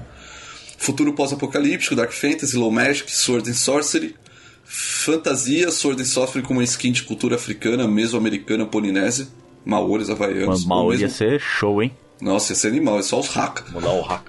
Futuro 0.77 1.13
pós-apocalíptico, 1.13 1.95
Dark 1.95 2.11
Fantasy, 2.11 2.55
Low 2.57 2.71
Magic, 2.71 3.11
Sword 3.11 3.49
and 3.49 3.53
Sorcery, 3.53 4.15
Fantasia, 4.63 5.71
Sword 5.71 6.01
and 6.01 6.05
Sorcery 6.05 6.43
com 6.45 6.53
uma 6.53 6.63
skin 6.63 6.91
de 6.91 7.03
cultura 7.03 7.35
africana, 7.35 7.87
mesoamericana, 7.87 8.65
polinésia, 8.65 9.27
maores, 9.65 10.09
havaianos. 10.09 10.47
Mas 10.47 10.65
Maori 10.65 10.99
ia 11.01 11.09
ser 11.09 11.39
show, 11.39 11.81
hein? 11.81 11.91
Nossa, 12.21 12.51
ia 12.53 12.55
ser 12.55 12.67
animal, 12.69 12.99
é 12.99 13.03
só 13.03 13.19
os 13.19 13.35
haka. 13.35 13.63
Mudar 13.71 13.91
o 13.91 14.01
hack. 14.01 14.25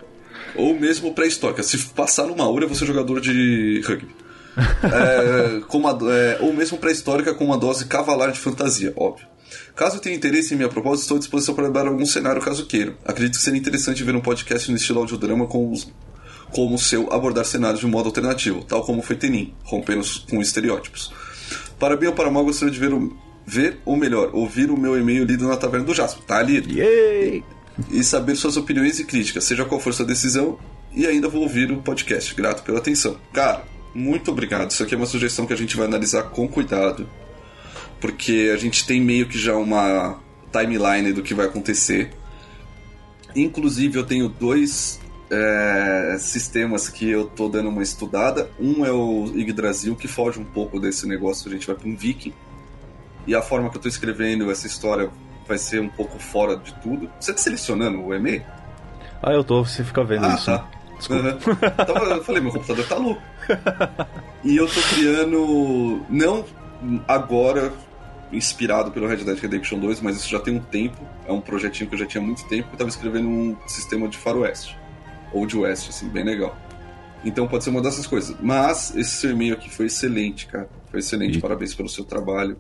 Ou 0.55 0.79
mesmo 0.79 1.13
pré-histórica. 1.15 1.63
Se 1.63 1.77
passar 1.79 2.27
no 2.27 2.37
Maori, 2.37 2.63
eu 2.63 2.69
vou 2.69 2.77
ser 2.77 2.87
jogador 2.87 3.21
de 3.21 3.83
rugby. 3.85 4.15
É, 4.83 5.61
com 5.69 5.77
uma- 5.77 5.99
é, 6.11 6.39
ou 6.41 6.51
mesmo 6.51 6.79
pré-histórica 6.79 7.35
com 7.35 7.45
uma 7.45 7.59
dose 7.59 7.85
cavalar 7.85 8.33
de 8.33 8.39
fantasia, 8.39 8.91
óbvio. 8.97 9.27
Caso 9.75 10.01
tenha 10.01 10.17
interesse 10.17 10.55
em 10.55 10.57
minha 10.57 10.69
proposta, 10.69 11.03
estou 11.03 11.17
à 11.17 11.19
disposição 11.21 11.55
para 11.55 11.69
dar 11.69 11.87
algum 11.87 12.07
cenário 12.07 12.41
caso 12.41 12.65
queiram. 12.65 12.95
Acredito 13.05 13.37
que 13.37 13.43
seria 13.43 13.61
interessante 13.61 14.03
ver 14.03 14.17
um 14.17 14.21
podcast 14.23 14.71
no 14.71 14.77
estilo 14.79 15.01
audiodrama 15.01 15.47
com 15.47 15.71
os, 15.71 15.87
como 16.57 16.79
seu 16.79 17.13
abordar 17.13 17.45
cenários 17.45 17.81
de 17.81 17.87
um 17.87 17.91
modo 17.91 18.07
alternativo, 18.07 18.65
tal 18.65 18.83
como 18.83 19.03
foi 19.03 19.15
Tenin, 19.15 19.53
rompendo 19.63 20.03
com 20.31 20.41
estereótipos. 20.41 21.13
Para 21.79 21.99
bem 21.99 22.09
ou 22.09 22.15
para 22.15 22.31
mal, 22.31 22.43
gostaria 22.47 22.73
de 22.73 22.81
ver, 22.81 22.95
o, 22.95 23.15
ver 23.47 23.79
ou 23.85 23.95
melhor, 23.95 24.31
ouvir 24.33 24.71
o 24.71 24.77
meu 24.77 24.99
e-mail 24.99 25.27
lido 25.27 25.47
na 25.47 25.59
Taverna 25.59 25.85
do 25.85 25.93
Jasper. 25.93 26.25
Tá 26.25 26.41
lido 26.41 26.73
Yay! 26.73 27.45
e 27.91 28.03
saber 28.03 28.37
suas 28.37 28.57
opiniões 28.57 28.99
e 28.99 29.05
críticas, 29.05 29.45
seja 29.45 29.67
qual 29.67 29.79
for 29.79 29.93
sua 29.93 30.07
decisão, 30.07 30.59
e 30.95 31.07
ainda 31.07 31.29
vou 31.29 31.43
ouvir 31.43 31.71
o 31.71 31.83
podcast. 31.83 32.35
Grato 32.35 32.63
pela 32.63 32.79
atenção. 32.79 33.19
Cara, 33.35 33.63
muito 33.95 34.31
obrigado. 34.31 34.71
Isso 34.71 34.83
aqui 34.83 34.95
é 34.95 34.97
uma 34.97 35.05
sugestão 35.05 35.45
que 35.45 35.53
a 35.53 35.57
gente 35.57 35.77
vai 35.77 35.85
analisar 35.87 36.23
com 36.23 36.49
cuidado, 36.49 37.07
porque 38.01 38.51
a 38.51 38.57
gente 38.57 38.87
tem 38.87 38.99
meio 38.99 39.29
que 39.29 39.39
já 39.39 39.55
uma 39.55 40.19
timeline 40.51 41.13
do 41.13 41.23
que 41.23 41.35
vai 41.35 41.45
acontecer. 41.45 42.13
Inclusive, 43.35 43.99
eu 43.99 44.07
tenho 44.07 44.31
dois 44.31 44.99
é, 45.31 46.17
sistemas 46.19 46.89
que 46.89 47.09
eu 47.11 47.27
tô 47.27 47.49
dando 47.49 47.69
uma 47.69 47.83
estudada. 47.83 48.51
Um 48.61 48.85
é 48.85 48.93
o 48.93 49.27
Yggdrasil, 49.35 49.97
que 49.97 50.07
foge 50.09 50.39
um 50.39 50.45
pouco 50.45 50.79
desse 50.81 51.07
negócio, 51.07 51.49
a 51.49 51.53
gente 51.53 51.67
vai 51.67 51.77
para 51.77 51.89
um 51.89 51.97
viking. 51.97 52.33
E 53.27 53.35
a 53.35 53.43
forma 53.43 53.69
que 53.71 53.77
eu 53.77 53.81
tô 53.83 53.89
escrevendo 53.89 54.51
essa 54.51 54.67
história 54.67 55.11
vai 55.49 55.59
ser 55.59 55.81
um 55.81 55.89
pouco 55.89 56.19
fora 56.19 56.57
de 56.57 56.73
tudo. 56.75 57.11
Você 57.21 57.33
tá 57.33 57.39
selecionando 57.39 58.01
o 58.05 58.15
e-mail? 58.15 58.45
Ah, 59.23 59.33
eu 59.33 59.43
tô, 59.43 59.65
você 59.65 59.83
fica 59.83 60.05
vendo 60.05 60.27
Ah, 60.27 60.35
isso. 60.35 60.47
tá. 60.47 60.69
Desculpa. 60.97 61.25
Uhum. 61.25 61.71
Tava- 61.85 62.05
eu 62.07 62.25
falei, 62.25 62.41
meu 62.41 62.53
computador 62.53 62.87
tá 62.87 62.97
louco. 62.97 63.21
E 64.45 64.57
eu 64.57 64.67
tô 64.67 64.81
criando, 64.95 66.03
não 66.09 66.45
agora, 67.07 67.73
inspirado 68.33 68.91
pelo 68.91 69.07
Red 69.07 69.19
Dead 69.19 69.39
Redemption 69.39 69.79
2, 69.79 70.01
mas 70.01 70.17
isso 70.17 70.29
já 70.29 70.39
tem 70.39 70.55
um 70.57 70.61
tempo. 70.61 70.97
É 71.27 71.33
um 71.33 71.41
projetinho 71.41 71.89
que 71.89 71.95
eu 71.97 71.99
já 71.99 72.07
tinha 72.07 72.23
muito 72.23 72.45
tempo, 72.49 72.69
que 72.69 72.75
eu 72.75 72.79
tava 72.79 72.91
escrevendo 72.91 73.29
um 73.29 73.57
sistema 73.67 74.09
de 74.09 74.17
faroeste. 74.17 74.77
Ou 75.33 75.47
de 75.47 75.57
oeste, 75.59 75.91
assim, 75.91 76.09
bem 76.09 76.25
legal. 76.25 76.57
Então 77.25 77.47
pode 77.49 77.65
ser 77.65 77.71
uma 77.71 77.83
dessas 77.83 78.07
coisas. 78.07 78.37
Mas 78.41 78.95
esse 78.97 79.11
seu 79.11 79.31
e-mail 79.31 79.55
aqui 79.55 79.69
foi 79.71 79.87
excelente, 79.87 80.47
cara. 80.47 80.69
Foi 80.91 81.01
excelente. 81.01 81.39
E- 81.39 81.41
Parabéns 81.41 81.75
pelo 81.75 81.89
seu 81.89 82.05
trabalho. 82.05 82.57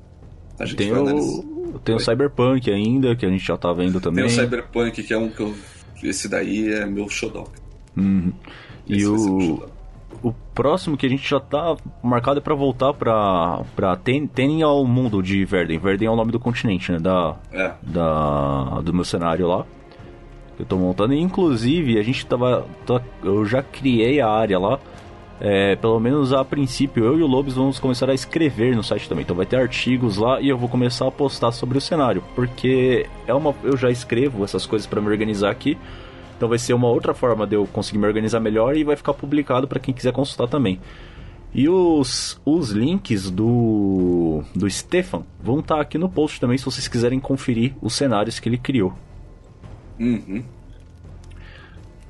A 0.59 0.65
gente 0.65 0.77
Tem 0.79 0.93
o, 0.93 1.79
tem 1.85 1.95
o. 1.95 2.01
Cyberpunk 2.01 2.71
ainda, 2.71 3.15
que 3.15 3.27
a 3.27 3.29
gente 3.29 3.45
já 3.47 3.57
tá 3.57 3.73
vendo 3.73 3.93
Tem 3.95 4.01
também. 4.01 4.25
o 4.25 4.31
Cyberpunk, 4.31 5.03
que 5.03 5.13
é 5.13 5.19
um 5.19 5.29
que 5.29 5.41
eu. 5.41 5.55
Esse 6.03 6.29
daí 6.29 6.73
é 6.73 6.85
meu 6.87 7.09
xodó. 7.09 7.45
Uhum. 7.97 8.33
E 8.87 8.97
Esse 8.97 9.07
o, 9.07 9.69
o 10.23 10.33
próximo 10.55 10.97
que 10.97 11.07
a 11.07 11.09
gente 11.09 11.29
já 11.29 11.39
tá 11.39 11.77
marcado 12.03 12.39
é 12.39 12.43
pra 12.43 12.55
voltar 12.55 12.93
pra, 12.95 13.63
pra 13.75 13.97
Ten, 13.97 14.27
Ten 14.27 14.63
ao 14.63 14.85
mundo 14.87 15.23
de 15.23 15.45
Verden. 15.45 15.79
Verden 15.79 16.09
é 16.09 16.11
o 16.11 16.17
nome 16.17 16.33
do 16.33 16.41
continente, 16.41 16.91
né? 16.93 16.99
Da, 16.99 17.37
É. 17.53 17.73
da, 17.83 18.81
do 18.83 18.93
meu 18.95 19.05
cenário 19.05 19.47
lá. 19.47 19.65
Que 20.57 20.63
eu 20.63 20.67
tô 20.67 20.77
montando. 20.77 21.13
E, 21.15 21.21
inclusive, 21.21 21.99
a 21.99 22.03
gente 22.03 22.25
tava. 22.27 22.67
tá- 22.87 23.03
eu 23.23 23.45
já 23.45 23.63
criei 23.63 24.21
a 24.21 24.29
área 24.29 24.59
lá. 24.59 24.79
É, 25.39 25.77
pelo 25.77 26.01
menos 26.01 26.33
a 26.33 26.43
princípio, 26.43 27.05
eu 27.05 27.19
e 27.19 27.23
o 27.23 27.27
Lobos 27.27 27.55
vamos 27.55 27.79
começar 27.79 28.09
a 28.09 28.15
escrever 28.15 28.75
no 28.75 28.83
site 28.83 29.07
também. 29.07 29.23
Então 29.23 29.37
vai 29.37 29.45
ter 29.45 29.57
artigos 29.57 30.17
lá 30.17 30.41
e 30.41 30.49
eu 30.49 30.57
vou 30.57 30.67
começar 30.69 31.07
a 31.07 31.11
postar 31.11 31.53
sobre 31.53 31.77
o 31.77 31.81
cenário. 31.81 32.25
Porque 32.35 33.07
é 33.27 33.35
uma, 33.35 33.55
eu 33.63 33.77
já 33.77 33.91
escrevo 33.91 34.43
essas 34.45 34.65
coisas 34.65 34.87
pra 34.87 35.01
me 35.01 35.09
organizar 35.09 35.51
aqui. 35.51 35.77
Então 36.37 36.49
vai 36.49 36.59
ser 36.59 36.73
uma 36.73 36.89
outra 36.89 37.13
forma 37.13 37.47
de 37.47 37.55
eu 37.55 37.67
conseguir 37.67 37.99
me 37.99 38.07
organizar 38.07 38.41
melhor 38.41 38.77
e 38.77 38.85
vai 38.85 38.97
ficar 38.97 39.13
publicado 39.13 39.69
para 39.69 39.79
quem 39.79 39.93
quiser 39.93 40.13
consultar 40.13 40.49
também. 40.49 40.81
E 41.55 41.69
os, 41.69 42.41
os 42.45 42.71
links 42.71 43.31
do, 43.31 44.43
do 44.55 44.69
Stefan 44.69 45.23
vão 45.43 45.61
estar 45.61 45.81
aqui 45.81 45.97
no 45.97 46.09
post 46.09 46.39
também 46.41 46.59
se 46.59 46.65
vocês 46.65 46.89
quiserem 46.89 47.19
conferir 47.21 47.75
os 47.81 47.95
cenários 47.95 48.39
que 48.39 48.49
ele 48.49 48.59
criou. 48.59 48.93
Uhum. 49.99 50.45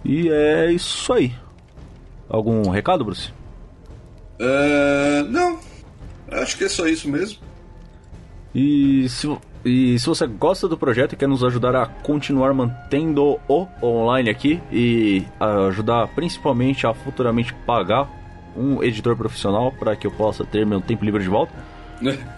E 0.05 0.31
é 0.31 0.73
isso 0.73 1.13
aí. 1.13 1.35
Algum 2.29 2.71
recado, 2.71 3.05
Bruce? 3.05 3.33
É, 4.39 5.23
não, 5.29 5.59
acho 6.31 6.57
que 6.57 6.65
é 6.65 6.69
só 6.69 6.87
isso 6.87 7.09
mesmo. 7.09 7.39
E 8.55 9.09
se, 9.09 9.37
e 9.65 9.99
se 9.99 10.07
você 10.07 10.27
gosta 10.27 10.67
do 10.69 10.79
projeto 10.79 11.13
e 11.13 11.17
quer 11.17 11.29
nos 11.29 11.45
ajudar 11.45 11.75
a 11.77 11.87
continuar 11.87 12.53
mantendo 12.55 13.39
o 13.49 13.67
online 13.83 14.31
aqui 14.31 14.61
e 14.73 15.25
ajudar 15.69 16.09
principalmente 16.09 16.87
a 16.87 16.95
futuramente 16.95 17.55
pagar 17.67 18.09
um 18.57 18.83
editor 18.83 19.17
profissional 19.17 19.71
para 19.71 19.95
que 19.95 20.07
eu 20.07 20.11
possa 20.11 20.45
ter 20.45 20.65
meu 20.65 20.81
tempo 20.81 21.05
livre 21.05 21.23
de 21.23 21.29
volta, 21.29 21.53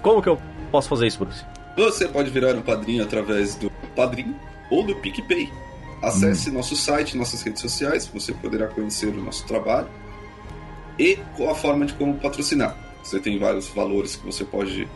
como 0.03 0.20
que 0.20 0.28
eu 0.28 0.38
posso 0.70 0.88
fazer 0.88 1.07
isso, 1.07 1.18
Bruce? 1.18 1.44
Você 1.76 2.09
pode 2.09 2.30
virar 2.30 2.57
um 2.57 2.62
padrinho 2.62 3.05
através 3.05 3.55
do 3.55 3.70
Padrim 3.94 4.34
ou 4.70 4.84
do 4.84 4.94
PicPay. 4.96 5.50
Acesse 6.00 6.50
nosso 6.50 6.76
site, 6.76 7.16
nossas 7.16 7.42
redes 7.42 7.60
sociais, 7.60 8.06
você 8.06 8.32
poderá 8.32 8.68
conhecer 8.68 9.08
o 9.08 9.20
nosso 9.20 9.44
trabalho 9.46 9.88
e 10.98 11.18
a 11.50 11.54
forma 11.54 11.86
de 11.86 11.94
como 11.94 12.14
patrocinar. 12.14 12.76
Você 13.02 13.18
tem 13.18 13.38
vários 13.38 13.68
valores 13.68 14.14
que 14.14 14.24
você 14.24 14.44
pode 14.44 14.86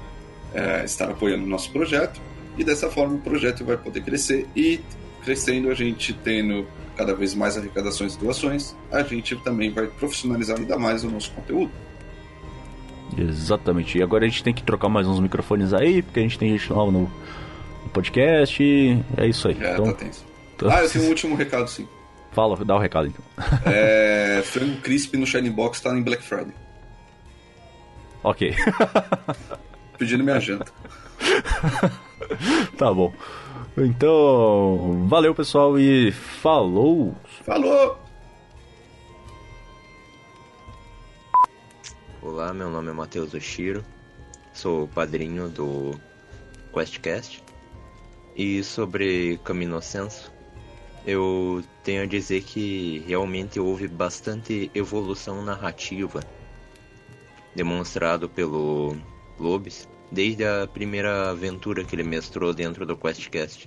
é, 0.54 0.84
estar 0.84 1.10
apoiando 1.10 1.44
o 1.44 1.48
nosso 1.48 1.70
projeto 1.72 2.20
e 2.56 2.62
dessa 2.62 2.88
forma 2.88 3.16
o 3.16 3.18
projeto 3.18 3.64
vai 3.64 3.76
poder 3.76 4.02
crescer 4.02 4.46
e 4.54 4.80
crescendo 5.24 5.70
a 5.70 5.74
gente 5.74 6.12
tendo 6.12 6.66
cada 6.96 7.14
vez 7.14 7.34
mais 7.34 7.56
arrecadações 7.56 8.14
e 8.14 8.18
doações, 8.18 8.76
a 8.90 9.02
gente 9.02 9.34
também 9.36 9.70
vai 9.70 9.86
profissionalizar 9.86 10.58
ainda 10.58 10.78
mais 10.78 11.04
o 11.04 11.10
nosso 11.10 11.32
conteúdo. 11.32 11.70
Exatamente. 13.16 13.98
E 13.98 14.02
agora 14.02 14.24
a 14.24 14.28
gente 14.28 14.42
tem 14.42 14.54
que 14.54 14.62
trocar 14.62 14.88
mais 14.88 15.06
uns 15.06 15.20
microfones 15.20 15.72
aí, 15.72 16.02
porque 16.02 16.20
a 16.20 16.22
gente 16.22 16.38
tem 16.38 16.50
gente 16.50 16.70
nova 16.70 16.90
no, 16.90 17.02
no 17.02 17.10
podcast. 17.92 18.62
É 19.16 19.26
isso 19.26 19.48
aí. 19.48 19.56
É, 19.62 19.72
então, 19.72 19.84
tá 19.86 19.92
tenso. 19.94 20.24
então- 20.54 20.70
Ah, 20.70 20.82
eu 20.82 20.90
tenho 20.90 21.04
um 21.04 21.08
último 21.08 21.34
recado 21.36 21.68
sim. 21.68 21.86
Fala, 22.32 22.56
dá 22.64 22.74
o 22.74 22.78
recado 22.78 23.08
então. 23.08 23.24
É, 23.70 24.40
frango 24.44 24.80
crisp 24.80 25.14
no 25.16 25.26
Shine 25.26 25.50
Box 25.50 25.80
tá 25.80 25.90
em 25.96 26.02
Black 26.02 26.22
Friday. 26.22 26.54
ok. 28.22 28.54
Pedindo 29.98 30.24
minha 30.24 30.40
janta. 30.40 30.72
tá 32.78 32.92
bom. 32.92 33.12
Então, 33.76 35.06
valeu 35.08 35.34
pessoal 35.34 35.78
e 35.78 36.10
falou! 36.12 37.14
Falou! 37.44 37.98
Olá, 42.20 42.52
meu 42.52 42.70
nome 42.70 42.90
é 42.90 42.92
Matheus 42.92 43.32
Oshiro, 43.34 43.84
sou 44.52 44.86
padrinho 44.88 45.48
do 45.48 45.98
QuestCast. 46.72 47.42
E 48.34 48.64
sobre 48.64 49.38
Camino 49.44 49.82
Senso, 49.82 50.32
eu 51.04 51.62
tenho 51.82 52.02
a 52.02 52.06
dizer 52.06 52.42
que 52.42 53.04
realmente 53.06 53.60
houve 53.60 53.86
bastante 53.88 54.70
evolução 54.74 55.44
narrativa 55.44 56.24
demonstrado 57.54 58.28
pelo 58.28 58.96
Lobes 59.38 59.86
desde 60.10 60.44
a 60.44 60.66
primeira 60.66 61.30
aventura 61.30 61.84
que 61.84 61.94
ele 61.94 62.02
mestrou 62.02 62.54
dentro 62.54 62.86
do 62.86 62.96
QuestCast. 62.96 63.66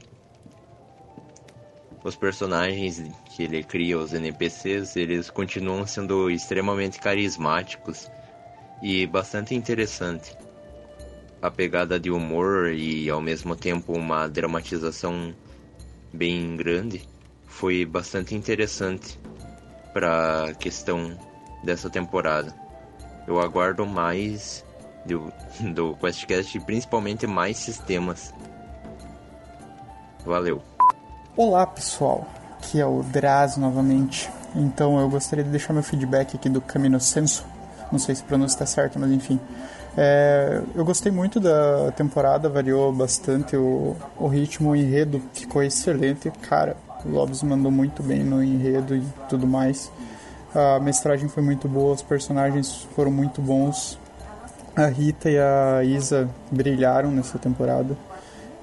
Os 2.03 2.15
personagens 2.15 3.03
que 3.25 3.43
ele 3.43 3.63
cria, 3.63 3.97
os 3.97 4.13
NPCs, 4.13 4.95
eles 4.95 5.29
continuam 5.29 5.87
sendo 5.87 6.29
extremamente 6.29 6.99
carismáticos 6.99 8.11
e 8.79 9.07
bastante 9.07 9.55
interessante. 9.55 10.37
A 11.41 11.51
pegada 11.51 11.99
de 11.99 12.09
humor 12.09 12.71
e 12.71 13.09
ao 13.09 13.21
mesmo 13.21 13.55
tempo 13.55 13.93
uma 13.93 14.27
dramatização 14.27 15.33
bem 16.11 16.55
grande 16.55 17.07
foi 17.47 17.85
bastante 17.85 18.35
interessante 18.35 19.19
para 19.93 20.45
a 20.49 20.53
questão 20.53 21.17
dessa 21.63 21.89
temporada. 21.89 22.53
Eu 23.27 23.39
aguardo 23.39 23.85
mais 23.85 24.65
do, 25.05 25.31
do 25.73 25.95
QuestCast 25.95 26.57
e 26.57 26.61
principalmente 26.61 27.25
mais 27.25 27.57
sistemas. 27.57 28.33
Valeu. 30.25 30.61
Olá 31.37 31.65
pessoal, 31.67 32.27
aqui 32.57 32.79
é 32.79 32.85
o 32.85 33.03
Draz 33.03 33.57
novamente. 33.57 34.29
Então 34.55 34.99
eu 34.99 35.09
gostaria 35.09 35.43
de 35.43 35.49
deixar 35.49 35.73
meu 35.73 35.83
feedback 35.83 36.35
aqui 36.35 36.49
do 36.49 36.61
Camino 36.61 36.99
Senso. 36.99 37.45
Não 37.91 37.99
sei 37.99 38.15
se 38.15 38.23
a 38.23 38.25
pronúncia 38.25 38.55
está 38.55 38.65
certa, 38.65 38.97
mas 38.97 39.11
enfim. 39.11 39.39
É, 39.97 40.61
eu 40.75 40.83
gostei 40.83 41.11
muito 41.11 41.39
da 41.39 41.91
temporada, 41.93 42.49
variou 42.49 42.91
bastante 42.91 43.55
o, 43.55 43.95
o 44.17 44.27
ritmo, 44.27 44.71
o 44.71 44.75
enredo 44.75 45.21
ficou 45.33 45.63
excelente. 45.63 46.29
Cara, 46.41 46.75
o 47.05 47.09
Lobos 47.09 47.41
mandou 47.43 47.71
muito 47.71 48.03
bem 48.03 48.23
no 48.23 48.43
enredo 48.43 48.95
e 48.95 49.03
tudo 49.29 49.47
mais. 49.47 49.91
A 50.53 50.79
mestragem 50.79 51.29
foi 51.29 51.43
muito 51.43 51.67
boa, 51.67 51.93
os 51.93 52.01
personagens 52.01 52.87
foram 52.95 53.11
muito 53.11 53.41
bons. 53.41 53.97
A 54.75 54.87
Rita 54.87 55.29
e 55.29 55.37
a 55.37 55.83
Isa 55.83 56.29
brilharam 56.51 57.09
nessa 57.09 57.39
temporada. 57.39 57.95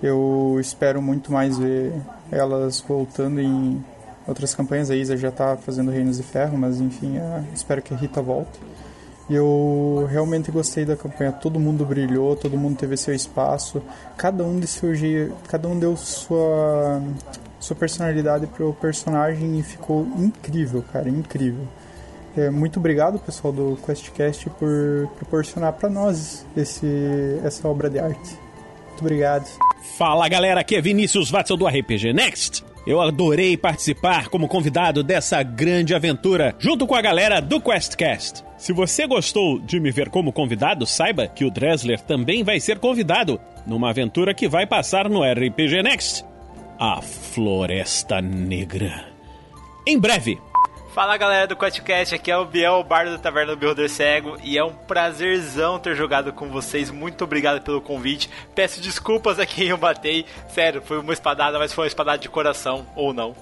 Eu 0.02 0.58
espero 0.60 1.00
muito 1.00 1.32
mais 1.32 1.56
ver 1.56 1.94
elas 2.30 2.80
voltando 2.80 3.40
em 3.40 3.82
outras 4.26 4.54
campanhas. 4.54 4.90
A 4.90 4.96
Isa 4.96 5.16
já 5.16 5.28
está 5.28 5.56
fazendo 5.56 5.90
Reinos 5.90 6.18
de 6.18 6.22
Ferro, 6.22 6.58
mas 6.58 6.80
enfim, 6.80 7.14
espero 7.54 7.80
que 7.80 7.94
a 7.94 7.96
Rita 7.96 8.20
volte. 8.20 8.58
Eu 9.34 10.08
realmente 10.10 10.50
gostei 10.50 10.84
da 10.84 10.96
campanha. 10.96 11.32
Todo 11.32 11.58
mundo 11.58 11.84
brilhou, 11.84 12.36
todo 12.36 12.56
mundo 12.56 12.76
teve 12.76 12.96
seu 12.96 13.14
espaço. 13.14 13.82
Cada 14.16 14.44
um 14.44 14.58
de 14.58 14.66
seu 14.66 14.92
cada 15.48 15.68
um 15.68 15.78
deu 15.78 15.96
sua 15.96 17.00
sua 17.58 17.76
personalidade 17.76 18.46
pro 18.48 18.74
personagem 18.74 19.58
e 19.58 19.62
ficou 19.62 20.06
incrível, 20.18 20.84
cara, 20.92 21.08
incrível. 21.08 21.66
É, 22.36 22.50
muito 22.50 22.78
obrigado, 22.78 23.18
pessoal 23.18 23.52
do 23.52 23.78
QuestCast, 23.82 24.50
por 24.50 25.08
proporcionar 25.16 25.72
para 25.74 25.88
nós 25.88 26.44
esse, 26.56 27.38
essa 27.44 27.68
obra 27.68 27.88
de 27.88 27.98
arte. 27.98 28.36
Muito 28.88 29.00
obrigado. 29.00 29.48
Fala 29.96 30.28
galera, 30.28 30.60
aqui 30.60 30.74
é 30.74 30.80
Vinícius 30.80 31.30
Watzel 31.30 31.56
do 31.56 31.66
RPG 31.66 32.12
Next. 32.12 32.71
Eu 32.86 33.00
adorei 33.00 33.56
participar 33.56 34.28
como 34.28 34.48
convidado 34.48 35.02
dessa 35.04 35.42
grande 35.42 35.94
aventura 35.94 36.54
junto 36.58 36.86
com 36.86 36.94
a 36.94 37.02
galera 37.02 37.40
do 37.40 37.60
QuestCast. 37.60 38.42
Se 38.58 38.72
você 38.72 39.06
gostou 39.06 39.60
de 39.60 39.78
me 39.78 39.90
ver 39.90 40.08
como 40.08 40.32
convidado, 40.32 40.84
saiba 40.84 41.28
que 41.28 41.44
o 41.44 41.50
Dressler 41.50 42.00
também 42.00 42.42
vai 42.42 42.58
ser 42.58 42.78
convidado 42.78 43.40
numa 43.66 43.90
aventura 43.90 44.34
que 44.34 44.48
vai 44.48 44.66
passar 44.66 45.08
no 45.08 45.22
RPG 45.22 45.82
Next 45.82 46.24
A 46.78 47.00
Floresta 47.00 48.20
Negra. 48.20 49.06
Em 49.86 49.98
breve. 49.98 50.38
Fala 50.92 51.16
galera 51.16 51.46
do 51.46 51.56
QuestCast, 51.56 52.14
aqui 52.14 52.30
é 52.30 52.36
o 52.36 52.44
Biel, 52.44 52.74
o 52.74 52.84
bardo 52.84 53.12
da 53.12 53.18
Taverna 53.18 53.54
do 53.54 53.58
Beholder 53.58 53.88
Cego, 53.88 54.36
e 54.44 54.58
é 54.58 54.62
um 54.62 54.74
prazerzão 54.74 55.78
ter 55.78 55.96
jogado 55.96 56.34
com 56.34 56.50
vocês. 56.50 56.90
Muito 56.90 57.24
obrigado 57.24 57.62
pelo 57.62 57.80
convite. 57.80 58.28
Peço 58.54 58.78
desculpas 58.78 59.38
a 59.38 59.46
quem 59.46 59.68
eu 59.68 59.78
batei. 59.78 60.26
Sério, 60.50 60.82
foi 60.82 60.98
uma 60.98 61.14
espadada, 61.14 61.58
mas 61.58 61.72
foi 61.72 61.84
uma 61.84 61.88
espadada 61.88 62.18
de 62.18 62.28
coração, 62.28 62.86
ou 62.94 63.14
não. 63.14 63.34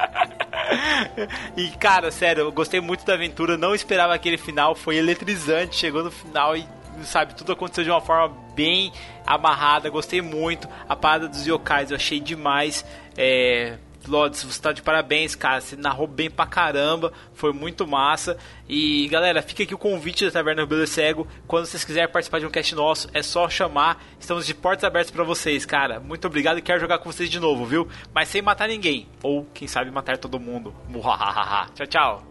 e 1.56 1.70
cara, 1.78 2.10
sério, 2.10 2.42
eu 2.42 2.52
gostei 2.52 2.78
muito 2.78 3.06
da 3.06 3.14
aventura, 3.14 3.56
não 3.56 3.74
esperava 3.74 4.12
aquele 4.12 4.36
final, 4.36 4.74
foi 4.74 4.96
eletrizante. 4.96 5.76
Chegou 5.76 6.04
no 6.04 6.10
final 6.10 6.54
e 6.54 6.68
sabe, 7.04 7.34
tudo 7.34 7.52
aconteceu 7.52 7.84
de 7.84 7.90
uma 7.90 8.02
forma 8.02 8.36
bem 8.54 8.92
amarrada, 9.26 9.88
gostei 9.88 10.20
muito. 10.20 10.68
A 10.86 10.94
parada 10.94 11.26
dos 11.26 11.46
yokais 11.46 11.90
eu 11.90 11.96
achei 11.96 12.20
demais. 12.20 12.84
É, 13.16 13.78
Lodes, 14.08 14.42
você 14.42 14.60
tá 14.60 14.72
de 14.72 14.82
parabéns, 14.82 15.34
cara. 15.34 15.60
Você 15.60 15.76
narrou 15.76 16.06
bem 16.06 16.30
pra 16.30 16.46
caramba. 16.46 17.12
Foi 17.34 17.52
muito 17.52 17.86
massa. 17.86 18.36
E 18.68 19.06
galera, 19.08 19.42
fica 19.42 19.62
aqui 19.62 19.74
o 19.74 19.78
convite 19.78 20.24
da 20.24 20.30
Taverna 20.30 20.64
do 20.64 20.86
Cego. 20.86 21.26
Quando 21.46 21.66
vocês 21.66 21.84
quiserem 21.84 22.10
participar 22.10 22.40
de 22.40 22.46
um 22.46 22.50
cast 22.50 22.74
nosso, 22.74 23.08
é 23.12 23.22
só 23.22 23.48
chamar. 23.48 24.02
Estamos 24.18 24.46
de 24.46 24.54
portas 24.54 24.84
abertas 24.84 25.10
para 25.10 25.24
vocês, 25.24 25.66
cara. 25.66 26.00
Muito 26.00 26.26
obrigado 26.26 26.58
e 26.58 26.62
quero 26.62 26.80
jogar 26.80 26.98
com 26.98 27.12
vocês 27.12 27.28
de 27.28 27.38
novo, 27.38 27.64
viu? 27.66 27.88
Mas 28.14 28.28
sem 28.28 28.40
matar 28.40 28.68
ninguém. 28.68 29.06
Ou, 29.22 29.46
quem 29.52 29.68
sabe, 29.68 29.90
matar 29.90 30.16
todo 30.18 30.40
mundo. 30.40 30.74
tchau, 31.74 31.86
tchau. 31.86 32.22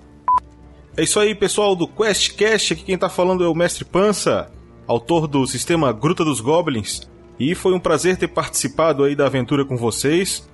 É 0.97 1.03
isso 1.03 1.20
aí, 1.20 1.36
pessoal 1.36 1.76
do 1.76 1.88
QuestCast. 1.88 2.74
Aqui 2.74 2.84
quem 2.84 2.97
tá 2.97 3.09
falando 3.09 3.43
é 3.43 3.47
o 3.47 3.55
Mestre 3.55 3.86
Pança, 3.86 4.51
autor 4.88 5.28
do 5.28 5.45
sistema 5.45 5.93
Gruta 5.93 6.26
dos 6.26 6.41
Goblins. 6.41 7.07
E 7.39 7.55
foi 7.55 7.74
um 7.74 7.80
prazer 7.80 8.17
ter 8.17 8.28
participado 8.28 9.03
aí 9.03 9.15
da 9.15 9.26
aventura 9.26 9.63
com 9.63 9.78
vocês. 9.78 10.49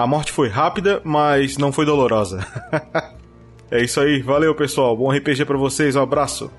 A 0.00 0.06
morte 0.06 0.32
foi 0.32 0.48
rápida, 0.48 1.02
mas 1.04 1.58
não 1.58 1.70
foi 1.70 1.84
dolorosa. 1.84 2.38
é 3.70 3.84
isso 3.84 4.00
aí, 4.00 4.22
valeu 4.22 4.54
pessoal, 4.54 4.96
bom 4.96 5.10
RPG 5.10 5.44
para 5.44 5.58
vocês, 5.58 5.94
um 5.94 6.00
abraço. 6.00 6.50